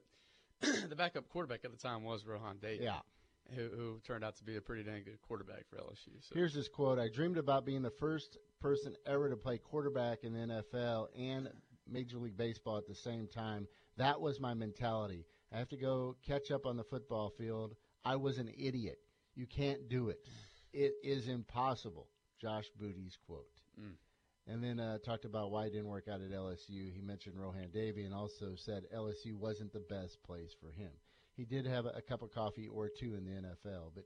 the 0.89 0.95
backup 0.95 1.29
quarterback 1.29 1.65
at 1.65 1.71
the 1.71 1.77
time 1.77 2.03
was 2.03 2.25
Rohan 2.25 2.57
Davey. 2.61 2.83
Yeah. 2.83 2.99
Who, 3.55 3.69
who 3.75 3.99
turned 4.03 4.23
out 4.23 4.37
to 4.37 4.43
be 4.43 4.55
a 4.55 4.61
pretty 4.61 4.81
dang 4.81 5.03
good 5.03 5.21
quarterback 5.21 5.67
for 5.69 5.75
LSU. 5.75 6.17
So. 6.19 6.33
Here's 6.33 6.55
his 6.55 6.67
quote 6.67 6.97
I 6.97 7.09
dreamed 7.09 7.37
about 7.37 7.63
being 7.63 7.83
the 7.83 7.91
first 7.91 8.37
person 8.59 8.95
ever 9.05 9.29
to 9.29 9.37
play 9.37 9.59
quarterback 9.59 10.23
in 10.23 10.33
the 10.33 10.63
NFL 10.73 11.09
and 11.15 11.49
Major 11.87 12.17
League 12.17 12.37
Baseball 12.37 12.77
at 12.77 12.87
the 12.87 12.95
same 12.95 13.27
time. 13.27 13.67
That 13.97 14.19
was 14.19 14.39
my 14.39 14.55
mentality. 14.55 15.25
I 15.53 15.59
have 15.59 15.69
to 15.69 15.77
go 15.77 16.15
catch 16.25 16.49
up 16.49 16.65
on 16.65 16.75
the 16.75 16.83
football 16.83 17.29
field. 17.29 17.75
I 18.03 18.15
was 18.15 18.39
an 18.39 18.49
idiot. 18.57 18.97
You 19.35 19.45
can't 19.45 19.87
do 19.89 20.09
it. 20.09 20.19
It 20.73 20.93
is 21.03 21.27
impossible. 21.27 22.07
Josh 22.41 22.65
Booty's 22.77 23.17
quote. 23.25 23.47
Mm. 23.79 23.95
And 24.47 24.63
then 24.63 24.79
uh, 24.79 24.99
talked 24.99 25.25
about 25.25 25.49
why 25.49 25.65
it 25.65 25.71
didn't 25.71 25.87
work 25.87 26.07
out 26.07 26.21
at 26.21 26.31
LSU. 26.31 26.93
He 26.93 27.01
mentioned 27.01 27.35
Rohan 27.35 27.69
Davey 27.73 28.03
and 28.03 28.13
also 28.13 28.53
said 28.55 28.83
LSU 28.95 29.33
wasn't 29.33 29.73
the 29.73 29.79
best 29.79 30.21
place 30.23 30.55
for 30.59 30.69
him. 30.69 30.91
He 31.35 31.45
did 31.45 31.65
have 31.65 31.85
a, 31.85 31.93
a 31.97 32.01
cup 32.01 32.21
of 32.21 32.31
coffee 32.31 32.67
or 32.67 32.87
two 32.89 33.15
in 33.15 33.25
the 33.25 33.31
NFL, 33.31 33.91
but 33.95 34.05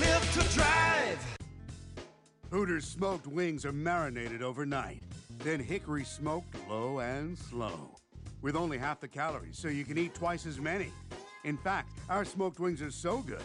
Live 0.00 0.32
to 0.34 0.54
drive. 0.54 1.36
Hooters 2.50 2.86
smoked 2.86 3.26
wings 3.26 3.64
are 3.64 3.72
marinated 3.72 4.42
overnight, 4.42 5.02
then 5.42 5.58
hickory 5.58 6.04
smoked 6.04 6.54
low 6.68 7.00
and 7.00 7.36
slow. 7.36 7.96
With 8.40 8.54
only 8.54 8.78
half 8.78 9.00
the 9.00 9.08
calories, 9.08 9.58
so 9.58 9.66
you 9.66 9.84
can 9.84 9.98
eat 9.98 10.14
twice 10.14 10.46
as 10.46 10.60
many. 10.60 10.92
In 11.44 11.56
fact, 11.56 11.90
our 12.08 12.24
smoked 12.24 12.60
wings 12.60 12.80
are 12.80 12.92
so 12.92 13.18
good, 13.18 13.42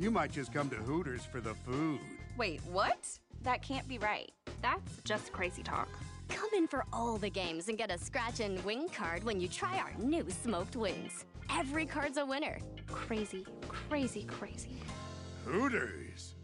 you 0.00 0.10
might 0.10 0.32
just 0.32 0.52
come 0.52 0.68
to 0.70 0.76
Hooters 0.76 1.24
for 1.24 1.40
the 1.40 1.54
food. 1.54 2.00
Wait, 2.36 2.60
what? 2.70 3.06
That 3.44 3.62
can't 3.62 3.86
be 3.86 3.98
right. 3.98 4.32
That's 4.60 5.00
just 5.04 5.30
crazy 5.30 5.62
talk. 5.62 5.88
Come 6.28 6.50
in 6.56 6.66
for 6.66 6.84
all 6.92 7.16
the 7.16 7.30
games 7.30 7.68
and 7.68 7.78
get 7.78 7.92
a 7.92 7.98
scratch 7.98 8.40
and 8.40 8.62
wing 8.64 8.88
card 8.88 9.22
when 9.22 9.38
you 9.38 9.46
try 9.46 9.78
our 9.78 9.92
new 9.98 10.28
smoked 10.30 10.74
wings. 10.74 11.24
Every 11.56 11.86
card's 11.86 12.18
a 12.18 12.26
winner. 12.26 12.58
Crazy, 12.88 13.46
crazy, 13.68 14.24
crazy. 14.24 14.80
Hooters. 15.44 16.34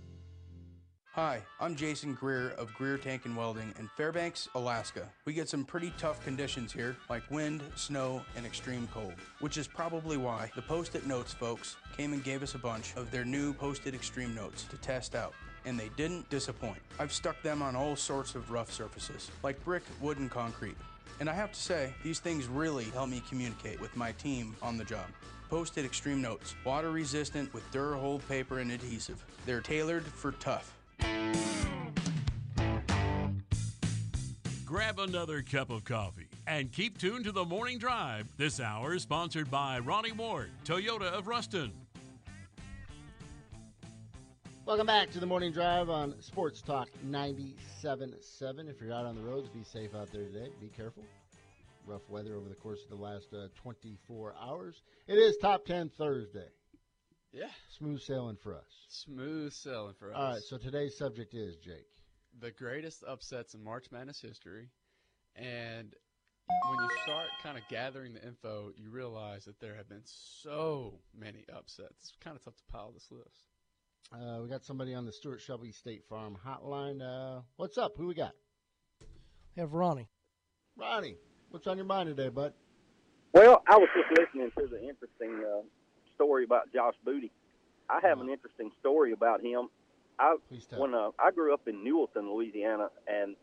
Hi, 1.13 1.41
I'm 1.61 1.77
Jason 1.77 2.15
Greer 2.15 2.51
of 2.51 2.75
Greer 2.75 2.99
Tank 2.99 3.27
and 3.27 3.37
Welding 3.37 3.73
in 3.79 3.89
Fairbanks, 3.97 4.49
Alaska. 4.57 5.09
We 5.25 5.33
get 5.33 5.49
some 5.49 5.65
pretty 5.65 5.93
tough 5.99 6.23
conditions 6.25 6.73
here, 6.73 6.97
like 7.09 7.29
wind, 7.31 7.63
snow, 7.77 8.23
and 8.37 8.45
extreme 8.45 8.89
cold, 8.93 9.15
which 9.39 9.57
is 9.57 9.69
probably 9.69 10.17
why 10.17 10.51
the 10.57 10.63
Post 10.63 10.97
it 10.97 11.07
Notes 11.07 11.33
folks 11.33 11.77
came 11.97 12.13
and 12.13 12.25
gave 12.25 12.43
us 12.43 12.57
a 12.57 12.59
bunch 12.59 12.95
of 12.97 13.11
their 13.13 13.25
new 13.25 13.53
Post 13.53 13.87
it 13.87 13.95
Extreme 13.95 14.35
Notes 14.35 14.65
to 14.65 14.77
test 14.79 15.15
out. 15.15 15.33
And 15.65 15.79
they 15.79 15.91
didn't 15.97 16.29
disappoint. 16.29 16.81
I've 16.99 17.13
stuck 17.13 17.41
them 17.43 17.63
on 17.63 17.77
all 17.77 17.95
sorts 17.95 18.35
of 18.35 18.51
rough 18.51 18.73
surfaces, 18.73 19.31
like 19.45 19.63
brick, 19.65 19.85
wood, 20.01 20.19
and 20.19 20.31
concrete. 20.31 20.77
And 21.21 21.31
I 21.31 21.35
have 21.35 21.53
to 21.53 21.61
say, 21.61 21.93
these 22.03 22.19
things 22.19 22.47
really 22.47 22.85
help 22.85 23.11
me 23.11 23.23
communicate 23.29 23.81
with 23.81 23.97
my 23.97 24.13
team 24.13 24.57
on 24.61 24.77
the 24.77 24.85
job. 24.85 25.07
Post-it 25.49 25.85
Extreme 25.85 26.21
Notes, 26.21 26.55
water 26.65 26.91
resistant 26.91 27.53
with 27.55 27.71
Durahold 27.73 28.27
paper 28.29 28.59
and 28.59 28.71
adhesive. 28.71 29.25
They're 29.47 29.61
tailored 29.61 30.05
for 30.05 30.33
tough. 30.33 30.75
Grab 34.67 34.99
another 34.99 35.41
cup 35.41 35.71
of 35.71 35.85
coffee 35.85 36.29
and 36.47 36.71
keep 36.71 36.99
tuned 36.99 37.25
to 37.25 37.33
the 37.33 37.45
morning 37.45 37.79
drive. 37.79 38.29
This 38.37 38.61
hour 38.61 38.95
is 38.95 39.03
sponsored 39.03 39.51
by 39.51 39.79
Ronnie 39.79 40.13
Ward, 40.13 40.51
Toyota 40.65 41.11
of 41.11 41.27
Ruston. 41.27 41.73
Welcome 44.67 44.87
back 44.87 45.11
to 45.13 45.21
the 45.21 45.25
morning 45.25 45.51
drive 45.51 45.89
on 45.89 46.15
Sports 46.21 46.61
Talk 46.61 46.91
97.7. 47.07 48.69
If 48.69 48.83
you're 48.83 48.93
out 48.93 49.07
on 49.07 49.15
the 49.15 49.23
roads, 49.23 49.49
be 49.49 49.65
safe 49.65 49.95
out 49.95 50.13
there 50.13 50.25
today. 50.25 50.51
Be 50.61 50.69
careful. 50.69 51.05
Rough 51.89 52.09
weather 52.09 52.37
over 52.37 52.49
the 52.51 52.55
course 52.55 52.83
of 52.85 52.91
the 52.91 53.03
last 53.03 53.29
uh, 53.33 53.49
24 53.63 54.35
hours. 54.41 54.83
It 55.07 55.15
is 55.15 55.37
Top 55.39 55.65
10 55.65 55.91
Thursday. 55.97 56.49
Yeah. 57.33 57.49
Smooth 57.79 58.01
sailing 58.03 58.37
for 58.43 58.55
us. 58.55 58.65
Smooth 58.91 59.53
sailing 59.53 59.95
for 59.99 60.11
us. 60.11 60.17
All 60.17 60.33
right, 60.33 60.43
so 60.43 60.59
today's 60.59 60.97
subject 60.99 61.35
is, 61.35 61.57
Jake. 61.57 61.87
the 62.41 62.51
greatest 62.51 63.03
upsets 63.09 63.55
in 63.55 63.65
March 63.65 63.87
Madness 63.91 64.21
history. 64.21 64.69
And 65.35 65.95
when 66.69 66.79
you 66.85 66.91
start 67.05 67.29
kind 67.43 67.57
of 67.57 67.65
gathering 67.71 68.13
the 68.15 68.27
info, 68.27 68.71
you 68.77 68.91
realize 68.91 69.45
that 69.47 69.59
there 69.61 69.75
have 69.75 69.89
been 69.89 70.03
so 70.05 71.01
many 71.19 71.45
upsets. 71.55 71.95
It's 72.01 72.13
kind 72.23 72.37
of 72.37 72.45
tough 72.45 72.57
to 72.57 72.63
pile 72.71 72.93
this 72.93 73.09
list. 73.11 73.45
Uh, 74.13 74.41
we 74.43 74.49
got 74.49 74.65
somebody 74.65 74.95
on 74.95 75.05
the 75.07 75.13
Stuart 75.13 75.41
Shelby 75.41 75.73
State 75.73 76.05
Farm 76.09 76.37
hotline. 76.47 77.01
Uh, 77.03 77.41
what's 77.57 77.79
up? 77.79 77.93
Who 77.97 78.07
we 78.09 78.15
got? 78.15 78.33
We 79.57 79.61
have 79.61 79.73
Ronnie. 79.75 80.09
Ronnie, 80.79 81.17
what's 81.51 81.67
on 81.67 81.77
your 81.77 81.87
mind 81.87 82.09
today, 82.09 82.29
bud? 82.29 82.53
Well, 83.33 83.63
I 83.69 83.77
was 83.77 83.89
just 83.95 84.19
listening 84.19 84.51
to 84.59 84.67
the 84.67 84.81
interesting 84.81 85.45
uh, 85.45 85.63
story 86.15 86.45
about 86.45 86.73
Josh 86.73 86.95
Booty. 87.05 87.31
I 87.89 88.01
have 88.03 88.21
an 88.21 88.29
interesting 88.29 88.71
story 88.81 89.13
about 89.13 89.43
him. 89.43 89.69
I 90.19 90.37
when 90.77 90.95
uh, 90.95 91.11
I 91.19 91.31
grew 91.31 91.55
up 91.55 91.69
in 91.69 91.85
Newellton, 91.85 92.35
Louisiana, 92.35 92.89
and 93.07 93.37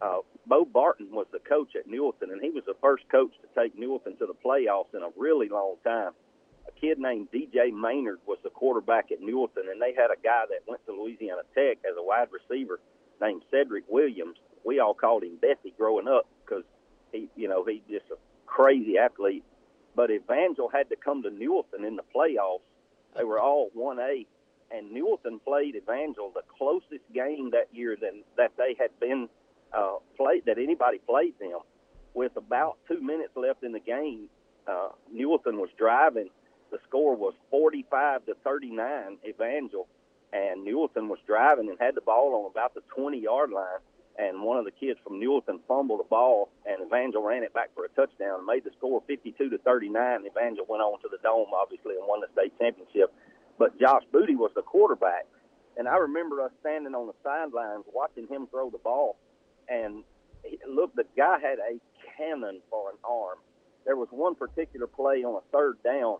uh, 0.00 0.18
Bo 0.46 0.64
Barton 0.64 1.08
was 1.10 1.26
the 1.32 1.40
coach 1.40 1.74
at 1.76 1.86
Newellton, 1.86 2.30
and 2.30 2.40
he 2.40 2.50
was 2.50 2.62
the 2.66 2.76
first 2.80 3.04
coach 3.10 3.32
to 3.42 3.60
take 3.60 3.78
Newellton 3.78 4.16
to 4.18 4.26
the 4.26 4.34
playoffs 4.44 4.94
in 4.94 5.02
a 5.02 5.10
really 5.16 5.48
long 5.48 5.76
time. 5.84 6.12
A 6.68 6.80
kid 6.80 6.98
named 6.98 7.28
DJ 7.32 7.72
Maynard 7.72 8.20
was 8.26 8.38
the 8.44 8.50
quarterback 8.50 9.10
at 9.10 9.20
Newellton, 9.20 9.68
and 9.70 9.82
they 9.82 9.92
had 9.92 10.10
a 10.10 10.22
guy 10.22 10.44
that 10.48 10.68
went 10.68 10.84
to 10.86 10.92
Louisiana 10.92 11.42
Tech 11.54 11.78
as 11.84 11.96
a 11.98 12.02
wide 12.02 12.28
receiver 12.30 12.80
named 13.20 13.42
Cedric 13.50 13.84
Williams. 13.88 14.36
We 14.64 14.78
all 14.78 14.94
called 14.94 15.24
him 15.24 15.36
Bessie 15.40 15.74
growing 15.76 16.06
up 16.06 16.26
because 16.44 16.64
he, 17.12 17.28
you 17.36 17.48
know, 17.48 17.64
he's 17.64 17.82
just 17.90 18.06
a 18.10 18.16
crazy 18.46 18.98
athlete. 18.98 19.44
But 19.94 20.10
Evangel 20.10 20.68
had 20.68 20.88
to 20.90 20.96
come 20.96 21.22
to 21.22 21.30
Newellton 21.30 21.86
in 21.86 21.96
the 21.96 22.04
playoffs. 22.14 22.60
They 23.16 23.24
were 23.24 23.40
all 23.40 23.70
1A, 23.76 24.26
and 24.70 24.92
Newellton 24.92 25.40
played 25.44 25.74
Evangel 25.74 26.30
the 26.34 26.42
closest 26.56 27.04
game 27.12 27.50
that 27.50 27.68
year 27.72 27.96
than 28.00 28.22
that 28.36 28.52
they 28.56 28.76
had 28.78 28.90
been 29.00 29.28
uh, 29.72 29.96
played 30.16 30.44
that 30.46 30.58
anybody 30.58 30.98
played 30.98 31.34
them. 31.40 31.60
With 32.12 32.36
about 32.36 32.76
two 32.88 33.00
minutes 33.00 33.32
left 33.36 33.62
in 33.62 33.72
the 33.72 33.80
game, 33.80 34.28
uh, 34.66 34.88
Newellton 35.14 35.54
was 35.54 35.70
driving. 35.78 36.28
The 36.70 36.78
score 36.88 37.16
was 37.16 37.34
45 37.50 38.26
to 38.26 38.34
39, 38.44 39.18
Evangel, 39.28 39.86
and 40.32 40.66
Newellton 40.66 41.08
was 41.08 41.18
driving 41.26 41.68
and 41.68 41.78
had 41.80 41.94
the 41.94 42.00
ball 42.00 42.44
on 42.44 42.50
about 42.50 42.74
the 42.74 42.82
20 42.96 43.18
yard 43.18 43.50
line. 43.50 43.78
And 44.18 44.42
one 44.42 44.58
of 44.58 44.64
the 44.64 44.70
kids 44.70 44.98
from 45.04 45.20
Newellton 45.20 45.60
fumbled 45.66 46.00
the 46.00 46.04
ball, 46.04 46.50
and 46.66 46.84
Evangel 46.84 47.22
ran 47.22 47.42
it 47.42 47.54
back 47.54 47.70
for 47.74 47.84
a 47.84 47.88
touchdown 47.90 48.38
and 48.38 48.46
made 48.46 48.64
the 48.64 48.70
score 48.76 49.02
52 49.06 49.50
to 49.50 49.58
39. 49.58 50.26
Evangel 50.26 50.66
went 50.68 50.82
on 50.82 51.00
to 51.00 51.08
the 51.10 51.18
dome, 51.22 51.48
obviously, 51.54 51.94
and 51.94 52.06
won 52.06 52.20
the 52.20 52.28
state 52.32 52.52
championship. 52.58 53.12
But 53.58 53.78
Josh 53.80 54.02
Booty 54.12 54.36
was 54.36 54.50
the 54.54 54.62
quarterback, 54.62 55.26
and 55.76 55.88
I 55.88 55.96
remember 55.96 56.42
us 56.42 56.50
standing 56.60 56.94
on 56.94 57.06
the 57.06 57.14
sidelines 57.22 57.84
watching 57.92 58.26
him 58.28 58.46
throw 58.50 58.70
the 58.70 58.78
ball, 58.78 59.16
and 59.68 60.04
he, 60.44 60.58
look, 60.68 60.94
the 60.94 61.04
guy 61.16 61.38
had 61.40 61.58
a 61.58 61.78
cannon 62.16 62.60
for 62.70 62.90
an 62.90 62.96
arm. 63.04 63.38
There 63.86 63.96
was 63.96 64.08
one 64.10 64.34
particular 64.34 64.86
play 64.86 65.24
on 65.24 65.36
a 65.36 65.56
third 65.56 65.82
down 65.82 66.18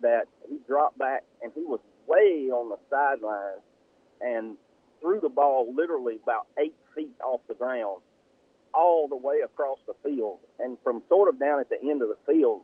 that 0.00 0.24
he 0.48 0.58
dropped 0.66 0.98
back, 0.98 1.24
and 1.42 1.52
he 1.54 1.62
was 1.62 1.80
way 2.06 2.50
on 2.50 2.70
the 2.70 2.78
sideline, 2.90 3.60
and 4.20 4.56
threw 5.04 5.20
the 5.20 5.28
ball 5.28 5.70
literally 5.76 6.18
about 6.22 6.46
eight 6.58 6.74
feet 6.96 7.14
off 7.22 7.40
the 7.46 7.54
ground 7.54 8.00
all 8.72 9.06
the 9.06 9.16
way 9.16 9.40
across 9.44 9.78
the 9.86 9.92
field. 10.02 10.38
And 10.58 10.78
from 10.82 11.02
sort 11.10 11.28
of 11.28 11.38
down 11.38 11.60
at 11.60 11.68
the 11.68 11.78
end 11.78 12.00
of 12.00 12.08
the 12.08 12.16
field, 12.26 12.62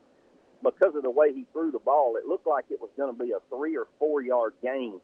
because 0.65 0.95
of 0.97 1.03
the 1.03 1.11
way 1.11 1.33
he 1.33 1.45
threw 1.53 1.71
the 1.71 1.79
ball, 1.79 2.17
it 2.17 2.27
looked 2.27 2.47
like 2.47 2.65
it 2.71 2.81
was 2.81 2.91
going 2.97 3.15
to 3.15 3.25
be 3.25 3.33
a 3.33 3.39
three 3.55 3.77
or 3.77 3.87
four 3.99 4.23
yard 4.23 4.55
gain. 4.63 5.01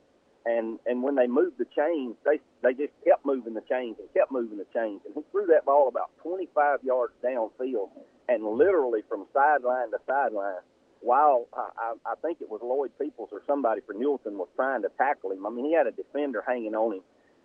And 0.46 0.78
and 0.86 1.02
when 1.02 1.16
they 1.16 1.26
moved 1.26 1.58
the 1.58 1.66
chains, 1.76 2.14
they 2.24 2.40
they 2.62 2.72
just 2.72 2.92
kept 3.04 3.26
moving 3.26 3.54
the 3.54 3.64
chains 3.68 3.96
and 3.98 4.08
kept 4.14 4.30
moving 4.32 4.58
the 4.58 4.66
chains. 4.72 5.00
And 5.04 5.14
he 5.14 5.22
threw 5.32 5.46
that 5.46 5.64
ball 5.66 5.88
about 5.88 6.10
25 6.22 6.84
yards 6.84 7.12
downfield, 7.22 7.90
and 8.28 8.44
literally 8.44 9.00
from 9.08 9.26
sideline 9.34 9.90
to 9.90 9.98
sideline. 10.06 10.62
While 11.00 11.46
I, 11.52 11.92
I, 12.04 12.14
think 12.22 12.40
it 12.40 12.50
was 12.50 12.62
Lloyd 12.64 12.90
Peoples 12.98 13.28
or 13.30 13.42
somebody 13.46 13.80
for 13.86 13.94
Newellton 13.94 14.32
was 14.32 14.48
trying 14.56 14.82
to 14.82 14.88
tackle 14.98 15.30
him. 15.30 15.46
I 15.46 15.50
mean, 15.50 15.66
he 15.66 15.74
had 15.74 15.86
a 15.86 15.92
defender 15.92 16.42
hanging 16.44 16.74
on 16.74 16.94
him, 16.94 17.02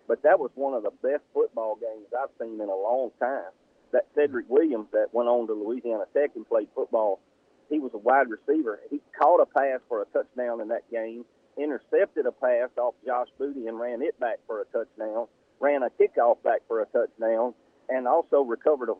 but 0.08 0.22
that 0.22 0.38
was 0.38 0.50
one 0.54 0.74
of 0.74 0.82
the 0.82 0.90
best 1.02 1.22
football 1.32 1.76
games 1.76 2.06
I've 2.18 2.30
seen 2.40 2.60
in 2.60 2.68
a 2.68 2.74
long 2.76 3.10
time. 3.20 3.50
That 3.92 4.06
Cedric 4.14 4.46
Williams 4.48 4.88
that 4.92 5.08
went 5.12 5.28
on 5.28 5.46
to 5.46 5.52
Louisiana 5.52 6.04
Tech 6.14 6.30
and 6.34 6.48
played 6.48 6.68
football, 6.74 7.20
he 7.68 7.78
was 7.78 7.92
a 7.94 7.98
wide 7.98 8.28
receiver. 8.28 8.80
He 8.90 9.00
caught 9.18 9.40
a 9.40 9.46
pass 9.46 9.80
for 9.88 10.02
a 10.02 10.06
touchdown 10.06 10.60
in 10.60 10.68
that 10.68 10.90
game, 10.90 11.24
intercepted 11.58 12.26
a 12.26 12.32
pass 12.32 12.70
off 12.78 12.94
Josh 13.04 13.28
Booty 13.38 13.66
and 13.66 13.78
ran 13.78 14.02
it 14.02 14.18
back 14.18 14.38
for 14.46 14.62
a 14.62 14.64
touchdown, 14.66 15.26
ran 15.60 15.82
a 15.82 15.90
kickoff 15.90 16.42
back 16.42 16.60
for 16.68 16.80
a 16.80 16.86
touchdown, 16.86 17.54
and 17.88 18.08
also 18.08 18.42
recovered 18.42 18.88
a 18.88 18.94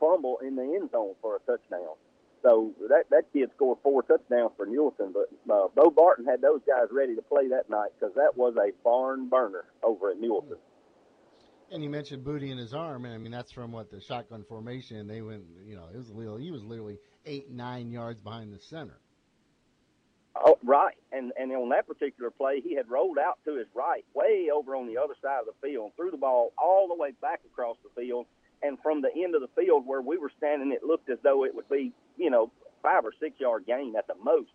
fumble 0.00 0.38
in 0.44 0.56
the 0.56 0.62
end 0.62 0.90
zone 0.90 1.14
for 1.22 1.36
a 1.36 1.40
touchdown. 1.40 1.94
So 2.44 2.72
that 2.90 3.04
that 3.10 3.32
kid 3.32 3.50
scored 3.56 3.78
four 3.82 4.02
touchdowns 4.02 4.52
for 4.56 4.66
Newellton, 4.66 5.14
but 5.14 5.30
uh, 5.52 5.68
Bo 5.74 5.90
Barton 5.90 6.26
had 6.26 6.42
those 6.42 6.60
guys 6.66 6.88
ready 6.92 7.16
to 7.16 7.22
play 7.22 7.48
that 7.48 7.70
night 7.70 7.90
because 7.98 8.14
that 8.16 8.36
was 8.36 8.54
a 8.56 8.70
barn 8.84 9.30
burner 9.30 9.64
over 9.82 10.10
at 10.10 10.20
Newellton. 10.20 10.58
And 11.72 11.82
you 11.82 11.88
mentioned 11.88 12.22
Booty 12.22 12.50
in 12.50 12.58
his 12.58 12.74
arm, 12.74 13.06
and 13.06 13.14
I 13.14 13.18
mean 13.18 13.32
that's 13.32 13.50
from 13.50 13.72
what 13.72 13.90
the 13.90 13.98
shotgun 13.98 14.44
formation. 14.46 15.06
They 15.06 15.22
went, 15.22 15.44
you 15.66 15.74
know, 15.74 15.86
it 15.92 15.96
was 15.96 16.10
little. 16.10 16.36
He 16.36 16.50
was 16.50 16.62
literally 16.62 16.98
eight, 17.24 17.50
nine 17.50 17.90
yards 17.90 18.20
behind 18.20 18.52
the 18.52 18.60
center. 18.60 18.98
Oh, 20.36 20.58
right. 20.62 20.96
And 21.12 21.32
and 21.38 21.50
on 21.52 21.70
that 21.70 21.86
particular 21.86 22.30
play, 22.30 22.60
he 22.60 22.74
had 22.74 22.90
rolled 22.90 23.16
out 23.16 23.38
to 23.46 23.56
his 23.56 23.68
right, 23.74 24.04
way 24.14 24.48
over 24.54 24.76
on 24.76 24.86
the 24.86 24.98
other 24.98 25.14
side 25.22 25.40
of 25.40 25.46
the 25.46 25.66
field, 25.66 25.92
threw 25.96 26.10
the 26.10 26.18
ball 26.18 26.52
all 26.58 26.88
the 26.88 26.94
way 26.94 27.12
back 27.22 27.40
across 27.46 27.78
the 27.82 28.00
field, 28.02 28.26
and 28.62 28.78
from 28.82 29.00
the 29.00 29.10
end 29.16 29.34
of 29.34 29.40
the 29.40 29.62
field 29.62 29.86
where 29.86 30.02
we 30.02 30.18
were 30.18 30.30
standing, 30.36 30.72
it 30.72 30.84
looked 30.84 31.08
as 31.08 31.18
though 31.22 31.44
it 31.44 31.54
would 31.54 31.68
be, 31.68 31.92
you 32.16 32.30
know, 32.30 32.50
five 32.82 33.04
or 33.04 33.12
six 33.20 33.40
yard 33.40 33.64
gain 33.66 33.94
at 33.96 34.06
the 34.06 34.14
most. 34.22 34.50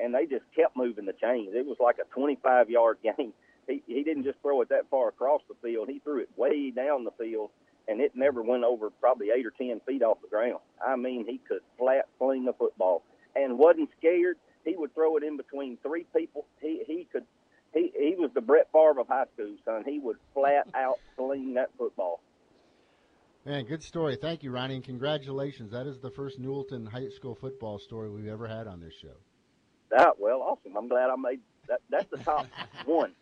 And 0.00 0.14
they 0.14 0.26
just 0.26 0.44
kept 0.54 0.76
moving 0.76 1.06
the 1.06 1.12
chains. 1.12 1.50
It 1.54 1.66
was 1.66 1.78
like 1.80 1.96
a 1.98 2.14
25 2.14 2.70
yard 2.70 2.98
gain. 3.02 3.32
He, 3.66 3.82
he 3.86 4.02
didn't 4.02 4.24
just 4.24 4.40
throw 4.40 4.60
it 4.62 4.70
that 4.70 4.88
far 4.90 5.08
across 5.08 5.42
the 5.48 5.54
field. 5.62 5.88
He 5.88 5.98
threw 5.98 6.20
it 6.20 6.30
way 6.36 6.70
down 6.70 7.04
the 7.04 7.10
field, 7.12 7.50
and 7.86 8.00
it 8.00 8.12
never 8.14 8.42
went 8.42 8.64
over 8.64 8.90
probably 8.90 9.28
eight 9.30 9.46
or 9.46 9.50
10 9.50 9.80
feet 9.86 10.02
off 10.02 10.22
the 10.22 10.28
ground. 10.28 10.60
I 10.84 10.96
mean, 10.96 11.26
he 11.26 11.38
could 11.46 11.60
flat 11.78 12.06
fling 12.18 12.48
a 12.48 12.52
football 12.52 13.02
and 13.36 13.58
wasn't 13.58 13.90
scared. 13.98 14.36
He 14.64 14.74
would 14.76 14.94
throw 14.94 15.16
it 15.16 15.22
in 15.22 15.36
between 15.36 15.76
three 15.82 16.06
people. 16.16 16.46
He, 16.60 16.82
he 16.86 17.06
could, 17.12 17.24
he, 17.74 17.92
he 17.94 18.14
was 18.18 18.30
the 18.34 18.40
Brett 18.40 18.68
Favre 18.72 19.00
of 19.00 19.08
high 19.08 19.26
school, 19.34 19.54
son. 19.64 19.84
He 19.86 19.98
would 19.98 20.16
flat 20.34 20.66
out 20.74 20.98
fling 21.16 21.54
that 21.54 21.70
football. 21.76 22.20
Man, 23.44 23.64
good 23.64 23.82
story. 23.82 24.16
Thank 24.16 24.42
you, 24.42 24.50
Ronnie, 24.50 24.74
and 24.74 24.84
congratulations. 24.84 25.70
That 25.70 25.86
is 25.86 25.98
the 26.00 26.10
first 26.10 26.40
Newellton 26.40 26.86
high 26.86 27.08
school 27.08 27.34
football 27.34 27.78
story 27.78 28.10
we've 28.10 28.26
ever 28.26 28.46
had 28.46 28.66
on 28.66 28.80
this 28.80 28.92
show. 29.00 29.16
That 29.90 30.18
well, 30.18 30.42
awesome. 30.42 30.76
I'm 30.76 30.88
glad 30.88 31.08
I 31.08 31.16
made 31.16 31.40
that. 31.68 31.80
That's 31.88 32.06
the 32.10 32.18
top 32.18 32.46
one. 32.84 33.12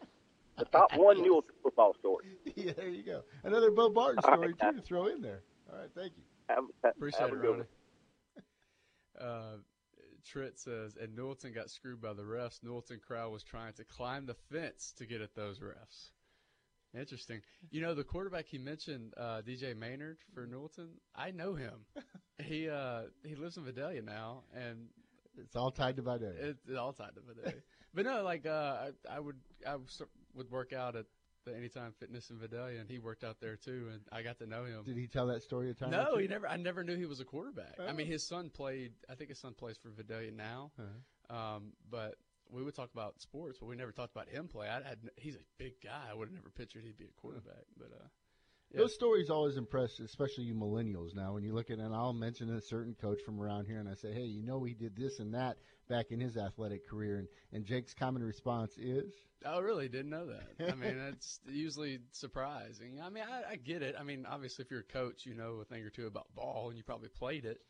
The 0.59 0.65
top 0.65 0.97
one 0.97 1.19
Newellton 1.19 1.55
football 1.63 1.95
story. 2.01 2.25
yeah, 2.57 2.73
there 2.73 2.89
you 2.89 3.03
go. 3.03 3.23
Another 3.45 3.71
Bo 3.71 3.91
Barton 3.91 4.23
story 4.23 4.55
right. 4.61 4.73
too 4.73 4.81
to 4.81 4.83
throw 4.83 5.07
in 5.07 5.21
there. 5.21 5.43
All 5.71 5.79
right, 5.79 5.91
thank 5.95 6.13
you. 6.17 6.23
Have, 6.49 6.65
have, 6.83 6.95
Appreciate 6.97 7.21
have 7.21 7.33
a 7.33 7.35
it, 7.35 7.41
good 7.43 7.49
Ronnie. 7.49 7.59
one. 7.59 7.67
Uh, 9.19 9.57
Tritt 10.31 10.59
says, 10.59 10.99
and 11.01 11.17
Newellton 11.17 11.55
got 11.55 11.71
screwed 11.71 12.03
by 12.03 12.13
the 12.13 12.23
refs. 12.23 12.61
Newellton 12.63 13.01
crowd 13.01 13.33
was 13.33 13.43
trying 13.43 13.73
to 13.75 13.85
climb 13.85 14.27
the 14.27 14.35
fence 14.53 14.93
to 14.99 15.07
get 15.07 15.23
at 15.23 15.35
those 15.35 15.59
refs. 15.61 16.11
Interesting. 16.99 17.41
You 17.71 17.81
know, 17.83 17.95
the 17.95 18.05
quarterback 18.05 18.47
he 18.47 18.59
mentioned, 18.59 19.13
uh, 19.17 19.43
DJ 19.47 19.77
Maynard 19.77 20.19
for 20.35 20.47
Newellton, 20.47 20.89
I 21.15 21.31
know 21.31 21.55
him. 21.55 21.85
he 22.43 22.69
uh, 22.69 23.03
he 23.25 23.35
lives 23.35 23.57
in 23.57 23.65
Vidalia 23.65 24.03
now, 24.03 24.43
and 24.55 24.89
It's 25.39 25.57
all 25.57 25.71
tied 25.71 25.97
to 25.97 26.03
Vidalia. 26.03 26.35
It's 26.39 26.61
it's 26.67 26.79
all 26.79 26.93
tied 26.93 27.15
to 27.17 27.21
Vidalia. 27.27 27.61
but 27.95 28.05
no, 28.05 28.23
like 28.23 28.47
uh, 28.47 28.91
I, 29.11 29.17
I 29.17 29.21
would 29.21 29.37
I 29.67 29.77
would 30.35 30.51
work 30.51 30.73
out 30.73 30.97
at 30.97 31.07
the 31.45 31.55
Anytime 31.55 31.93
Fitness 32.01 32.31
in 32.31 32.39
Vidalia, 32.41 32.81
and 32.81 32.91
he 32.91 32.99
worked 32.99 33.23
out 33.23 33.37
there 33.41 33.57
too, 33.57 33.89
and 33.93 34.01
I 34.11 34.23
got 34.23 34.39
to 34.39 34.47
know 34.47 34.65
him. 34.65 34.83
Did 34.85 34.97
he 34.97 35.07
tell 35.07 35.27
that 35.29 35.43
story 35.43 35.71
a 35.71 35.75
time? 35.75 35.91
No, 35.91 36.17
he 36.17 36.27
never. 36.27 36.49
I 36.49 36.57
never 36.57 36.83
knew 36.83 36.97
he 36.97 37.07
was 37.07 37.21
a 37.21 37.25
quarterback. 37.25 37.75
I 37.79 37.93
mean, 37.93 38.07
Oh. 38.09 38.11
his 38.11 38.27
son 38.27 38.51
played. 38.51 38.93
I 39.09 39.15
think 39.15 39.31
his 39.31 39.39
son 39.39 39.55
plays 39.55 39.77
for 39.77 39.91
Vidalia 39.91 40.33
now. 40.33 40.73
Uh-huh. 40.79 41.57
Um, 41.57 41.73
but 41.91 42.17
we 42.51 42.63
would 42.63 42.75
talk 42.75 42.91
about 42.93 43.21
sports, 43.21 43.59
but 43.59 43.67
we 43.67 43.77
never 43.77 43.93
talked 43.93 44.15
about 44.15 44.29
him 44.29 44.49
play. 44.49 44.69
I 44.69 44.75
had. 44.75 44.99
He's 45.17 45.37
a 45.37 45.45
big 45.59 45.75
guy. 45.83 46.05
I 46.11 46.15
would 46.15 46.29
have 46.29 46.35
never 46.35 46.51
pictured 46.51 46.85
he'd 46.85 46.99
be 46.99 47.05
a 47.07 47.21
quarterback. 47.21 47.65
But 47.77 47.89
uh, 47.93 48.07
yeah. 48.73 48.81
Those 48.81 48.95
stories 48.95 49.31
always 49.31 49.57
impress, 49.57 50.01
especially 50.01 50.45
you 50.45 50.55
millennials. 50.55 51.15
Now, 51.15 51.33
when 51.35 51.45
you 51.45 51.53
look 51.53 51.71
at, 51.71 51.79
and 51.79 51.95
I'll 51.95 52.13
mention 52.13 52.55
a 52.55 52.61
certain 52.61 52.95
coach 52.95 53.23
from 53.23 53.41
around 53.41 53.67
here, 53.67 53.79
and 53.79 53.89
I 53.89 53.95
say, 53.95 54.13
"Hey, 54.13 54.25
you 54.25 54.43
know, 54.43 54.65
he 54.65 54.75
did 54.75 54.97
this 54.97 55.19
and 55.21 55.35
that 55.35 55.59
back 55.89 56.11
in 56.11 56.21
his 56.21 56.37
athletic 56.37 56.89
career," 56.89 57.19
and, 57.19 57.29
and 57.53 57.65
Jake's 57.65 57.95
common 57.95 58.23
response 58.23 58.77
is, 58.77 59.13
I 59.45 59.59
really 59.59 59.89
didn't 59.89 60.11
know 60.11 60.27
that. 60.27 60.73
I 60.73 60.75
mean, 60.77 60.99
that's 60.99 61.41
usually 61.47 62.01
surprising. 62.13 63.01
I 63.03 63.11
mean, 63.11 63.25
I, 63.25 63.53
I 63.53 63.57
get 63.57 63.83
it. 63.83 63.95
I 63.99 64.03
mean, 64.03 64.27
obviously, 64.29 64.65
if 64.65 64.71
you're 64.71 64.81
a 64.81 64.85
coach, 64.85 65.27
you 65.27 65.35
know 65.35 65.61
a 65.61 65.65
thing 65.65 65.83
or 65.83 65.91
two 65.91 66.07
about 66.07 66.27
ball, 66.35 66.69
and 66.69 66.77
you 66.77 66.85
probably 66.85 67.09
played 67.09 67.45
it. 67.45 67.61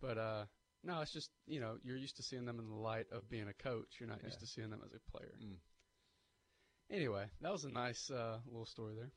But 0.00 0.18
uh, 0.18 0.44
no, 0.86 1.00
it's 1.02 1.12
just 1.12 1.30
you 1.46 1.60
know 1.60 1.76
you're 1.82 1.96
used 1.96 2.16
to 2.16 2.22
seeing 2.22 2.44
them 2.46 2.58
in 2.58 2.68
the 2.68 2.74
light 2.74 3.06
of 3.12 3.28
being 3.28 3.48
a 3.48 3.52
coach. 3.52 3.96
You're 3.98 4.08
not 4.08 4.22
used 4.24 4.40
to 4.40 4.46
seeing 4.46 4.70
them 4.70 4.80
as 4.84 4.92
a 4.94 5.00
player. 5.10 5.32
Anyway, 6.88 7.24
that 7.40 7.50
was 7.50 7.64
a 7.64 7.68
nice 7.70 8.10
uh, 8.10 8.38
little 8.46 8.64
story 8.64 8.94
there. 8.94 9.10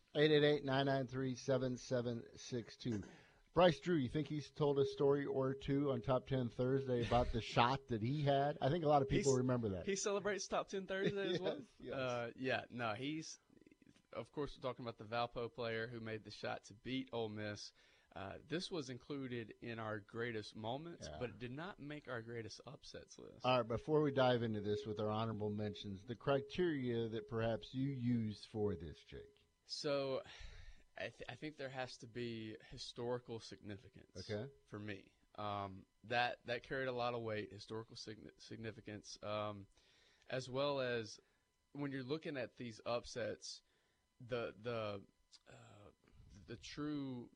888-993-7762. 1.86 3.03
Bryce 3.53 3.80
Drew, 3.80 3.95
you 3.95 4.09
think 4.09 4.28
he's 4.28 4.49
told 4.51 4.80
a 4.80 4.86
story 4.86 5.26
or 5.26 5.53
two 5.53 5.91
on 5.91 6.01
Top 6.01 6.28
10 6.28 6.49
Thursday 6.55 7.05
about 7.05 7.32
the 7.34 7.41
shot 7.55 7.80
that 7.89 8.01
he 8.01 8.24
had? 8.24 8.57
I 8.61 8.70
think 8.70 8.86
a 8.86 8.88
lot 8.88 9.01
of 9.01 9.09
people 9.09 9.32
He's- 9.34 9.38
remember 9.41 9.70
that. 9.70 9.86
He 9.86 9.95
celebrates 9.95 10.47
top 10.47 10.70
ten 10.70 10.86
Thursday 10.86 11.34
as 11.34 11.39
well. 11.41 11.57
Yes, 11.80 11.89
yes. 11.89 11.95
Uh, 11.95 12.28
yeah, 12.39 12.61
no, 12.72 12.93
he's 12.97 13.38
of 14.15 14.32
course 14.32 14.51
we're 14.57 14.67
talking 14.67 14.84
about 14.86 14.97
the 14.97 15.03
Valpo 15.03 15.51
player 15.53 15.88
who 15.91 15.99
made 15.99 16.24
the 16.24 16.32
shot 16.32 16.63
to 16.67 16.74
beat 16.84 17.09
Ole 17.13 17.30
Miss. 17.30 17.72
Uh, 18.20 18.34
this 18.49 18.70
was 18.70 18.89
included 18.89 19.53
in 19.61 19.80
our 19.80 19.99
greatest 19.99 20.53
moments, 20.53 21.07
Yeah. 21.09 21.17
but 21.20 21.30
it 21.30 21.39
did 21.39 21.51
not 21.51 21.80
make 21.80 22.09
our 22.09 22.22
greatest 22.22 22.59
upsets 22.67 23.17
list. 23.17 23.45
All 23.45 23.57
right, 23.59 23.67
before 23.67 24.01
we 24.01 24.11
dive 24.11 24.43
into 24.43 24.59
this 24.59 24.86
with 24.86 24.99
our 24.99 25.09
honorable 25.09 25.49
mentions, 25.49 26.01
the 26.05 26.15
criteria 26.15 27.07
that 27.07 27.30
perhaps 27.30 27.74
you 27.74 27.91
used 27.91 28.47
for 28.51 28.76
this, 28.76 28.97
Jake. 29.09 29.22
So, 29.67 30.22
I, 30.97 31.03
th- 31.03 31.24
I 31.30 31.36
think 31.36 31.57
there 31.57 31.70
has 31.70 31.95
to 31.97 32.07
be 32.07 32.57
historical 32.72 33.39
significance. 33.39 34.30
Okay. 34.30 34.49
For 34.70 34.80
me, 34.80 35.05
um, 35.38 35.86
that 36.09 36.39
that 36.45 36.63
carried 36.67 36.88
a 36.89 36.91
lot 36.91 37.13
of 37.13 37.22
weight, 37.22 37.53
historical 37.53 37.95
signi- 37.95 38.32
significance, 38.38 39.17
um, 39.24 39.65
as 40.30 40.49
well 40.49 40.82
as 40.82 41.22
when 41.72 41.91
you're 41.91 42.03
looking 42.03 42.36
at 42.36 42.57
these 42.57 42.82
upsets, 42.86 43.61
the 44.28 44.53
the 44.61 44.99
uh, 45.49 45.89
the 46.47 46.57
true, 46.57 47.30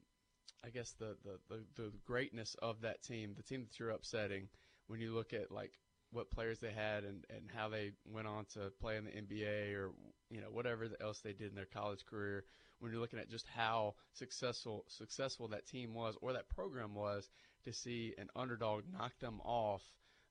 I 0.66 0.70
guess 0.70 0.93
the, 0.93 1.18
the 1.24 1.39
the 1.49 1.64
the 1.76 1.91
greatness 2.05 2.55
of 2.61 2.82
that 2.82 3.03
team, 3.03 3.34
the 3.36 3.43
team 3.43 3.64
that 3.64 3.80
you're 3.80 3.89
upsetting, 3.89 4.47
when 4.88 4.99
you 4.99 5.14
look 5.14 5.34
at 5.34 5.51
like 5.51 5.74
what 6.11 6.30
players 6.30 6.59
they 6.59 6.72
had 6.72 7.03
and, 7.03 7.26
and 7.30 7.49
how 7.53 7.68
they 7.68 7.91
went 8.05 8.28
on 8.28 8.45
to 8.53 8.72
play 8.80 8.97
in 8.97 9.05
the 9.05 9.11
NBA 9.11 9.74
or 9.76 9.91
you 10.30 10.41
know 10.41 10.47
whatever 10.51 10.88
else 11.01 11.20
they 11.20 11.34
did 11.34 11.49
in 11.49 11.55
their 11.55 11.66
college 11.66 12.05
career. 12.05 12.45
When 12.80 12.91
you're 12.91 13.01
looking 13.01 13.20
at 13.20 13.30
just 13.30 13.47
how 13.47 13.95
successful 14.14 14.86
successful 14.88 15.47
that 15.49 15.68
team 15.68 15.93
was 15.93 16.16
or 16.22 16.34
that 16.34 16.49
program 16.49 16.93
was, 16.95 17.30
to 17.66 17.74
see 17.74 18.14
an 18.18 18.30
underdog 18.36 18.84
knock 18.91 19.18
them 19.20 19.41
off, 19.43 19.82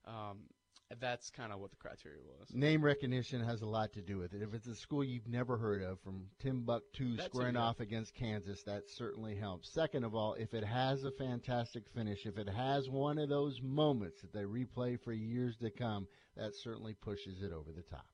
um, 0.05 0.39
that's 0.99 1.29
kind 1.29 1.51
of 1.51 1.59
what 1.59 1.71
the 1.71 1.77
criteria 1.77 2.19
was. 2.21 2.53
Name 2.53 2.83
recognition 2.83 3.43
has 3.43 3.61
a 3.61 3.65
lot 3.65 3.93
to 3.93 4.01
do 4.01 4.17
with 4.17 4.33
it. 4.33 4.41
If 4.41 4.53
it's 4.53 4.67
a 4.67 4.75
school 4.75 5.03
you've 5.03 5.27
never 5.27 5.57
heard 5.57 5.81
of, 5.81 5.99
from 6.01 6.25
Timbuktu 6.39 7.15
That's 7.15 7.29
squaring 7.29 7.55
off 7.55 7.79
against 7.79 8.13
Kansas, 8.13 8.63
that 8.63 8.89
certainly 8.89 9.35
helps. 9.35 9.69
Second 9.69 10.03
of 10.03 10.15
all, 10.15 10.33
if 10.33 10.53
it 10.53 10.63
has 10.63 11.03
a 11.03 11.11
fantastic 11.11 11.83
finish, 11.93 12.25
if 12.25 12.37
it 12.37 12.49
has 12.49 12.89
one 12.89 13.17
of 13.17 13.29
those 13.29 13.61
moments 13.61 14.21
that 14.21 14.33
they 14.33 14.43
replay 14.43 14.99
for 14.99 15.13
years 15.13 15.57
to 15.57 15.69
come, 15.69 16.07
that 16.35 16.55
certainly 16.55 16.93
pushes 16.93 17.41
it 17.41 17.51
over 17.51 17.71
the 17.71 17.83
top. 17.83 18.05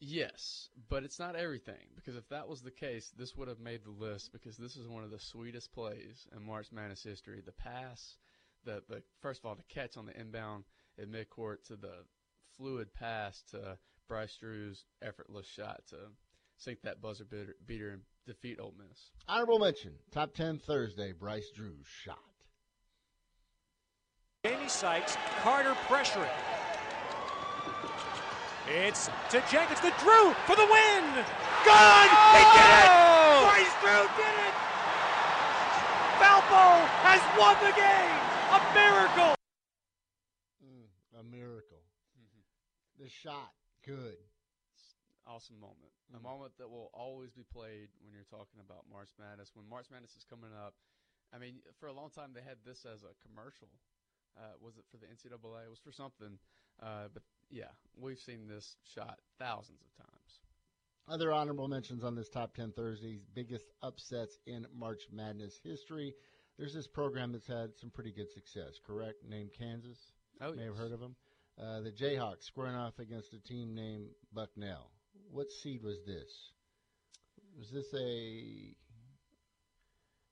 Yes, 0.00 0.68
but 0.90 1.04
it's 1.04 1.18
not 1.18 1.36
everything 1.36 1.88
because 1.96 2.16
if 2.16 2.28
that 2.28 2.48
was 2.48 2.60
the 2.60 2.70
case, 2.70 3.12
this 3.16 3.36
would 3.36 3.48
have 3.48 3.60
made 3.60 3.84
the 3.84 3.90
list 3.90 4.32
because 4.32 4.56
this 4.56 4.76
is 4.76 4.86
one 4.86 5.02
of 5.04 5.10
the 5.10 5.18
sweetest 5.18 5.72
plays 5.72 6.26
in 6.36 6.44
March 6.44 6.66
Madness 6.72 7.02
history. 7.02 7.40
The 7.44 7.52
pass, 7.52 8.16
the 8.64 8.82
the 8.88 9.02
first 9.20 9.40
of 9.40 9.46
all 9.46 9.54
the 9.54 9.62
catch 9.62 9.96
on 9.96 10.04
the 10.04 10.20
inbound 10.20 10.64
at 11.00 11.08
midcourt 11.08 11.64
to 11.66 11.76
the 11.76 12.04
fluid 12.56 12.92
pass 12.94 13.42
to 13.50 13.78
Bryce 14.08 14.36
Drew's 14.36 14.84
effortless 15.02 15.46
shot 15.46 15.82
to 15.90 15.96
sink 16.56 16.80
that 16.82 17.00
buzzer 17.00 17.24
beater, 17.24 17.56
beater 17.66 17.90
and 17.90 18.02
defeat 18.26 18.58
Ole 18.60 18.74
Miss. 18.78 19.10
Honorable 19.28 19.58
mention, 19.58 19.92
top 20.10 20.34
10 20.34 20.58
Thursday, 20.58 21.12
Bryce 21.12 21.50
Drew's 21.54 21.86
shot. 21.86 22.18
Jamie 24.44 24.68
Sykes, 24.68 25.16
Carter 25.42 25.74
pressuring. 25.88 26.28
It's 28.68 29.10
to 29.30 29.42
Jenkins, 29.50 29.80
to 29.80 29.92
Drew 30.00 30.32
for 30.46 30.56
the 30.56 30.64
win. 30.64 31.04
Gone! 31.64 32.08
Oh! 32.08 32.32
He 32.32 32.44
did 32.54 32.70
it! 32.76 32.90
Bryce 33.44 33.74
Drew 33.80 34.04
did 34.16 34.36
it! 34.44 34.54
Valpo 36.20 36.84
has 37.04 37.20
won 37.36 37.56
the 37.60 37.72
game! 37.76 38.20
A 38.52 38.60
miracle! 38.74 39.34
A 41.18 41.22
miracle. 41.22 41.78
The 42.98 43.08
shot, 43.08 43.52
good. 43.84 44.16
Awesome 45.26 45.58
moment. 45.58 45.90
A 46.14 46.20
moment 46.20 46.52
that 46.58 46.68
will 46.68 46.90
always 46.92 47.32
be 47.32 47.42
played 47.42 47.88
when 48.04 48.12
you're 48.12 48.28
talking 48.28 48.60
about 48.60 48.84
March 48.92 49.08
Madness. 49.18 49.50
When 49.54 49.66
March 49.68 49.86
Madness 49.90 50.14
is 50.14 50.24
coming 50.28 50.52
up, 50.52 50.74
I 51.32 51.38
mean, 51.38 51.64
for 51.80 51.88
a 51.88 51.92
long 51.92 52.10
time 52.10 52.30
they 52.34 52.44
had 52.44 52.58
this 52.64 52.84
as 52.84 53.02
a 53.02 53.16
commercial. 53.24 53.72
Uh, 54.36 54.54
was 54.60 54.76
it 54.76 54.84
for 54.90 54.98
the 54.98 55.06
NCAA? 55.06 55.64
It 55.64 55.70
was 55.70 55.80
for 55.82 55.92
something. 55.92 56.38
Uh, 56.82 57.08
but 57.12 57.22
yeah, 57.50 57.72
we've 57.96 58.18
seen 58.18 58.46
this 58.46 58.76
shot 58.94 59.18
thousands 59.38 59.80
of 59.80 59.90
times. 59.96 60.40
Other 61.08 61.32
honorable 61.32 61.68
mentions 61.68 62.04
on 62.04 62.14
this 62.14 62.28
top 62.28 62.54
10 62.54 62.72
Thursdays, 62.72 63.24
biggest 63.34 63.66
upsets 63.82 64.38
in 64.46 64.66
March 64.74 65.02
Madness 65.12 65.58
history. 65.62 66.14
There's 66.58 66.74
this 66.74 66.86
program 66.86 67.32
that's 67.32 67.46
had 67.46 67.76
some 67.80 67.90
pretty 67.90 68.12
good 68.12 68.30
success, 68.30 68.78
correct? 68.86 69.24
Named 69.28 69.50
Kansas. 69.58 69.98
Oh, 70.40 70.52
May 70.52 70.64
have 70.64 70.76
heard 70.76 70.92
of 70.92 71.00
them. 71.00 71.16
Uh, 71.60 71.80
the 71.80 71.90
Jayhawks 71.92 72.44
squaring 72.44 72.74
off 72.74 72.98
against 72.98 73.32
a 73.32 73.38
team 73.38 73.74
named 73.74 74.08
Bucknell. 74.32 74.90
What 75.30 75.50
seed 75.50 75.82
was 75.82 75.98
this? 76.06 76.30
Was 77.58 77.70
this 77.70 77.86
a. 77.94 78.74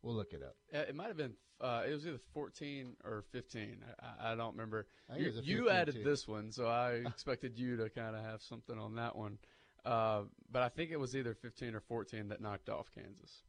We'll 0.02 0.16
look 0.16 0.32
it 0.32 0.42
up. 0.42 0.56
Uh, 0.74 0.78
It 0.88 0.96
might 0.96 1.08
have 1.08 1.16
been. 1.16 1.34
Uh, 1.60 1.84
it 1.88 1.92
was 1.92 2.04
either 2.04 2.18
14 2.34 2.96
or 3.04 3.22
15. 3.30 3.84
I, 4.20 4.32
I- 4.32 4.34
don't 4.34 4.52
remember. 4.52 4.88
I 5.08 5.18
You, 5.18 5.22
it 5.26 5.26
was 5.28 5.38
a 5.38 5.42
you 5.44 5.70
added 5.70 5.94
too. 5.94 6.02
this 6.02 6.26
one, 6.26 6.50
so 6.50 6.66
I 6.66 6.94
expected 7.06 7.56
you 7.56 7.76
to 7.76 7.88
kind 7.88 8.16
of 8.16 8.24
have 8.24 8.42
something 8.42 8.76
on 8.76 8.96
that 8.96 9.14
one. 9.14 9.38
Uh, 9.84 10.22
but 10.50 10.62
I 10.62 10.68
think 10.70 10.90
it 10.90 10.98
was 10.98 11.14
either 11.14 11.34
15 11.34 11.74
or 11.76 11.80
14 11.80 12.28
that 12.28 12.40
knocked 12.40 12.68
off 12.68 12.86
Kansas. 12.94 13.42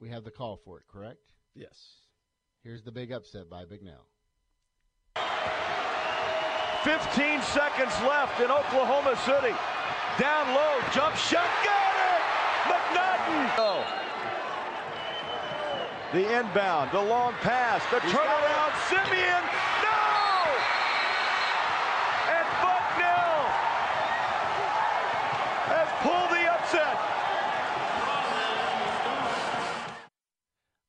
We 0.00 0.08
have 0.08 0.24
the 0.24 0.30
call 0.32 0.56
for 0.64 0.78
it, 0.78 0.84
correct? 0.88 1.32
Yes. 1.54 1.76
Here's 2.64 2.82
the 2.82 2.92
big 2.92 3.12
upset 3.12 3.48
by 3.48 3.64
Bucknell. 3.64 4.06
15 6.84 7.42
seconds 7.42 7.92
left 8.08 8.40
in 8.40 8.50
Oklahoma 8.50 9.14
City. 9.26 9.54
Down 10.18 10.54
low, 10.54 10.80
jump 10.92 11.14
shot, 11.14 11.46
got 11.62 11.94
it! 12.08 12.22
McNaughton! 12.72 13.50
Oh. 13.58 13.84
The 16.12 16.38
inbound, 16.40 16.90
the 16.90 17.00
long 17.02 17.34
pass, 17.42 17.82
the 17.90 18.00
turnaround, 18.08 18.72
Simien, 18.88 19.44
no! 19.84 20.00
And 22.32 22.46
Bucknell 22.64 23.44
has 25.68 25.88
pulled 26.00 26.30
the 26.32 26.50
upset. 26.50 26.96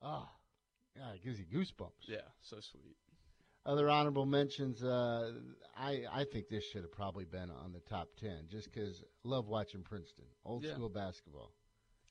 Oh, 0.02 0.30
yeah, 0.96 1.14
it 1.16 1.24
gives 1.24 1.38
you 1.38 1.46
goosebumps. 1.46 2.08
Yeah, 2.08 2.32
so 2.42 2.62
sweet. 2.62 2.96
Other 3.66 3.90
honorable 3.90 4.26
mentions. 4.26 4.82
Uh, 4.84 5.34
I 5.78 6.04
I 6.12 6.26
think 6.32 6.50
this 6.50 6.64
should 6.66 6.82
have 6.82 6.92
probably 6.92 7.26
been 7.26 7.52
on 7.52 7.72
the 7.74 7.80
top 7.82 8.10
ten, 8.20 8.48
just 8.50 8.72
because 8.72 9.04
love 9.24 9.48
watching 9.48 9.84
Princeton, 9.84 10.26
old 10.44 10.64
Yeah. 10.64 10.74
school 10.74 10.90
basketball, 10.90 11.54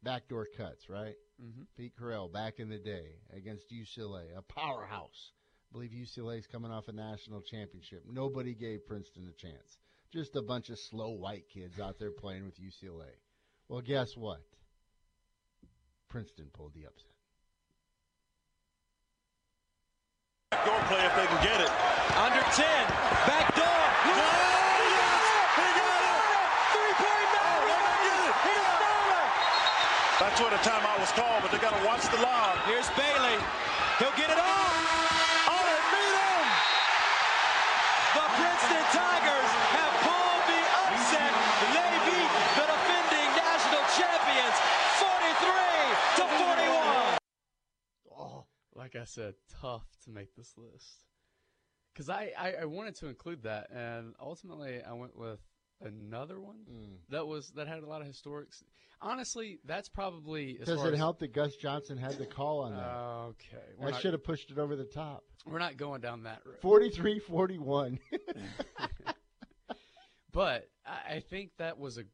backdoor 0.02 0.46
cuts, 0.56 0.88
right? 0.88 1.16
Mhm. 1.40 1.66
Pete 1.76 1.96
Carril 1.96 2.28
back 2.32 2.60
in 2.60 2.68
the 2.68 2.78
day 2.78 3.20
against 3.30 3.70
UCLA, 3.72 4.30
a 4.36 4.42
powerhouse. 4.42 5.32
I 5.70 5.72
believe 5.72 5.90
UCLA's 5.92 6.46
coming 6.46 6.70
off 6.70 6.88
a 6.88 6.92
national 6.92 7.42
championship. 7.42 8.04
Nobody 8.06 8.54
gave 8.54 8.86
Princeton 8.86 9.26
a 9.26 9.32
chance. 9.32 9.78
Just 10.10 10.36
a 10.36 10.42
bunch 10.42 10.70
of 10.70 10.78
slow 10.78 11.10
white 11.10 11.48
kids 11.48 11.78
out 11.80 11.98
there 11.98 12.10
playing 12.12 12.44
with 12.44 12.58
UCLA. 12.60 13.12
Well, 13.68 13.80
guess 13.80 14.16
what? 14.16 14.42
Princeton 16.08 16.50
pulled 16.50 16.74
the 16.74 16.86
upset. 16.86 17.09
Play 20.90 21.06
if 21.06 21.14
they 21.14 21.26
can 21.30 21.38
get 21.38 21.60
it. 21.62 21.70
Under 22.18 22.42
10, 22.42 22.66
back 23.22 23.54
door. 23.54 23.80
Oh, 24.10 24.50
that's 30.18 30.40
what 30.40 30.52
a 30.52 30.56
timeout 30.66 30.98
was 30.98 31.12
called, 31.12 31.42
but 31.42 31.52
they 31.52 31.58
got 31.58 31.78
to 31.78 31.86
watch 31.86 32.02
the 32.10 32.20
lob. 32.20 32.58
Here's 32.66 32.90
Bailey. 32.98 33.38
He'll 34.00 34.10
get 34.18 34.30
it 34.30 34.38
off. 34.38 34.89
Like 48.80 48.96
I 48.96 49.04
said, 49.04 49.34
tough 49.60 49.84
to 50.04 50.10
make 50.10 50.34
this 50.34 50.54
list. 50.56 51.04
Because 51.92 52.08
I, 52.08 52.32
I, 52.38 52.52
I 52.62 52.64
wanted 52.64 52.94
to 52.96 53.08
include 53.08 53.42
that, 53.42 53.68
and 53.70 54.14
ultimately 54.18 54.80
I 54.82 54.94
went 54.94 55.14
with 55.14 55.38
another 55.82 56.40
one 56.40 56.56
Hmm. 56.66 56.94
that 57.10 57.26
was 57.26 57.50
that 57.52 57.68
had 57.68 57.82
a 57.82 57.86
lot 57.86 58.00
of 58.00 58.08
historics. 58.08 58.62
Honestly, 59.02 59.58
that's 59.66 59.88
probably 59.90 60.58
as 60.62 60.66
Does 60.66 60.82
it 60.84 60.94
help 60.94 61.18
that 61.18 61.34
Gus 61.34 61.56
Johnson 61.56 61.98
had 61.98 62.16
the 62.16 62.24
call 62.26 62.60
on 62.60 62.72
that? 62.74 62.96
Okay, 63.30 63.94
I 63.94 63.98
should 64.00 64.12
have 64.14 64.24
pushed 64.24 64.50
it 64.50 64.58
over 64.58 64.76
the 64.76 64.84
top. 64.84 65.24
We're 65.44 65.58
not 65.58 65.76
going 65.76 66.00
down 66.00 66.22
that 66.22 66.40
road. 66.46 66.56
43 66.62 67.18
41. 67.18 67.98
But 70.32 70.68
I, 70.86 71.14
I 71.16 71.20
think 71.20 71.50
that 71.58 71.78
was 71.78 71.98
a, 71.98 72.04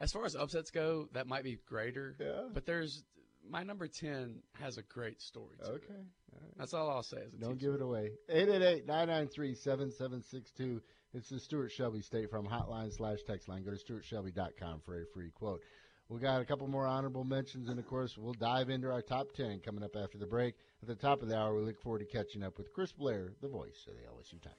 as 0.00 0.12
far 0.12 0.24
as 0.24 0.36
upsets 0.36 0.70
go, 0.70 1.08
that 1.12 1.26
might 1.26 1.44
be 1.44 1.58
greater. 1.66 2.16
Yeah. 2.20 2.42
But 2.52 2.66
there's 2.66 3.02
my 3.50 3.62
number 3.62 3.88
ten 3.88 4.42
has 4.60 4.78
a 4.78 4.82
great 4.82 5.20
story. 5.20 5.56
To 5.64 5.72
Okay. 5.72 5.84
It. 5.92 6.40
That's 6.56 6.74
all 6.74 6.88
I'll 6.88 7.02
say. 7.02 7.24
Don't 7.40 7.58
give 7.58 7.74
it 7.74 7.82
away. 7.82 8.10
888 8.28 8.86
993 8.86 9.54
7762. 9.54 10.80
It's 11.12 11.28
the 11.28 11.40
Stuart 11.40 11.72
Shelby 11.72 12.02
State 12.02 12.30
Farm 12.30 12.46
hotline 12.46 12.92
slash 12.96 13.18
text 13.26 13.48
line. 13.48 13.64
Go 13.64 13.72
to 13.72 13.76
stuartshelby.com 13.76 14.82
for 14.84 15.00
a 15.00 15.04
free 15.12 15.30
quote. 15.30 15.60
We 16.08 16.18
got 16.20 16.40
a 16.40 16.44
couple 16.44 16.66
more 16.66 16.86
honorable 16.86 17.24
mentions, 17.24 17.68
and 17.68 17.78
of 17.78 17.86
course, 17.86 18.16
we'll 18.18 18.32
dive 18.34 18.68
into 18.68 18.90
our 18.90 19.02
top 19.02 19.32
10 19.32 19.60
coming 19.64 19.84
up 19.84 19.94
after 19.96 20.18
the 20.18 20.26
break. 20.26 20.54
At 20.82 20.88
the 20.88 20.96
top 20.96 21.22
of 21.22 21.28
the 21.28 21.36
hour, 21.36 21.54
we 21.54 21.62
look 21.62 21.80
forward 21.80 22.00
to 22.00 22.04
catching 22.04 22.42
up 22.42 22.58
with 22.58 22.72
Chris 22.72 22.90
Blair, 22.92 23.32
the 23.40 23.48
voice 23.48 23.86
of 23.88 23.94
the 23.94 24.02
LSU 24.02 24.40
Tigers. 24.42 24.56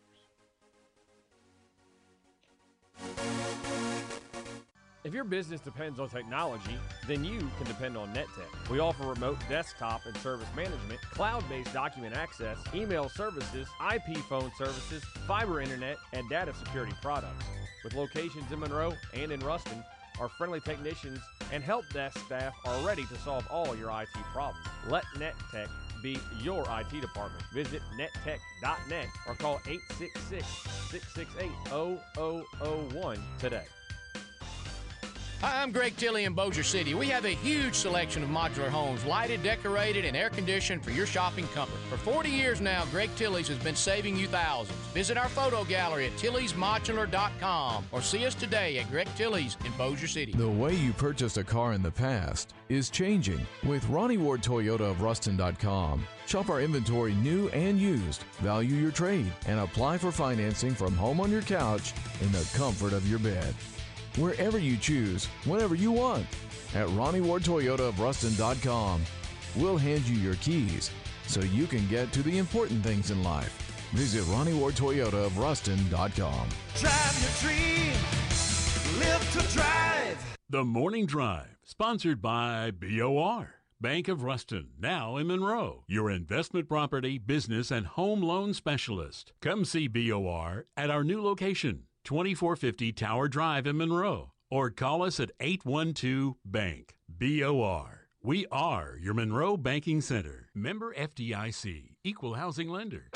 If 5.04 5.16
your 5.16 5.24
business 5.24 5.60
depends 5.62 5.99
on 5.99 6.10
technology, 6.10 6.78
then 7.08 7.26
you 7.26 7.39
can 7.58 7.66
depend 7.66 7.97
on 7.97 8.14
NetTech. 8.14 8.70
We 8.70 8.78
offer 8.80 9.04
remote 9.04 9.39
desktop 9.49 10.06
and 10.06 10.16
service 10.18 10.47
management, 10.56 11.02
cloud-based 11.02 11.74
document 11.74 12.16
access, 12.16 12.60
email 12.76 13.10
services, 13.10 13.68
IP 13.91 14.18
phone 14.30 14.52
services, 14.56 15.04
fiber 15.28 15.60
internet, 15.60 15.97
and 16.14 16.30
data 16.30 16.54
security 16.54 16.93
products. 17.02 17.43
With 17.84 17.95
locations 17.95 18.52
in 18.52 18.60
Monroe 18.60 18.93
and 19.16 19.32
in 19.32 19.39
Ruston, 19.39 19.84
our 20.20 20.30
friendly 20.30 20.60
technicians 20.60 21.20
and 21.52 21.64
help 21.64 21.84
desk 21.93 22.20
staff 22.28 22.54
are 22.66 22.86
ready 22.86 23.06
to 23.06 23.18
solve 23.20 23.47
all 23.49 23.76
your 23.76 23.89
IT 23.89 24.14
problems. 24.32 24.68
Let 24.88 25.06
NetTech 25.16 25.68
be 26.04 26.20
your 26.43 26.64
IT 26.70 27.02
department. 27.02 27.43
Visit 27.52 27.82
nettech.net 27.97 29.08
or 29.28 29.34
call 29.34 29.60
866 29.68 30.45
668 30.91 31.49
0001 32.93 33.20
today. 33.39 33.66
Hi, 35.42 35.64
I'm 35.64 35.72
Greg 35.72 35.98
Tilley 35.98 36.26
in 36.26 36.36
Bossier 36.36 36.62
City. 36.62 36.94
We 36.94 37.08
have 37.08 37.26
a 37.26 37.30
huge 37.30 37.74
selection 37.74 38.22
of 38.22 38.30
modular 38.30 38.70
homes, 38.70 39.04
lighted, 39.06 39.42
decorated, 39.42 40.06
and 40.06 40.16
air 40.16 40.30
conditioned 40.30 40.84
for 40.84 40.92
your 40.92 41.08
shopping 41.08 41.48
comfort. 41.48 41.80
For 41.89 41.98
40 41.98 42.30
years 42.30 42.62
now, 42.62 42.86
Greg 42.92 43.10
Tilley's 43.16 43.48
has 43.48 43.58
been 43.58 43.76
saving 43.76 44.16
you 44.16 44.28
thousands. 44.28 44.78
Visit 44.94 45.18
our 45.18 45.30
photo 45.30 45.64
gallery 45.64 46.06
at 46.06 46.12
tillysmodular.com 46.12 47.86
or 47.92 48.04
see 48.04 48.24
us 48.24 48.36
today 48.36 48.78
at 48.78 48.92
Greg 48.92 49.08
Tilley's 49.16 49.58
in 49.66 49.72
Bossier 49.80 50.08
City. 50.08 50.32
The 50.34 50.48
way 50.48 50.76
you 50.76 50.94
purchased 50.94 51.39
a 51.39 51.44
car 51.44 51.74
in 51.74 51.82
the 51.82 51.89
past 51.89 52.54
is 52.70 52.92
changing 52.92 53.44
with 53.64 53.84
Ronnie 53.89 54.18
Ward 54.18 54.44
Toyota 54.44 54.92
of 54.92 55.02
Ruston.com. 55.02 56.06
Shop 56.28 56.52
our 56.52 56.62
inventory 56.62 57.16
new 57.16 57.50
and 57.50 57.80
used, 57.80 58.22
value 58.42 58.76
your 58.76 58.92
trade, 58.92 59.34
and 59.48 59.60
apply 59.60 59.98
for 59.98 60.12
financing 60.12 60.76
from 60.76 60.94
home 60.94 61.20
on 61.20 61.32
your 61.32 61.42
couch 61.42 61.94
in 62.22 62.32
the 62.32 62.48
comfort 62.56 62.94
of 62.94 63.10
your 63.10 63.18
bed. 63.18 63.56
Wherever 64.18 64.59
you 64.59 64.78
choose, 64.78 65.26
whenever 65.45 65.76
you 65.76 65.91
want. 65.91 66.26
At 66.76 66.89
Ronnie 66.89 67.22
Ward 67.22 67.43
Toyota 67.43 67.89
of 67.89 67.99
Ruston.com. 67.99 69.01
We'll 69.55 69.78
hand 69.78 70.03
you 70.03 70.18
your 70.18 70.36
keys 70.36 70.91
so 71.28 71.41
you 71.41 71.66
can 71.68 71.88
get 71.88 72.12
to 72.14 72.24
the 72.24 72.38
important 72.38 72.84
things 72.84 73.12
in 73.12 73.24
life. 73.24 73.57
Visit 73.93 74.24
Ronnie 74.34 74.53
Ward 74.53 74.76
Toyota 74.76 75.26
of 75.26 75.38
Ruston.com. 75.38 76.47
Drive 76.76 77.41
your 77.43 77.51
dream. 77.51 77.93
Live 78.99 79.32
to 79.34 79.53
drive. 79.53 80.38
The 80.49 80.66
Morning 80.66 81.05
Drive, 81.05 81.57
sponsored 81.64 82.22
by 82.22 82.72
BOR. 82.72 83.55
Bank 83.80 84.07
of 84.07 84.22
Ruston, 84.22 84.72
now 84.80 85.18
in 85.18 85.26
Monroe, 85.26 85.86
your 85.88 86.12
investment 86.12 86.68
property, 86.68 87.18
business, 87.18 87.72
and 87.72 87.88
home 87.88 88.22
loan 88.22 88.53
specialist. 88.53 89.34
Come 89.41 89.66
see 89.66 89.88
BOR 89.88 90.68
at 90.78 90.91
our 90.91 91.03
new 91.03 91.20
location, 91.20 91.86
2450 92.04 92.93
Tower 92.93 93.28
Drive 93.28 93.68
in 93.68 93.78
Monroe, 93.78 94.32
or 94.49 94.70
call 94.70 95.04
us 95.04 95.20
at 95.20 95.32
812 95.39 96.36
Bank. 96.43 96.95
BOR. 97.08 98.08
We 98.24 98.45
are 98.52 98.97
your 99.02 99.14
Monroe 99.14 99.58
Banking 99.58 100.02
Center. 100.02 100.49
Member 100.54 100.93
FDIC, 100.93 101.95
Equal 102.04 102.36
Housing 102.36 102.70
Lender. 102.70 103.10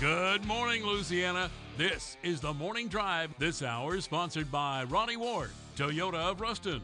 Good 0.00 0.44
morning, 0.46 0.84
Louisiana. 0.84 1.50
This 1.76 2.16
is 2.22 2.40
the 2.40 2.52
Morning 2.52 2.88
Drive. 2.88 3.30
This 3.38 3.62
hour 3.62 3.96
is 3.96 4.04
sponsored 4.04 4.50
by 4.50 4.84
Ronnie 4.84 5.16
Ward, 5.16 5.50
Toyota 5.76 6.14
of 6.14 6.40
Ruston. 6.40 6.82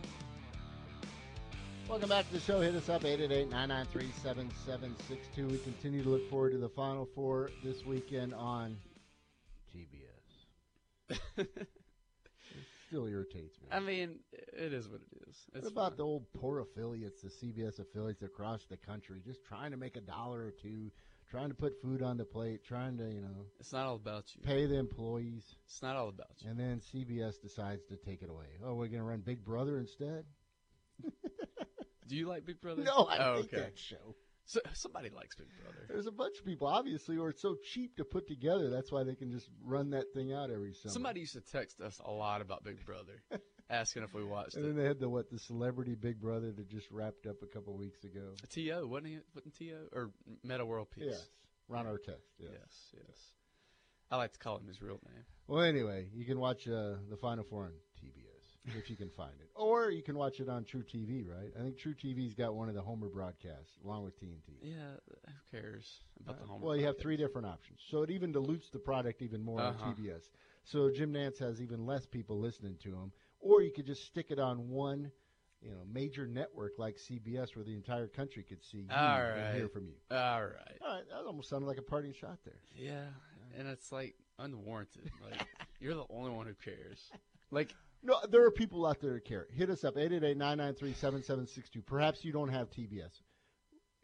Welcome 1.88 2.10
back 2.10 2.26
to 2.28 2.34
the 2.34 2.40
show. 2.40 2.60
Hit 2.60 2.74
us 2.74 2.88
up 2.90 3.02
888-993-7762. 3.02 5.50
We 5.50 5.58
continue 5.58 6.02
to 6.02 6.08
look 6.10 6.28
forward 6.30 6.52
to 6.52 6.58
the 6.58 6.68
Final 6.68 7.08
Four 7.14 7.50
this 7.64 7.84
weekend 7.86 8.34
on 8.34 8.76
still 12.88 13.06
irritates 13.06 13.58
me. 13.60 13.68
I 13.70 13.80
mean, 13.80 14.16
it 14.32 14.72
is 14.72 14.88
what 14.88 15.00
it 15.00 15.28
is. 15.28 15.36
It's 15.54 15.64
what 15.64 15.72
about 15.72 15.90
fine. 15.92 15.96
the 15.98 16.02
old 16.04 16.32
poor 16.40 16.60
affiliates, 16.60 17.22
the 17.22 17.28
CBS 17.28 17.78
affiliates 17.78 18.22
across 18.22 18.64
the 18.70 18.76
country, 18.76 19.20
just 19.24 19.44
trying 19.44 19.70
to 19.72 19.76
make 19.76 19.96
a 19.96 20.00
dollar 20.00 20.40
or 20.46 20.50
two, 20.62 20.90
trying 21.30 21.48
to 21.48 21.54
put 21.54 21.80
food 21.82 22.02
on 22.02 22.16
the 22.16 22.24
plate, 22.24 22.64
trying 22.64 22.96
to, 22.98 23.04
you 23.04 23.20
know, 23.20 23.46
It's 23.60 23.72
not 23.72 23.86
all 23.86 23.96
about 23.96 24.24
you. 24.34 24.42
pay 24.42 24.66
the 24.66 24.78
employees. 24.78 25.44
It's 25.66 25.82
not 25.82 25.96
all 25.96 26.08
about 26.08 26.30
you. 26.40 26.50
And 26.50 26.58
then 26.58 26.80
CBS 26.94 27.40
decides 27.42 27.84
to 27.86 27.96
take 27.96 28.22
it 28.22 28.30
away. 28.30 28.46
Oh, 28.64 28.74
we're 28.74 28.86
going 28.88 29.00
to 29.00 29.04
run 29.04 29.20
Big 29.20 29.44
Brother 29.44 29.78
instead? 29.78 30.24
Do 32.08 32.16
you 32.16 32.26
like 32.26 32.46
Big 32.46 32.60
Brother? 32.60 32.82
No, 32.86 33.04
I 33.04 33.18
oh, 33.18 33.34
hate 33.36 33.44
okay. 33.46 33.56
that 33.58 33.78
show. 33.78 34.14
So, 34.48 34.60
somebody 34.72 35.10
likes 35.10 35.36
Big 35.36 35.46
Brother. 35.62 35.84
There's 35.88 36.06
a 36.06 36.10
bunch 36.10 36.38
of 36.38 36.46
people, 36.46 36.68
obviously, 36.68 37.16
who 37.16 37.22
are 37.24 37.34
so 37.36 37.56
cheap 37.72 37.96
to 37.98 38.04
put 38.04 38.26
together. 38.26 38.70
That's 38.70 38.90
why 38.90 39.04
they 39.04 39.14
can 39.14 39.30
just 39.30 39.46
run 39.62 39.90
that 39.90 40.04
thing 40.14 40.32
out 40.32 40.50
every 40.50 40.72
summer. 40.72 40.90
Somebody 40.90 41.20
used 41.20 41.34
to 41.34 41.42
text 41.42 41.82
us 41.82 42.00
a 42.02 42.10
lot 42.10 42.40
about 42.40 42.64
Big 42.64 42.82
Brother, 42.86 43.22
asking 43.70 44.04
if 44.04 44.14
we 44.14 44.24
watched 44.24 44.54
and 44.54 44.64
it. 44.64 44.68
then 44.68 44.76
they 44.76 44.88
had 44.88 45.00
the 45.00 45.08
what 45.08 45.30
the 45.30 45.38
celebrity 45.38 45.94
Big 45.94 46.18
Brother 46.18 46.50
that 46.50 46.66
just 46.66 46.90
wrapped 46.90 47.26
up 47.26 47.42
a 47.42 47.46
couple 47.46 47.76
weeks 47.76 48.04
ago. 48.04 48.32
T.O. 48.48 48.86
wasn't 48.86 49.08
he? 49.08 49.18
Wasn't 49.34 49.54
T.O. 49.54 49.76
or 49.92 50.10
Meta 50.42 50.64
World 50.64 50.88
Peace? 50.94 51.04
Yes, 51.10 51.28
Ron 51.68 51.84
Artest. 51.84 52.24
Yes. 52.38 52.50
yes, 52.50 52.94
yes. 52.94 53.16
I 54.10 54.16
like 54.16 54.32
to 54.32 54.38
call 54.38 54.56
him 54.56 54.66
his 54.66 54.80
real 54.80 54.98
name. 55.04 55.24
Well, 55.46 55.60
anyway, 55.62 56.06
you 56.14 56.24
can 56.24 56.40
watch 56.40 56.66
uh, 56.66 56.94
the 57.10 57.18
Final 57.20 57.44
Four 57.44 57.64
on 57.64 57.72
if 58.76 58.90
you 58.90 58.96
can 58.96 59.08
find 59.10 59.32
it, 59.40 59.48
or 59.54 59.90
you 59.90 60.02
can 60.02 60.16
watch 60.18 60.40
it 60.40 60.48
on 60.48 60.64
True 60.64 60.82
TV. 60.82 61.26
Right? 61.26 61.52
I 61.58 61.62
think 61.62 61.78
True 61.78 61.94
TV's 61.94 62.34
got 62.34 62.54
one 62.54 62.68
of 62.68 62.74
the 62.74 62.82
Homer 62.82 63.08
broadcasts 63.08 63.78
along 63.84 64.04
with 64.04 64.18
TNT. 64.20 64.56
Yeah, 64.62 64.74
who 65.08 65.58
cares 65.58 66.00
about 66.20 66.40
the 66.40 66.46
home? 66.46 66.60
Well, 66.60 66.76
you 66.76 66.84
have 66.86 66.98
three 66.98 67.16
different 67.16 67.46
options, 67.46 67.80
so 67.88 68.02
it 68.02 68.10
even 68.10 68.32
dilutes 68.32 68.70
the 68.70 68.78
product 68.78 69.22
even 69.22 69.42
more 69.42 69.60
Uh-huh. 69.60 69.84
on 69.88 69.94
TBS. 69.94 70.30
So 70.64 70.90
Jim 70.90 71.12
Nantz 71.12 71.38
has 71.38 71.60
even 71.62 71.86
less 71.86 72.06
people 72.06 72.38
listening 72.38 72.76
to 72.82 72.90
him, 72.90 73.12
or 73.40 73.62
you 73.62 73.70
could 73.72 73.86
just 73.86 74.04
stick 74.04 74.26
it 74.30 74.38
on 74.38 74.68
one, 74.68 75.10
you 75.62 75.70
know, 75.70 75.84
major 75.90 76.26
network 76.26 76.72
like 76.78 76.96
CBS, 76.98 77.56
where 77.56 77.64
the 77.64 77.74
entire 77.74 78.06
country 78.06 78.42
could 78.42 78.62
see 78.62 78.78
you 78.78 78.86
All 78.90 78.98
and 78.98 79.56
hear 79.56 79.68
from 79.68 79.86
you. 79.86 79.94
All 80.10 80.42
right. 80.44 80.78
All 80.80 80.94
right, 80.96 81.04
that 81.08 81.24
almost 81.26 81.48
sounded 81.48 81.66
like 81.66 81.78
a 81.78 81.82
parting 81.82 82.12
shot 82.12 82.38
there. 82.44 82.60
Yeah, 82.76 83.06
and 83.56 83.66
it's 83.68 83.90
like 83.90 84.14
unwarranted. 84.38 85.10
Like 85.24 85.42
you're 85.80 85.94
the 85.94 86.04
only 86.10 86.30
one 86.30 86.46
who 86.46 86.54
cares. 86.54 87.10
Like 87.50 87.74
No, 88.02 88.16
there 88.30 88.44
are 88.44 88.50
people 88.50 88.86
out 88.86 89.00
there 89.00 89.14
that 89.14 89.24
care. 89.24 89.46
Hit 89.52 89.70
us 89.70 89.84
up, 89.84 89.96
888-993-7762. 89.96 91.84
Perhaps 91.84 92.24
you 92.24 92.32
don't 92.32 92.48
have 92.48 92.70
TBS. 92.70 93.20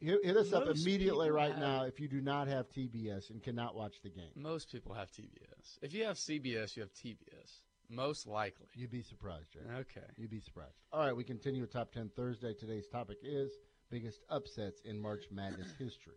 Hit, 0.00 0.24
hit 0.24 0.36
us 0.36 0.52
up 0.52 0.66
immediately 0.68 1.30
right 1.30 1.52
have- 1.52 1.60
now 1.60 1.82
if 1.84 2.00
you 2.00 2.08
do 2.08 2.20
not 2.20 2.48
have 2.48 2.68
TBS 2.70 3.30
and 3.30 3.42
cannot 3.42 3.74
watch 3.74 4.00
the 4.02 4.10
game. 4.10 4.30
most 4.34 4.70
people 4.70 4.92
have 4.94 5.10
TBS. 5.12 5.78
If 5.82 5.94
you 5.94 6.04
have 6.04 6.16
CBS, 6.16 6.76
you 6.76 6.82
have 6.82 6.92
TBS. 6.92 7.60
Most 7.88 8.26
likely. 8.26 8.66
You'd 8.74 8.90
be 8.90 9.02
surprised, 9.02 9.52
Jay. 9.52 9.60
Okay. 9.72 10.06
You'd 10.16 10.30
be 10.30 10.40
surprised. 10.40 10.74
All 10.92 11.00
right, 11.00 11.14
we 11.16 11.22
continue 11.22 11.60
with 11.60 11.72
Top 11.72 11.92
10 11.92 12.10
Thursday. 12.16 12.54
Today's 12.54 12.88
topic 12.88 13.18
is 13.22 13.52
biggest 13.90 14.24
upsets 14.30 14.80
in 14.84 14.98
March 14.98 15.24
Madness 15.30 15.68
history. 15.78 16.14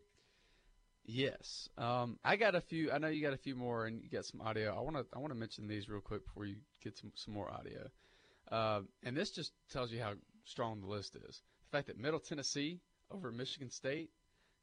Yes. 1.07 1.69
Um, 1.77 2.19
I 2.23 2.35
got 2.35 2.53
a 2.53 2.61
few. 2.61 2.91
I 2.91 2.97
know 2.97 3.07
you 3.07 3.21
got 3.21 3.33
a 3.33 3.37
few 3.37 3.55
more, 3.55 3.85
and 3.85 4.03
you 4.03 4.09
got 4.09 4.25
some 4.25 4.41
audio. 4.41 4.75
I 4.77 4.81
want 4.81 4.97
to. 4.97 5.05
I 5.15 5.19
want 5.19 5.31
to 5.31 5.39
mention 5.39 5.67
these 5.67 5.87
real 5.87 6.01
quick 6.01 6.25
before 6.25 6.45
you 6.45 6.57
get 6.83 6.97
some 6.97 7.13
some 7.15 7.33
more 7.33 7.49
audio. 7.49 7.87
Uh, 8.51 8.81
and 9.03 9.15
this 9.15 9.31
just 9.31 9.53
tells 9.71 9.91
you 9.91 10.01
how 10.01 10.13
strong 10.43 10.81
the 10.81 10.87
list 10.87 11.15
is. 11.15 11.41
The 11.71 11.77
fact 11.77 11.87
that 11.87 11.97
Middle 11.97 12.19
Tennessee 12.19 12.81
over 13.09 13.31
Michigan 13.31 13.69
State, 13.69 14.09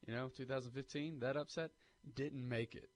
you 0.06 0.14
know, 0.14 0.30
2015, 0.36 1.20
that 1.20 1.36
upset 1.36 1.70
didn't 2.14 2.46
make 2.46 2.74
it. 2.74 2.90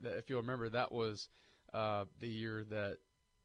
That, 0.00 0.16
if 0.16 0.30
you'll 0.30 0.40
remember, 0.40 0.68
that 0.68 0.92
was 0.92 1.28
uh, 1.74 2.04
the 2.20 2.28
year 2.28 2.64
that 2.70 2.98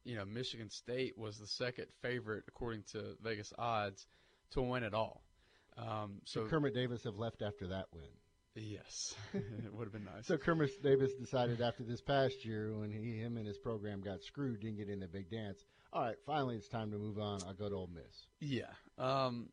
you 0.03 0.15
know 0.15 0.25
Michigan 0.25 0.69
State 0.69 1.17
was 1.17 1.39
the 1.39 1.47
second 1.47 1.87
favorite 2.03 2.43
according 2.47 2.83
to 2.91 3.15
Vegas 3.23 3.51
odds 3.57 4.05
to 4.51 4.61
win 4.61 4.83
it 4.83 4.93
all. 4.93 5.23
Um, 5.77 6.21
so 6.25 6.45
Kermit 6.45 6.75
Davis 6.75 7.03
have 7.05 7.17
left 7.17 7.41
after 7.41 7.67
that 7.67 7.85
win. 7.91 8.09
Yes, 8.61 9.15
it 9.33 9.73
would 9.73 9.85
have 9.85 9.93
been 9.93 10.05
nice. 10.05 10.25
So 10.27 10.37
Kermit 10.37 10.71
Davis 10.83 11.11
decided 11.19 11.61
after 11.61 11.83
this 11.83 12.01
past 12.01 12.43
year, 12.45 12.73
when 12.77 12.91
he, 12.91 13.17
him 13.19 13.37
and 13.37 13.45
his 13.47 13.57
program 13.57 14.01
got 14.01 14.21
screwed, 14.23 14.61
didn't 14.61 14.77
get 14.77 14.89
in 14.89 14.99
the 14.99 15.07
big 15.07 15.29
dance. 15.29 15.63
All 15.93 16.03
right, 16.03 16.15
finally 16.25 16.55
it's 16.55 16.67
time 16.67 16.91
to 16.91 16.97
move 16.97 17.17
on. 17.19 17.41
I'll 17.47 17.53
go 17.53 17.69
to 17.69 17.75
Ole 17.75 17.89
Miss. 17.93 18.25
Yeah. 18.39 18.71
Um, 18.97 19.49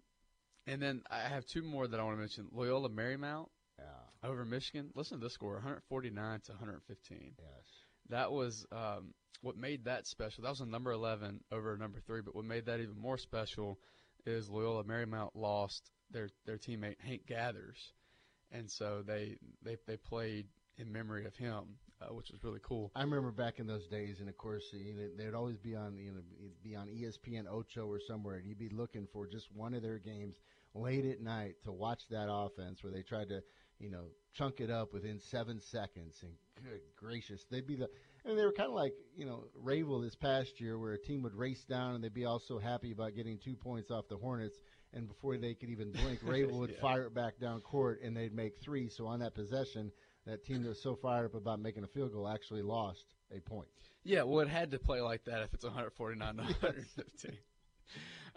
and 0.67 0.81
then 0.83 1.03
I 1.11 1.29
have 1.29 1.45
two 1.47 1.63
more 1.63 1.87
that 1.87 1.99
I 1.99 2.03
want 2.03 2.17
to 2.17 2.21
mention. 2.21 2.49
Loyola 2.53 2.89
Marymount 2.89 3.49
Yeah. 3.79 4.29
over 4.29 4.45
Michigan. 4.45 4.91
Listen 4.95 5.19
to 5.19 5.25
this 5.25 5.35
score: 5.35 5.55
149 5.55 6.41
to 6.47 6.53
115. 6.53 7.35
Yes. 7.39 7.47
That 8.11 8.33
was 8.33 8.67
um, 8.73 9.15
what 9.43 9.57
made 9.57 9.85
that 9.85 10.07
special. 10.07 10.43
That 10.45 10.51
was 10.51 10.61
a 10.61 10.67
number 10.67 10.91
11 10.93 11.41
over 11.53 11.75
a 11.75 11.79
number 11.79 12.01
three. 12.07 12.21
But 12.23 12.35
what 12.35 12.45
made 12.45 12.67
that 12.67 12.81
even 12.81 12.99
more 12.99 13.19
special 13.19 13.79
is 14.27 14.49
Loyola 14.49 14.85
Marymount 14.85 15.31
lost 15.35 15.91
their 16.11 16.29
their 16.47 16.59
teammate 16.59 17.01
Hank 17.01 17.27
Gathers, 17.27 17.93
and 18.55 18.71
so 18.71 19.03
they 19.07 19.37
they 19.63 19.77
they 19.87 19.97
played 19.97 20.47
in 20.79 20.91
memory 20.91 21.27
of 21.27 21.37
him, 21.37 21.65
uh, 22.01 22.13
which 22.15 22.31
was 22.31 22.43
really 22.43 22.61
cool. 22.63 22.91
I 22.95 23.03
remember 23.03 23.31
back 23.31 23.59
in 23.59 23.67
those 23.67 23.87
days, 23.87 24.17
and 24.21 24.29
of 24.29 24.37
course, 24.37 24.65
you 24.73 24.95
know, 24.95 25.09
they'd 25.17 25.35
always 25.35 25.57
be 25.57 25.77
on, 25.77 25.97
you 25.99 26.13
know, 26.13 26.21
be 26.63 26.75
on 26.75 26.89
ESPN 26.89 27.47
Ocho 27.49 27.87
or 27.87 28.01
somewhere, 28.01 28.37
and 28.37 28.47
you'd 28.47 28.59
be 28.59 28.71
looking 28.71 29.07
for 29.13 29.27
just 29.27 29.47
one 29.55 29.75
of 29.75 29.83
their 29.83 29.99
games 29.99 30.37
late 30.75 31.05
at 31.05 31.21
night 31.21 31.55
to 31.65 31.73
watch 31.73 32.01
that 32.11 32.29
offense 32.29 32.83
where 32.83 32.93
they 32.93 33.03
tried 33.03 33.29
to, 33.29 33.41
you 33.79 33.91
know, 33.91 34.07
chunk 34.35 34.61
it 34.61 34.71
up 34.71 34.93
within 34.93 35.21
seven 35.21 35.61
seconds. 35.61 36.17
And 36.23 36.33
good 36.65 36.81
gracious, 36.97 37.45
they'd 37.51 37.67
be 37.67 37.77
the, 37.77 37.89
and 38.25 38.37
they 38.37 38.45
were 38.45 38.53
kind 38.53 38.69
of 38.69 38.75
like, 38.75 38.95
you 39.17 39.27
know, 39.27 39.45
Ravel 39.55 40.01
this 40.01 40.17
past 40.17 40.61
year, 40.61 40.79
where 40.79 40.95
a 40.95 40.99
team 40.99 41.23
would 41.23 41.35
race 41.35 41.65
down 41.69 41.95
and 41.95 42.03
they'd 42.03 42.15
be 42.15 42.25
all 42.25 42.41
so 42.41 42.59
happy 42.59 42.91
about 42.91 43.15
getting 43.15 43.39
two 43.39 43.55
points 43.55 43.91
off 43.91 44.09
the 44.09 44.17
Hornets, 44.17 44.59
and 44.95 45.07
before 45.09 45.37
they 45.37 45.55
could 45.55 45.69
even 45.71 45.91
blink, 45.93 46.21
Ravel 46.25 46.59
would 46.61 46.71
Yeah. 46.71 46.81
fire 46.81 47.03
it 47.05 47.15
back 47.15 47.39
down 47.41 47.61
court, 47.61 48.01
and 48.03 48.17
they'd 48.17 48.35
make 48.35 48.59
three. 48.61 48.89
So 48.89 49.07
on 49.07 49.21
that 49.21 49.35
possession 49.35 49.91
that 50.27 50.45
team 50.45 50.63
that 50.63 50.69
was 50.71 50.81
so 50.83 50.95
fired 50.97 51.27
up 51.27 51.35
about 51.35 51.61
making 51.61 51.85
a 51.85 51.87
field 51.87 52.13
goal 52.13 52.27
actually 52.29 52.63
lost 52.63 53.05
a 53.31 53.41
point. 53.41 53.69
Yeah, 54.05 54.23
well, 54.23 54.41
it 54.41 54.49
had 54.49 54.71
to 54.71 54.79
play 54.79 55.01
like 55.03 55.25
that 55.25 55.43
if 55.43 55.53
it's 55.53 55.65
149 55.65 56.37
to 56.37 56.43
115. 56.43 57.37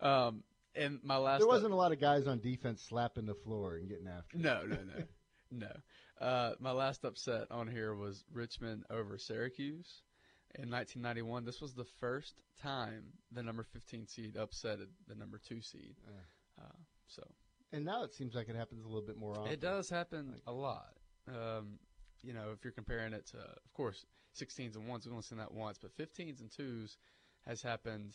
Um, 0.02 0.44
and 0.76 1.00
my 1.04 1.18
last 1.18 1.40
There 1.40 1.48
wasn't 1.48 1.74
a 1.74 1.76
lot 1.78 1.92
of 1.92 2.00
guys 2.00 2.28
on 2.28 2.40
defense 2.40 2.82
slapping 2.88 3.26
the 3.26 3.34
floor 3.36 3.76
and 3.76 3.88
getting 3.90 4.08
after. 4.08 4.38
it. 4.38 4.42
No, 4.44 4.64
no, 4.66 4.78
no, 4.84 5.04
no. 5.52 6.26
Uh, 6.26 6.54
my 6.60 6.72
last 6.72 7.06
upset 7.06 7.48
on 7.52 7.68
here 7.68 7.96
was 7.96 8.24
Richmond 8.34 8.84
over 8.90 9.18
Syracuse. 9.18 10.02
in 10.56 10.70
1991. 10.70 11.46
This 11.46 11.62
was 11.62 11.74
the 11.74 11.86
first 12.00 12.34
time 12.62 13.04
the 13.32 13.44
number 13.44 13.64
15 13.64 14.08
seed 14.08 14.36
upset 14.38 14.80
the 15.08 15.16
number 15.16 15.40
two 15.40 15.62
seed. 15.62 15.96
Uh, 16.08 16.12
so 17.08 17.24
And 17.72 17.86
now 17.86 18.04
it 18.04 18.14
seems 18.14 18.36
like 18.36 18.50
it 18.50 18.56
happens 18.56 18.84
a 18.84 18.88
little 18.88 19.06
bit 19.06 19.18
more 19.18 19.38
often. 19.38 19.52
it 19.52 19.62
does 19.62 19.90
happen 19.90 20.36
a 20.46 20.52
lot. 20.52 20.94
Um, 21.28 21.80
you 22.24 22.34
know, 22.34 22.52
if 22.54 22.64
you're 22.64 22.74
comparing 22.74 23.14
it 23.14 23.28
to, 23.28 23.38
of 23.38 23.74
course, 23.74 24.06
16s 24.40 24.76
and 24.76 24.88
ones, 24.88 25.06
we've 25.06 25.14
only 25.14 25.24
seen 25.24 25.38
that 25.38 25.54
once, 25.54 25.78
but 25.78 25.96
15s 25.98 26.42
and 26.42 26.52
twos 26.52 26.98
has 27.46 27.62
happened. 27.62 28.14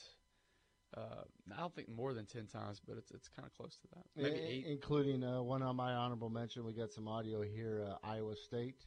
Uh, 0.96 1.24
I 1.56 1.60
don't 1.60 1.74
think 1.74 1.88
more 1.88 2.12
than 2.12 2.26
10 2.26 2.46
times, 2.48 2.80
but 2.86 2.98
it's 2.98 3.10
it's 3.12 3.28
kind 3.28 3.46
of 3.46 3.54
close 3.56 3.76
to 3.78 3.88
that. 3.94 4.04
Maybe 4.14 4.38
eight. 4.40 4.66
Including 4.68 5.24
uh, 5.24 5.42
one 5.42 5.62
on 5.62 5.76
my 5.76 5.92
honorable 5.94 6.28
mention. 6.28 6.64
We 6.64 6.74
got 6.74 6.92
some 6.92 7.08
audio 7.08 7.40
here. 7.42 7.86
Uh, 7.88 8.06
Iowa 8.06 8.36
State. 8.36 8.84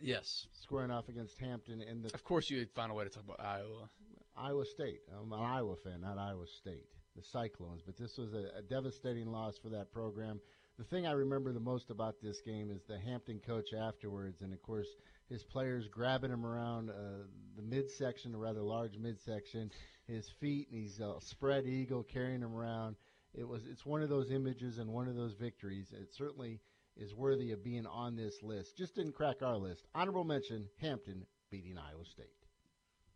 Yes. 0.00 0.46
Squaring 0.52 0.92
off 0.92 1.08
against 1.08 1.38
Hampton 1.40 1.82
in 1.82 2.02
the. 2.02 2.14
Of 2.14 2.22
course, 2.22 2.48
you'd 2.50 2.70
find 2.70 2.92
a 2.92 2.94
way 2.94 3.02
to 3.02 3.10
talk 3.10 3.24
about 3.24 3.40
Iowa. 3.40 3.90
Iowa 4.36 4.64
State. 4.64 5.00
I'm 5.18 5.32
an 5.32 5.40
Iowa 5.40 5.74
fan, 5.82 6.02
not 6.02 6.18
Iowa 6.18 6.46
State. 6.46 6.86
The 7.16 7.22
Cyclones. 7.22 7.82
But 7.84 7.96
this 7.96 8.16
was 8.16 8.34
a, 8.34 8.58
a 8.58 8.62
devastating 8.62 9.30
loss 9.30 9.58
for 9.58 9.68
that 9.70 9.92
program. 9.92 10.40
The 10.78 10.84
thing 10.84 11.06
I 11.06 11.12
remember 11.12 11.52
the 11.52 11.60
most 11.60 11.90
about 11.90 12.22
this 12.22 12.40
game 12.40 12.70
is 12.70 12.82
the 12.84 12.98
Hampton 12.98 13.40
coach 13.46 13.74
afterwards, 13.74 14.40
and 14.40 14.52
of 14.52 14.62
course 14.62 14.88
his 15.28 15.44
players 15.44 15.88
grabbing 15.88 16.30
him 16.30 16.46
around 16.46 16.88
uh, 16.88 17.24
the 17.54 17.62
midsection, 17.62 18.34
a 18.34 18.38
rather 18.38 18.62
large 18.62 18.96
midsection, 18.96 19.70
his 20.06 20.30
feet, 20.40 20.68
and 20.70 20.80
he's 20.80 21.00
uh, 21.00 21.20
spread 21.20 21.66
eagle 21.66 22.02
carrying 22.02 22.40
him 22.40 22.56
around. 22.56 22.96
It 23.34 23.46
was 23.46 23.66
it's 23.66 23.84
one 23.84 24.02
of 24.02 24.08
those 24.08 24.30
images 24.30 24.78
and 24.78 24.90
one 24.90 25.06
of 25.06 25.16
those 25.16 25.34
victories. 25.34 25.92
It 25.92 26.14
certainly 26.14 26.60
is 26.96 27.14
worthy 27.14 27.52
of 27.52 27.62
being 27.62 27.86
on 27.86 28.16
this 28.16 28.42
list. 28.42 28.76
Just 28.76 28.94
didn't 28.94 29.12
crack 29.12 29.42
our 29.42 29.56
list. 29.56 29.86
Honorable 29.94 30.24
mention: 30.24 30.66
Hampton 30.80 31.26
beating 31.50 31.76
Iowa 31.76 32.04
State. 32.06 32.26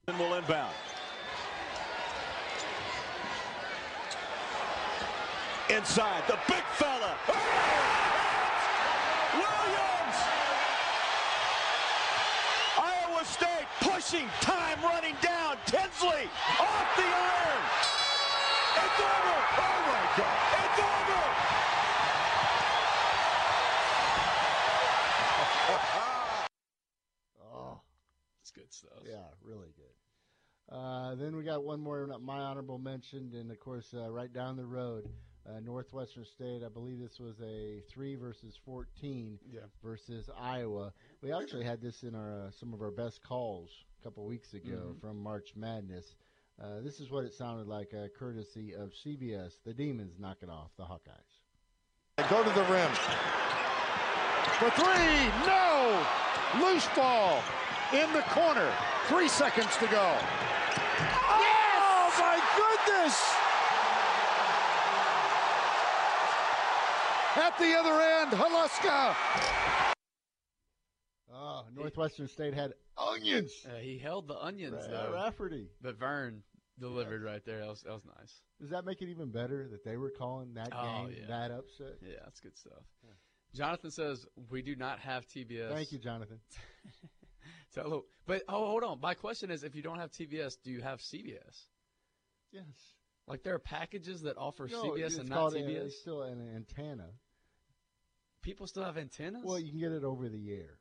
And 0.07 0.18
will 0.18 0.34
inbound. 0.34 0.74
Inside, 5.71 6.23
the 6.29 6.39
big 6.47 6.62
fella. 6.77 7.17
Williams! 9.33 10.19
Iowa 12.79 13.25
State 13.25 13.67
pushing, 13.81 14.29
time 14.43 14.83
running 14.83 15.17
down. 15.23 15.57
Tinsley 15.65 16.29
off 16.61 16.97
the 16.97 17.03
iron. 17.03 17.65
It's 18.77 19.01
over. 19.01 19.41
Oh 19.57 19.81
my 19.89 20.05
God. 20.19 20.37
It's 20.61 20.79
over. 20.85 21.25
oh, 27.55 27.81
it's 28.43 28.51
good 28.51 28.71
stuff. 28.71 29.01
Yeah, 29.07 29.33
really 29.43 29.73
good. 29.77 29.95
Uh, 30.71 31.15
then 31.15 31.35
we 31.37 31.43
got 31.43 31.65
one 31.65 31.81
more, 31.81 32.07
my 32.21 32.39
honorable 32.39 32.79
mention, 32.79 33.33
and 33.35 33.51
of 33.51 33.59
course, 33.61 33.95
uh, 33.95 34.11
right 34.11 34.33
down 34.33 34.57
the 34.57 34.67
road, 34.67 35.09
uh, 35.49 35.61
Northwestern 35.61 36.24
State. 36.24 36.62
I 36.64 36.68
believe 36.68 36.99
this 36.99 37.18
was 37.20 37.40
a 37.40 37.80
three 37.88 38.14
versus 38.14 38.59
fourteen 38.64 39.38
Yeah. 39.51 39.61
versus 39.82 40.28
Iowa. 40.38 40.92
We 41.22 41.32
actually 41.32 41.64
had 41.64 41.80
this 41.80 42.03
in 42.03 42.14
our 42.14 42.47
uh, 42.47 42.51
some 42.51 42.72
of 42.72 42.80
our 42.82 42.90
best 42.90 43.22
calls 43.22 43.70
a 44.01 44.05
couple 44.05 44.24
weeks 44.26 44.55
ago 44.55 44.95
Mhm. 44.95 45.01
from 45.01 45.22
March 45.22 45.55
Madness. 45.57 46.16
Uh, 46.62 46.80
this 46.80 47.01
is 47.01 47.11
what 47.11 47.24
it 47.24 47.34
sounded 47.34 47.66
like, 47.66 47.92
uh, 47.95 48.07
courtesy 48.16 48.74
of 48.74 48.95
CBS. 48.95 49.59
The 49.64 49.74
Demons 49.74 50.18
knocking 50.20 50.49
off 50.49 50.70
the 50.76 50.84
Hawkeyes. 50.84 51.40
Go 52.30 52.45
to 52.45 52.51
the 52.51 52.64
rim. 52.72 52.90
For 54.61 54.70
three, 54.70 55.28
no! 55.47 56.07
Loose 56.62 56.86
ball 56.95 57.42
in 57.92 58.12
the 58.12 58.22
corner. 58.30 58.72
Three 59.09 59.26
seconds 59.28 59.76
to 59.78 59.86
go. 59.88 60.16
Oh, 61.26 62.14
my 62.20 62.38
goodness! 62.57 63.18
At 67.37 67.59
the 67.59 67.74
other 67.74 68.01
end, 68.01 68.30
Haluska. 68.32 69.14
Oh, 71.32 71.64
Northwestern 71.74 72.28
State 72.28 72.55
had 72.55 72.74
onions. 72.97 73.51
Uh, 73.68 73.78
he 73.78 73.99
held 73.99 74.28
the 74.28 74.39
onions 74.39 74.87
Ra- 74.89 75.07
though. 75.07 75.12
Rafferty. 75.14 75.68
But 75.82 75.99
Vern 75.99 76.43
delivered 76.78 77.22
right 77.22 77.45
there. 77.45 77.59
That 77.61 77.68
was 77.68 77.82
that 77.82 77.93
was 77.93 78.05
nice. 78.18 78.41
Does 78.61 78.70
that 78.70 78.85
make 78.85 79.03
it 79.03 79.09
even 79.09 79.30
better 79.30 79.66
that 79.68 79.85
they 79.85 79.97
were 79.97 80.11
calling 80.16 80.55
that 80.55 80.68
Oh, 80.72 81.07
game 81.07 81.16
yeah. 81.20 81.26
that 81.26 81.51
upset? 81.51 81.97
Yeah, 82.01 82.16
that's 82.24 82.39
good 82.41 82.57
stuff. 82.57 82.85
Jonathan 83.55 83.91
says 83.91 84.26
we 84.51 84.62
do 84.62 84.76
not 84.76 85.01
have 85.01 85.26
TBS. 85.26 85.70
Thank 85.72 85.93
you, 85.93 85.99
Jonathan. 85.99 86.39
Tell 87.74 88.05
but 88.26 88.43
oh, 88.49 88.66
hold 88.66 88.85
on. 88.85 89.01
My 89.01 89.14
question 89.14 89.51
is, 89.51 89.64
if 89.64 89.74
you 89.74 89.82
don't 89.82 89.99
have 89.99 90.12
TBS, 90.12 90.55
do 90.62 90.70
you 90.70 90.80
have 90.82 91.01
CBS? 91.01 91.66
Yes. 92.53 92.64
Like 93.26 93.43
there 93.43 93.55
are 93.55 93.59
packages 93.59 94.22
that 94.22 94.37
offer 94.37 94.68
No, 94.70 94.85
CBS 94.85 95.18
and 95.18 95.28
not 95.28 95.39
called 95.39 95.55
a- 95.57 95.59
TBS. 95.62 95.87
it's 95.87 95.99
still 96.01 96.22
an 96.22 96.41
antenna. 96.55 97.09
People 98.45 98.66
still 98.66 98.84
have 98.84 98.99
antennas. 98.99 99.42
Well, 99.42 99.59
you 99.59 99.70
can 99.70 99.80
get 99.80 99.92
it 99.92 100.05
over 100.05 100.28
the 100.28 100.53
air. 100.53 100.78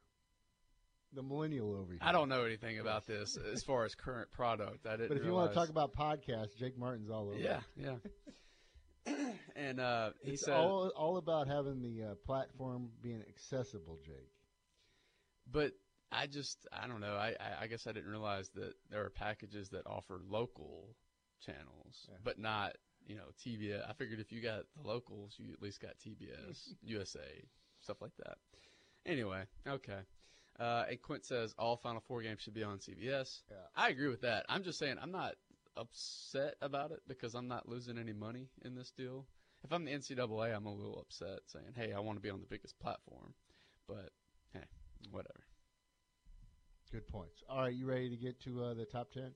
The 1.14 1.24
millennial 1.24 1.74
over 1.76 1.94
here. 1.94 2.00
I 2.02 2.12
don't 2.12 2.28
know 2.28 2.44
anything 2.44 2.80
about 2.80 3.08
this 3.08 3.38
as 3.38 3.64
far 3.64 3.86
as 3.86 3.96
current 3.96 4.32
product. 4.32 4.86
I 4.86 4.98
didn't. 4.98 5.10
But 5.10 5.18
if 5.18 5.26
you 5.26 5.32
want 5.32 5.52
to 5.52 5.56
talk 5.56 5.70
about 5.70 5.96
podcasts, 5.96 6.58
Jake 6.58 6.78
Martin's 6.78 7.10
all 7.10 7.30
over. 7.30 7.38
yeah, 7.38 7.62
it. 7.78 7.86
yeah. 7.86 7.96
and 9.56 9.80
uh, 9.80 10.12
he 10.24 10.32
it's 10.32 10.46
said, 10.46 10.56
all 10.56 10.92
all 10.96 11.18
about 11.18 11.48
having 11.48 11.82
the 11.82 12.12
uh, 12.12 12.16
platform 12.26 12.90
being 13.02 13.22
accessible, 13.28 14.00
Jake. 14.06 14.32
but 15.52 15.72
I 16.12 16.28
just 16.28 16.66
I 16.72 16.88
don't 16.88 17.02
know. 17.02 17.16
I, 17.16 17.36
I 17.40 17.64
I 17.64 17.68
guess 17.68 17.86
I 17.88 17.92
didn't 17.92 18.10
realize 18.10 18.50
that 18.56 18.74
there 18.90 19.04
are 19.04 19.10
packages 19.10 19.70
that 19.70 19.86
offer 19.86 20.20
local 20.30 20.96
channels, 21.46 22.10
but 22.24 22.40
not 22.40 22.76
you 23.08 23.16
know 23.16 23.32
TBS. 23.46 23.90
I 23.90 23.94
figured 23.94 24.20
if 24.20 24.32
you 24.32 24.42
got 24.42 24.64
the 24.76 24.88
locals, 24.88 25.36
you 25.38 25.54
at 25.54 25.62
least 25.62 25.82
got 25.82 25.92
TBS, 25.98 26.74
USA, 26.84 27.44
stuff 27.82 28.02
like 28.02 28.16
that. 28.26 28.38
Anyway, 29.06 29.44
okay. 29.68 30.00
Uh, 30.60 30.86
and 30.90 31.02
Quint 31.02 31.26
says 31.26 31.54
all 31.58 31.78
Final 31.78 32.02
Four 32.08 32.22
games 32.22 32.42
should 32.42 32.54
be 32.54 32.64
on 32.64 32.78
CBS. 32.78 33.42
Yeah. 33.50 33.58
I 33.76 33.90
agree 33.90 34.10
with 34.10 34.22
that. 34.22 34.46
I'm 34.50 34.64
just 34.64 34.80
saying 34.80 34.98
I'm 35.02 35.12
not 35.12 35.36
upset 35.76 36.56
about 36.62 36.92
it 36.92 37.02
because 37.08 37.34
I'm 37.34 37.48
not 37.48 37.68
losing 37.68 37.98
any 37.98 38.14
money 38.14 38.50
in 38.64 38.76
this 38.76 38.92
deal. 38.92 39.26
If 39.64 39.72
I'm 39.72 39.86
the 39.86 39.92
NCAA, 39.92 40.56
I'm 40.56 40.66
a 40.66 40.74
little 40.74 41.00
upset 41.00 41.40
saying, 41.48 41.74
"Hey, 41.76 41.94
I 41.94 42.00
want 42.00 42.18
to 42.18 42.22
be 42.22 42.30
on 42.30 42.42
the 42.42 42.48
biggest 42.48 42.78
platform," 42.80 43.34
but 43.88 44.12
hey, 44.54 44.66
whatever. 45.12 45.46
Good 46.92 47.08
points. 47.08 47.44
All 47.50 47.62
right, 47.62 47.74
you 47.74 47.88
ready 47.88 48.10
to 48.10 48.18
get 48.18 48.40
to 48.42 48.64
uh, 48.66 48.74
the 48.76 48.86
top 48.86 49.12
ten? 49.12 49.32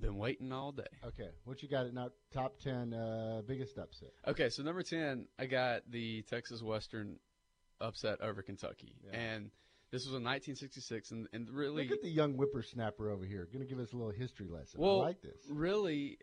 Been 0.00 0.16
waiting 0.16 0.52
all 0.52 0.72
day. 0.72 0.84
Okay, 1.04 1.28
what 1.44 1.62
you 1.62 1.68
got 1.68 1.84
it 1.86 1.92
now? 1.94 2.08
Top 2.32 2.58
ten 2.60 2.94
uh, 2.94 3.42
biggest 3.46 3.76
upset. 3.78 4.08
Okay, 4.26 4.48
so 4.48 4.62
number 4.62 4.82
ten, 4.82 5.26
I 5.38 5.46
got 5.46 5.82
the 5.90 6.22
Texas 6.22 6.62
Western 6.62 7.18
upset 7.80 8.20
over 8.22 8.40
Kentucky, 8.42 8.94
and 9.12 9.50
this 9.90 10.02
was 10.06 10.14
in 10.14 10.24
1966, 10.24 11.10
and, 11.10 11.28
and 11.34 11.50
really, 11.50 11.82
Look 11.84 11.92
at 11.98 12.02
the 12.02 12.08
young 12.08 12.34
whippersnapper 12.34 13.10
over 13.10 13.24
here. 13.26 13.46
Going 13.52 13.66
to 13.66 13.68
give 13.68 13.78
us 13.82 13.92
a 13.92 13.96
little 13.96 14.12
history 14.12 14.46
lesson. 14.48 14.80
well, 14.80 15.02
I 15.02 15.06
like 15.06 15.20
this. 15.20 15.36
really, 15.50 16.16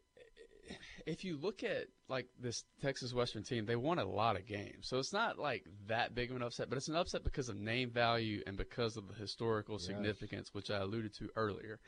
if 1.06 1.24
you 1.24 1.38
look 1.38 1.64
at 1.64 1.88
like 2.08 2.26
this 2.42 2.64
Texas 2.82 3.14
Western 3.14 3.44
team, 3.44 3.68
they 3.68 3.76
won 3.76 4.00
a 4.00 4.06
lot 4.06 4.36
of 4.36 4.48
games, 4.48 4.88
so 4.88 4.98
it's 4.98 5.14
not 5.14 5.38
like 5.38 5.64
that 5.88 6.16
big 6.16 6.32
of 6.32 6.36
an 6.38 6.42
upset, 6.42 6.70
but 6.70 6.78
it's 6.78 6.88
an 6.88 6.96
upset 6.96 7.24
because 7.24 7.50
of 7.50 7.56
name 7.58 7.92
value 7.92 8.42
and 8.48 8.58
because 8.58 8.98
of 8.98 9.08
the 9.08 9.14
historical 9.14 9.76
Yes. 9.76 9.86
significance, 9.86 10.50
which 10.56 10.72
I 10.72 10.78
alluded 10.78 11.14
to 11.20 11.30
earlier. 11.36 11.80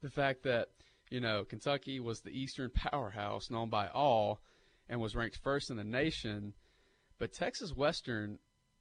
The 0.00 0.10
fact 0.10 0.44
that 0.44 0.68
you 1.14 1.20
know 1.20 1.44
Kentucky 1.44 2.00
was 2.00 2.20
the 2.20 2.30
Eastern 2.30 2.70
powerhouse 2.74 3.48
known 3.48 3.70
by 3.70 3.86
all, 3.88 4.40
and 4.88 5.00
was 5.00 5.14
ranked 5.14 5.36
first 5.36 5.70
in 5.70 5.76
the 5.76 5.84
nation, 5.84 6.54
but 7.20 7.32
Texas 7.32 7.72
Western 7.72 8.38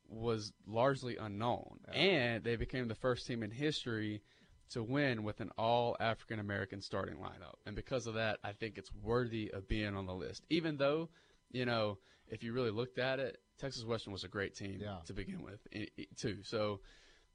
was 0.09 0.51
largely 0.65 1.15
unknown, 1.17 1.79
and 1.93 2.43
they 2.43 2.55
became 2.55 2.87
the 2.87 2.95
first 2.95 3.27
team 3.27 3.43
in 3.43 3.51
history 3.51 4.23
to 4.71 4.81
win 4.81 5.23
with 5.23 5.39
an 5.41 5.51
all 5.59 5.95
African 5.99 6.39
American 6.39 6.81
starting 6.81 7.17
lineup. 7.17 7.55
And 7.67 7.75
because 7.75 8.07
of 8.07 8.15
that, 8.15 8.39
I 8.43 8.53
think 8.53 8.77
it's 8.79 8.91
worthy 9.03 9.51
of 9.53 9.67
being 9.67 9.95
on 9.95 10.07
the 10.07 10.15
list. 10.15 10.43
Even 10.49 10.77
though, 10.77 11.09
you 11.51 11.65
know, 11.65 11.99
if 12.27 12.41
you 12.43 12.51
really 12.53 12.71
looked 12.71 12.97
at 12.97 13.19
it, 13.19 13.37
Texas 13.59 13.83
Western 13.85 14.11
was 14.11 14.23
a 14.23 14.27
great 14.27 14.55
team 14.55 14.79
to 15.05 15.13
begin 15.13 15.43
with, 15.43 15.59
i- 15.75 15.87
i- 15.99 16.07
too. 16.17 16.41
So, 16.43 16.79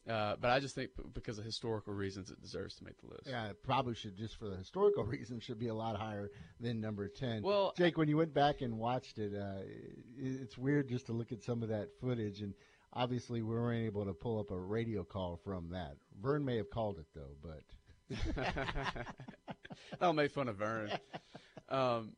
uh, 0.08 0.36
but 0.40 0.50
I 0.50 0.60
just 0.60 0.74
think 0.74 0.90
because 1.12 1.38
of 1.38 1.44
historical 1.44 1.92
reasons, 1.94 2.30
it 2.30 2.40
deserves 2.40 2.76
to 2.76 2.84
make 2.84 3.00
the 3.00 3.08
list. 3.08 3.26
Yeah, 3.26 3.48
it 3.48 3.62
probably 3.62 3.94
should 3.94 4.16
just 4.16 4.36
for 4.36 4.48
the 4.48 4.56
historical 4.56 5.04
reasons 5.06 5.42
should 5.42 5.58
be 5.58 5.68
a 5.68 5.74
lot 5.74 5.96
higher 5.96 6.30
than 6.60 6.80
number 6.80 7.08
ten. 7.08 7.42
Well, 7.42 7.72
Jake, 7.76 7.98
when 7.98 8.08
you 8.08 8.16
went 8.16 8.34
back 8.34 8.60
and 8.60 8.78
watched 8.78 9.18
it, 9.18 9.32
uh, 9.34 9.62
it's 10.16 10.56
weird 10.56 10.88
just 10.88 11.06
to 11.06 11.12
look 11.12 11.32
at 11.32 11.42
some 11.42 11.62
of 11.62 11.68
that 11.70 11.88
footage, 12.00 12.40
and 12.40 12.54
obviously 12.92 13.42
we 13.42 13.54
weren't 13.54 13.86
able 13.86 14.04
to 14.04 14.12
pull 14.14 14.40
up 14.40 14.50
a 14.50 14.58
radio 14.58 15.04
call 15.04 15.40
from 15.44 15.70
that. 15.70 15.96
Vern 16.20 16.44
may 16.44 16.56
have 16.56 16.70
called 16.70 16.98
it 16.98 17.06
though, 17.14 17.36
but 17.42 17.62
I'll 20.00 20.12
make 20.12 20.32
fun 20.32 20.48
of 20.48 20.56
Vern. 20.56 20.90
Um, 21.70 22.12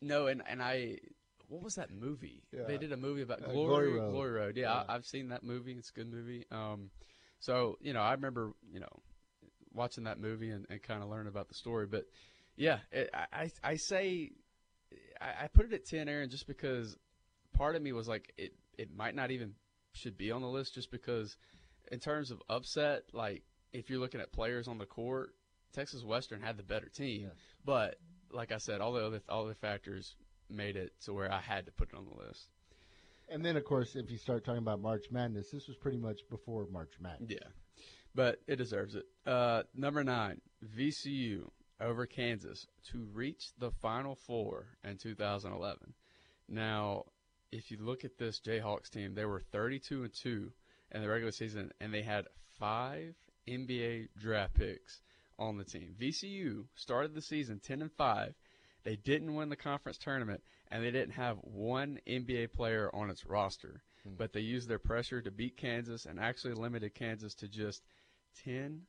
no, 0.00 0.28
and 0.28 0.42
and 0.48 0.62
I, 0.62 0.96
what 1.48 1.62
was 1.62 1.74
that 1.76 1.90
movie? 1.90 2.42
Yeah. 2.52 2.64
They 2.66 2.78
did 2.78 2.92
a 2.92 2.96
movie 2.96 3.22
about 3.22 3.42
Uh, 3.42 3.52
Glory, 3.52 3.90
Glory 3.92 4.10
Glory 4.10 4.30
Road. 4.30 4.40
Road. 4.46 4.56
Yeah, 4.56 4.72
I, 4.72 4.94
I've 4.94 5.06
seen 5.06 5.28
that 5.28 5.42
movie. 5.42 5.72
It's 5.72 5.90
a 5.90 5.92
good 5.92 6.10
movie. 6.12 6.46
Um, 6.50 6.90
so 7.40 7.78
you 7.80 7.92
know, 7.92 8.00
I 8.00 8.12
remember 8.12 8.52
you 8.72 8.80
know 8.80 9.02
watching 9.72 10.04
that 10.04 10.18
movie 10.20 10.50
and, 10.50 10.66
and 10.70 10.82
kind 10.82 11.02
of 11.02 11.08
learning 11.08 11.28
about 11.28 11.48
the 11.48 11.54
story. 11.54 11.86
But 11.86 12.04
yeah, 12.56 12.78
it, 12.92 13.10
I, 13.14 13.26
I 13.32 13.50
I 13.64 13.76
say 13.76 14.30
I, 15.20 15.44
I 15.44 15.48
put 15.48 15.66
it 15.66 15.72
at 15.72 15.86
ten, 15.86 16.08
Aaron, 16.08 16.30
just 16.30 16.46
because 16.46 16.96
part 17.54 17.76
of 17.76 17.82
me 17.82 17.92
was 17.92 18.08
like 18.08 18.32
it 18.36 18.52
it 18.76 18.94
might 18.94 19.14
not 19.14 19.30
even 19.30 19.54
should 19.92 20.16
be 20.16 20.30
on 20.30 20.42
the 20.42 20.48
list, 20.48 20.74
just 20.74 20.90
because 20.90 21.36
in 21.90 21.98
terms 21.98 22.30
of 22.30 22.42
upset, 22.48 23.04
like 23.12 23.42
if 23.72 23.90
you're 23.90 24.00
looking 24.00 24.20
at 24.20 24.32
players 24.32 24.68
on 24.68 24.78
the 24.78 24.86
court, 24.86 25.34
Texas 25.72 26.04
Western 26.04 26.40
had 26.42 26.56
the 26.56 26.62
better 26.62 26.88
team, 26.88 27.30
but 27.64 27.96
like 28.30 28.52
I 28.52 28.58
said, 28.58 28.80
all 28.80 28.92
the 28.92 29.04
other 29.06 29.22
all 29.28 29.46
the 29.46 29.54
factors 29.54 30.14
made 30.50 30.76
it 30.76 30.92
to 31.04 31.12
where 31.12 31.32
I 31.32 31.40
had 31.40 31.66
to 31.66 31.72
put 31.72 31.90
it 31.92 31.96
on 31.96 32.06
the 32.06 32.26
list. 32.26 32.48
And 33.28 33.44
then, 33.44 33.56
of 33.56 33.64
course, 33.64 33.94
if 33.94 34.10
you 34.10 34.16
start 34.16 34.44
talking 34.44 34.62
about 34.62 34.80
March 34.80 35.06
Madness, 35.10 35.50
this 35.50 35.68
was 35.68 35.76
pretty 35.76 35.98
much 35.98 36.20
before 36.30 36.66
March 36.70 36.92
Madness. 37.00 37.30
Yeah, 37.30 37.84
but 38.14 38.40
it 38.46 38.56
deserves 38.56 38.94
it. 38.94 39.04
Uh, 39.26 39.64
number 39.74 40.02
nine, 40.02 40.40
VCU 40.76 41.50
over 41.80 42.06
Kansas 42.06 42.66
to 42.90 43.06
reach 43.12 43.50
the 43.58 43.70
Final 43.82 44.14
Four 44.14 44.66
in 44.82 44.96
2011. 44.96 45.92
Now, 46.48 47.04
if 47.52 47.70
you 47.70 47.78
look 47.80 48.04
at 48.04 48.18
this 48.18 48.40
Jayhawks 48.40 48.90
team, 48.90 49.14
they 49.14 49.24
were 49.24 49.42
32 49.52 50.04
and 50.04 50.12
two 50.12 50.52
in 50.92 51.02
the 51.02 51.08
regular 51.08 51.32
season, 51.32 51.70
and 51.80 51.92
they 51.92 52.02
had 52.02 52.26
five 52.58 53.14
NBA 53.46 54.08
draft 54.18 54.54
picks 54.54 55.00
on 55.38 55.56
the 55.56 55.64
team. 55.64 55.94
VCU 56.00 56.64
started 56.74 57.14
the 57.14 57.22
season 57.22 57.60
10 57.60 57.82
and 57.82 57.92
five. 57.92 58.34
They 58.84 58.96
didn't 58.96 59.34
win 59.34 59.48
the 59.48 59.56
conference 59.56 59.98
tournament, 59.98 60.42
and 60.70 60.82
they 60.82 60.90
didn't 60.90 61.12
have 61.12 61.38
one 61.42 62.00
NBA 62.06 62.52
player 62.52 62.90
on 62.94 63.10
its 63.10 63.26
roster. 63.26 63.82
Hmm. 64.04 64.14
But 64.16 64.32
they 64.32 64.40
used 64.40 64.68
their 64.68 64.78
pressure 64.78 65.20
to 65.20 65.30
beat 65.30 65.56
Kansas 65.56 66.06
and 66.06 66.18
actually 66.18 66.54
limited 66.54 66.94
Kansas 66.94 67.34
to 67.36 67.48
just 67.48 67.82
10% 68.46 68.80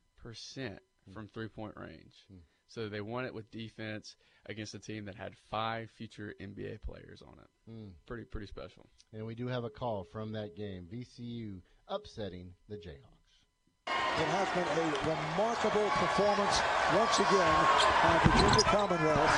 from 1.12 1.28
three 1.28 1.48
point 1.48 1.74
range. 1.76 2.26
So 2.68 2.88
they 2.88 3.00
won 3.00 3.24
it 3.24 3.34
with 3.34 3.50
defense 3.50 4.14
against 4.46 4.74
a 4.74 4.78
team 4.78 5.04
that 5.06 5.16
had 5.16 5.34
five 5.50 5.90
future 5.90 6.34
NBA 6.40 6.82
players 6.82 7.20
on 7.20 7.34
it. 7.38 7.70
Hmm. 7.70 7.88
Pretty 8.06 8.24
pretty 8.24 8.46
special. 8.46 8.86
And 9.12 9.26
we 9.26 9.34
do 9.34 9.48
have 9.48 9.64
a 9.64 9.70
call 9.70 10.04
from 10.04 10.32
that 10.32 10.54
game. 10.54 10.86
VCU 10.92 11.60
upsetting 11.88 12.52
the 12.68 12.76
Jayhawks. 12.76 13.19
It 14.20 14.28
has 14.36 14.48
been 14.52 14.66
a 14.66 14.86
remarkable 15.08 15.88
performance 15.96 16.60
once 16.92 17.16
again 17.18 17.56
by 18.02 18.14
Virginia 18.24 18.64
Commonwealth. 18.68 19.34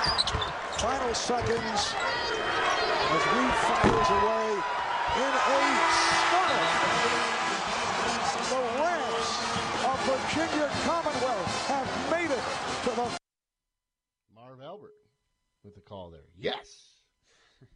Final 0.81 1.15
seconds 1.15 1.95
as 3.13 3.23
Reed 3.37 3.55
fires 3.63 4.11
away 4.19 4.49
in 5.23 5.33
a 5.33 5.61
stunner. 6.03 6.67
The 8.51 8.61
Rams 8.81 9.31
of 9.87 9.97
Virginia 10.09 10.69
Commonwealth 10.85 11.53
have 11.69 11.89
made 12.11 12.31
it 12.31 12.45
to 12.85 12.91
the 12.97 13.07
Marv 14.35 14.61
Albert 14.63 14.95
with 15.63 15.75
the 15.75 15.81
call 15.81 16.11
there. 16.11 16.21
Yes. 16.37 16.97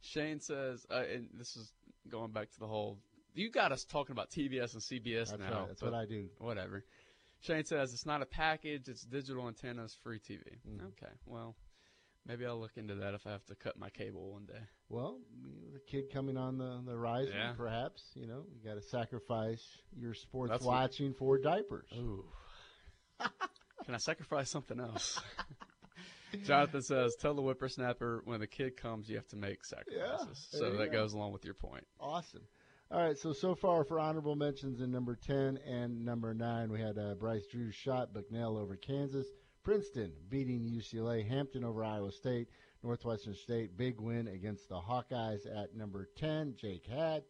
Shane 0.00 0.40
says, 0.40 0.86
uh, 0.90 1.04
and 1.12 1.28
this 1.32 1.56
is 1.56 1.72
going 2.08 2.32
back 2.32 2.50
to 2.52 2.60
the 2.60 2.66
whole. 2.66 2.98
You 3.34 3.50
got 3.50 3.72
us 3.72 3.84
talking 3.84 4.12
about 4.12 4.30
TBS 4.30 4.74
and 4.74 4.82
CBS 4.82 5.30
That's 5.30 5.38
now. 5.40 5.58
right. 5.60 5.68
That's 5.68 5.82
what 5.82 5.94
I 5.94 6.06
do. 6.06 6.28
Whatever. 6.38 6.84
Shane 7.40 7.64
says 7.64 7.92
it's 7.92 8.06
not 8.06 8.22
a 8.22 8.26
package; 8.26 8.88
it's 8.88 9.02
digital 9.04 9.48
antennas, 9.48 9.96
free 10.02 10.18
TV. 10.18 10.42
Mm. 10.68 10.80
Okay, 10.86 11.12
well, 11.26 11.56
maybe 12.26 12.46
I'll 12.46 12.58
look 12.58 12.76
into 12.76 12.94
that 12.96 13.12
if 13.14 13.26
I 13.26 13.32
have 13.32 13.44
to 13.46 13.54
cut 13.54 13.76
my 13.78 13.90
cable 13.90 14.32
one 14.32 14.46
day. 14.46 14.60
Well, 14.88 15.18
the 15.72 15.80
kid 15.80 16.04
coming 16.12 16.36
on 16.36 16.56
the, 16.58 16.80
the 16.86 16.92
horizon, 16.92 17.34
Yeah. 17.36 17.52
perhaps. 17.56 18.02
You 18.14 18.26
know, 18.28 18.44
you 18.54 18.66
got 18.66 18.76
to 18.76 18.82
sacrifice 18.88 19.62
your 19.98 20.14
sports 20.14 20.50
That's 20.52 20.64
what- 20.64 20.72
watching 20.72 21.12
for 21.12 21.36
diapers. 21.38 21.90
Ooh. 21.96 22.24
Can 23.84 23.94
I 23.94 23.98
sacrifice 23.98 24.50
something 24.50 24.80
else? 24.80 25.20
Jonathan 26.44 26.82
says, 26.82 27.14
"Tell 27.20 27.34
the 27.34 27.42
whippersnapper 27.42 28.22
when 28.24 28.40
the 28.40 28.46
kid 28.46 28.76
comes, 28.76 29.08
you 29.08 29.16
have 29.16 29.28
to 29.28 29.36
make 29.36 29.64
sacrifices." 29.64 30.48
there 30.52 30.60
so 30.60 30.76
that 30.78 30.90
go. 30.90 31.00
goes 31.02 31.12
along 31.12 31.32
with 31.32 31.44
your 31.44 31.54
point. 31.54 31.86
Awesome. 32.00 32.42
All 32.90 33.00
right, 33.00 33.18
so 33.18 33.32
so 33.32 33.54
far 33.54 33.82
for 33.84 33.98
honorable 33.98 34.36
mentions 34.36 34.80
in 34.80 34.90
number 34.90 35.16
10 35.16 35.58
and 35.66 36.04
number 36.04 36.34
9, 36.34 36.70
we 36.70 36.80
had 36.80 36.98
uh, 36.98 37.14
Bryce 37.14 37.46
Drew's 37.46 37.74
shot, 37.74 38.12
Bucknell 38.12 38.56
over 38.58 38.76
Kansas, 38.76 39.26
Princeton 39.64 40.12
beating 40.28 40.64
UCLA, 40.64 41.26
Hampton 41.26 41.64
over 41.64 41.82
Iowa 41.82 42.12
State, 42.12 42.48
Northwestern 42.82 43.34
State, 43.34 43.76
big 43.76 43.98
win 44.00 44.28
against 44.28 44.68
the 44.68 44.76
Hawkeyes 44.76 45.46
at 45.46 45.74
number 45.74 46.08
10, 46.16 46.56
Jake 46.56 46.86
had. 46.86 47.22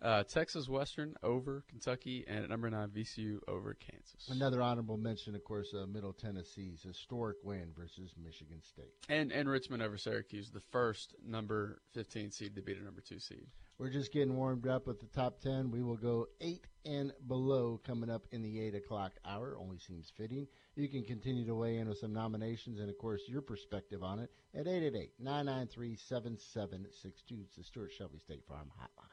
Uh, 0.00 0.22
Texas 0.22 0.68
Western 0.68 1.14
over 1.24 1.64
Kentucky, 1.68 2.24
and 2.28 2.44
at 2.44 2.48
number 2.48 2.70
nine 2.70 2.88
VCU 2.88 3.40
over 3.48 3.74
Kansas. 3.74 4.28
Another 4.30 4.62
honorable 4.62 4.96
mention, 4.96 5.34
of 5.34 5.42
course, 5.42 5.74
uh, 5.74 5.86
Middle 5.86 6.12
Tennessee's 6.12 6.82
historic 6.82 7.36
win 7.42 7.72
versus 7.76 8.14
Michigan 8.16 8.62
State. 8.62 8.94
And 9.08 9.32
and 9.32 9.48
Richmond 9.48 9.82
over 9.82 9.98
Syracuse, 9.98 10.50
the 10.50 10.62
first 10.70 11.14
number 11.26 11.80
15 11.94 12.30
seed 12.30 12.54
to 12.54 12.62
beat 12.62 12.78
a 12.78 12.84
number 12.84 13.00
two 13.00 13.18
seed. 13.18 13.48
We're 13.78 13.90
just 13.90 14.12
getting 14.12 14.36
warmed 14.36 14.66
up 14.66 14.88
with 14.88 14.98
the 14.98 15.06
top 15.06 15.40
10. 15.40 15.70
We 15.70 15.84
will 15.84 15.96
go 15.96 16.26
8 16.40 16.66
and 16.84 17.12
below 17.28 17.80
coming 17.86 18.10
up 18.10 18.26
in 18.32 18.42
the 18.42 18.60
8 18.60 18.74
o'clock 18.74 19.12
hour. 19.24 19.56
Only 19.56 19.78
seems 19.78 20.10
fitting. 20.16 20.48
You 20.74 20.88
can 20.88 21.04
continue 21.04 21.46
to 21.46 21.54
weigh 21.54 21.76
in 21.76 21.88
with 21.88 21.98
some 21.98 22.12
nominations 22.12 22.80
and, 22.80 22.90
of 22.90 22.98
course, 22.98 23.20
your 23.28 23.40
perspective 23.40 24.02
on 24.02 24.18
it 24.18 24.30
at 24.52 24.66
888 24.66 25.12
993 25.20 25.96
7762. 25.96 27.36
It's 27.44 27.56
the 27.56 27.62
Stuart 27.62 27.92
Shelby 27.96 28.18
State 28.18 28.42
Farm 28.48 28.68
Hotline. 28.80 29.12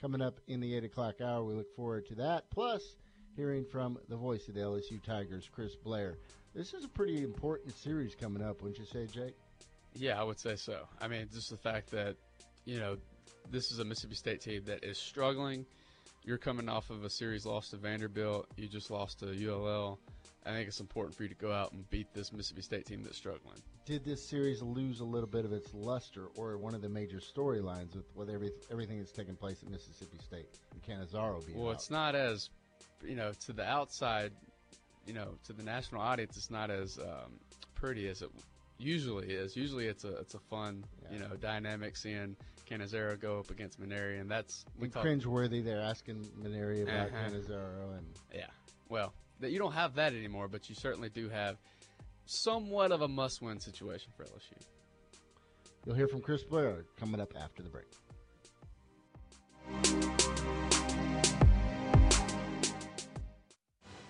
Coming 0.00 0.22
up 0.22 0.40
in 0.48 0.60
the 0.60 0.74
8 0.74 0.84
o'clock 0.84 1.20
hour, 1.20 1.44
we 1.44 1.52
look 1.52 1.76
forward 1.76 2.06
to 2.06 2.14
that. 2.14 2.50
Plus, 2.50 2.96
hearing 3.36 3.66
from 3.66 3.98
the 4.08 4.16
voice 4.16 4.48
of 4.48 4.54
the 4.54 4.60
LSU 4.60 5.02
Tigers, 5.02 5.50
Chris 5.52 5.76
Blair. 5.76 6.16
This 6.54 6.72
is 6.72 6.82
a 6.82 6.88
pretty 6.88 7.22
important 7.22 7.76
series 7.76 8.14
coming 8.14 8.42
up, 8.42 8.62
wouldn't 8.62 8.78
you 8.78 8.86
say, 8.86 9.06
Jake? 9.06 9.36
Yeah, 9.94 10.18
I 10.18 10.24
would 10.24 10.40
say 10.40 10.56
so. 10.56 10.88
I 10.98 11.08
mean, 11.08 11.28
just 11.30 11.50
the 11.50 11.58
fact 11.58 11.90
that, 11.90 12.16
you 12.64 12.78
know, 12.80 12.96
this 13.50 13.70
is 13.72 13.78
a 13.78 13.84
Mississippi 13.84 14.14
State 14.14 14.40
team 14.40 14.62
that 14.66 14.84
is 14.84 14.98
struggling. 14.98 15.66
You're 16.24 16.38
coming 16.38 16.68
off 16.68 16.90
of 16.90 17.04
a 17.04 17.10
series 17.10 17.46
loss 17.46 17.70
to 17.70 17.76
Vanderbilt. 17.76 18.46
You 18.56 18.68
just 18.68 18.90
lost 18.90 19.20
to 19.20 19.26
ULL. 19.26 19.98
I 20.44 20.50
think 20.50 20.68
it's 20.68 20.80
important 20.80 21.14
for 21.16 21.22
you 21.24 21.28
to 21.28 21.34
go 21.34 21.52
out 21.52 21.72
and 21.72 21.88
beat 21.90 22.12
this 22.14 22.32
Mississippi 22.32 22.62
State 22.62 22.86
team 22.86 23.02
that's 23.02 23.16
struggling. 23.16 23.56
Did 23.84 24.04
this 24.04 24.26
series 24.26 24.62
lose 24.62 25.00
a 25.00 25.04
little 25.04 25.28
bit 25.28 25.44
of 25.44 25.52
its 25.52 25.72
luster, 25.74 26.26
or 26.36 26.56
one 26.58 26.74
of 26.74 26.82
the 26.82 26.88
major 26.88 27.18
storylines 27.18 27.94
with, 27.94 28.04
with 28.14 28.30
every, 28.30 28.50
everything 28.70 28.98
that's 28.98 29.12
taking 29.12 29.36
place 29.36 29.62
at 29.62 29.70
Mississippi 29.70 30.18
State 30.22 30.46
and 30.72 30.82
Cannizaro 30.82 31.44
being 31.46 31.58
Well, 31.58 31.68
out? 31.70 31.74
it's 31.76 31.90
not 31.90 32.14
as, 32.14 32.50
you 33.06 33.16
know, 33.16 33.32
to 33.46 33.52
the 33.52 33.64
outside, 33.64 34.32
you 35.06 35.12
know, 35.12 35.34
to 35.46 35.52
the 35.52 35.62
national 35.62 36.00
audience, 36.02 36.36
it's 36.36 36.50
not 36.50 36.70
as 36.70 36.98
um, 36.98 37.38
pretty 37.74 38.08
as 38.08 38.22
it 38.22 38.30
usually 38.78 39.28
is. 39.32 39.56
Usually, 39.56 39.86
it's 39.86 40.04
a 40.04 40.16
it's 40.16 40.34
a 40.34 40.38
fun, 40.38 40.84
you 41.10 41.18
know, 41.18 41.28
dynamic 41.40 41.96
seeing 41.96 42.36
Cannizaro 42.68 43.18
go 43.20 43.38
up 43.38 43.50
against 43.50 43.80
Mainieri, 43.80 44.20
and 44.20 44.30
that's 44.30 44.64
we 44.78 44.88
talk- 44.88 45.04
cringeworthy. 45.04 45.64
They're 45.64 45.80
asking 45.80 46.24
Mainieri 46.42 46.82
about 46.82 47.08
Uh-huh. 47.08 47.28
Cannizaro, 47.30 47.96
and 47.98 48.06
Yeah. 48.34 48.46
Well, 48.88 49.12
that 49.40 49.50
you 49.50 49.58
don't 49.58 49.72
have 49.72 49.94
that 49.94 50.12
anymore, 50.14 50.48
but 50.48 50.68
you 50.68 50.74
certainly 50.74 51.08
do 51.08 51.28
have 51.28 51.58
somewhat 52.26 52.92
of 52.92 53.02
a 53.02 53.08
must-win 53.08 53.60
situation 53.60 54.12
for 54.16 54.24
LSU. 54.24 54.58
you'll 55.86 55.94
hear 55.96 56.08
from 56.08 56.20
Chris 56.20 56.42
Blair 56.44 56.84
coming 56.98 57.20
up 57.20 57.32
after 57.36 57.62
the 57.62 57.70
break. 57.70 57.86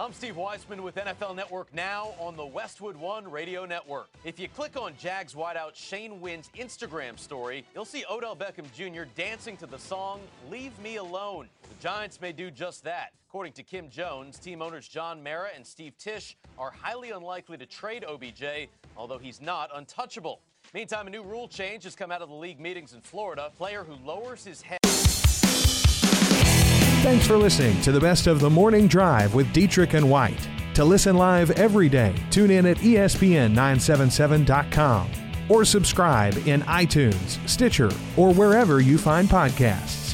I'm 0.01 0.13
Steve 0.13 0.37
Weisman 0.37 0.79
with 0.83 0.95
NFL 0.95 1.35
Network 1.35 1.75
now 1.75 2.15
on 2.21 2.37
the 2.37 2.47
Westwood 2.47 2.97
One 2.97 3.29
Radio 3.29 3.67
Network. 3.67 4.09
If 4.23 4.39
you 4.39 4.47
click 4.47 4.81
on 4.81 4.95
Jags 4.97 5.35
wideout 5.35 5.75
Shane 5.75 6.21
Wynn's 6.21 6.51
Instagram 6.57 7.19
story, 7.19 7.65
you'll 7.75 7.85
see 7.85 8.05
Odell 8.09 8.37
Beckham 8.37 8.73
Jr. 8.73 9.11
dancing 9.17 9.57
to 9.57 9.67
the 9.67 9.77
song 9.77 10.21
Leave 10.49 10.79
Me 10.85 10.97
Alone. 10.99 11.49
The 11.63 11.83
Giants 11.83 12.21
may 12.21 12.31
do 12.31 12.49
just 12.49 12.85
that. 12.85 13.11
According 13.29 13.55
to 13.55 13.65
Kim 13.65 13.91
Jones, 13.91 14.39
team 14.39 14.63
owners 14.63 14.87
John 14.87 15.21
Mara 15.21 15.49
and 15.57 15.67
Steve 15.67 15.99
Tisch 15.99 16.37
are 16.57 16.71
highly 16.71 17.11
unlikely 17.11 17.59
to 17.59 17.67
trade 17.67 18.05
OBJ, 18.05 18.69
although 18.97 19.19
he's 19.19 19.41
not 19.41 19.69
untouchable. 19.75 20.43
Meantime, 20.75 21.09
a 21.09 21.11
new 21.11 21.25
rule 21.25 21.49
change 21.49 21.83
has 21.83 21.97
come 21.97 22.13
out 22.13 22.23
of 22.23 22.29
the 22.29 22.37
league 22.37 22.61
meetings 22.61 22.93
in 22.93 23.01
Florida. 23.01 23.51
Player 23.57 23.83
who 23.83 23.95
lowers 24.07 24.45
his 24.45 24.63
head. 24.63 24.79
Thanks 27.01 27.29
for 27.29 27.37
listening 27.37 27.81
to 27.83 27.93
the 27.93 28.01
best 28.01 28.27
of 28.27 28.41
the 28.41 28.51
morning 28.51 28.89
drive 28.89 29.33
with 29.33 29.53
Dietrich 29.53 29.95
and 29.95 30.11
White. 30.11 30.49
To 30.75 30.85
listen 30.85 31.17
live 31.17 31.53
every 31.53 31.89
day, 31.89 32.13
tune 32.31 32.51
in 32.51 32.67
at 32.67 32.83
E 32.83 32.95
ESPN977.com 32.95 35.09
or 35.49 35.65
subscribe 35.65 36.37
in 36.49 36.63
iTunes, 36.63 37.39
Stitcher, 37.49 37.93
or 38.17 38.35
wherever 38.35 38.81
you 38.81 38.99
find 38.99 39.29
podcasts. 39.29 40.08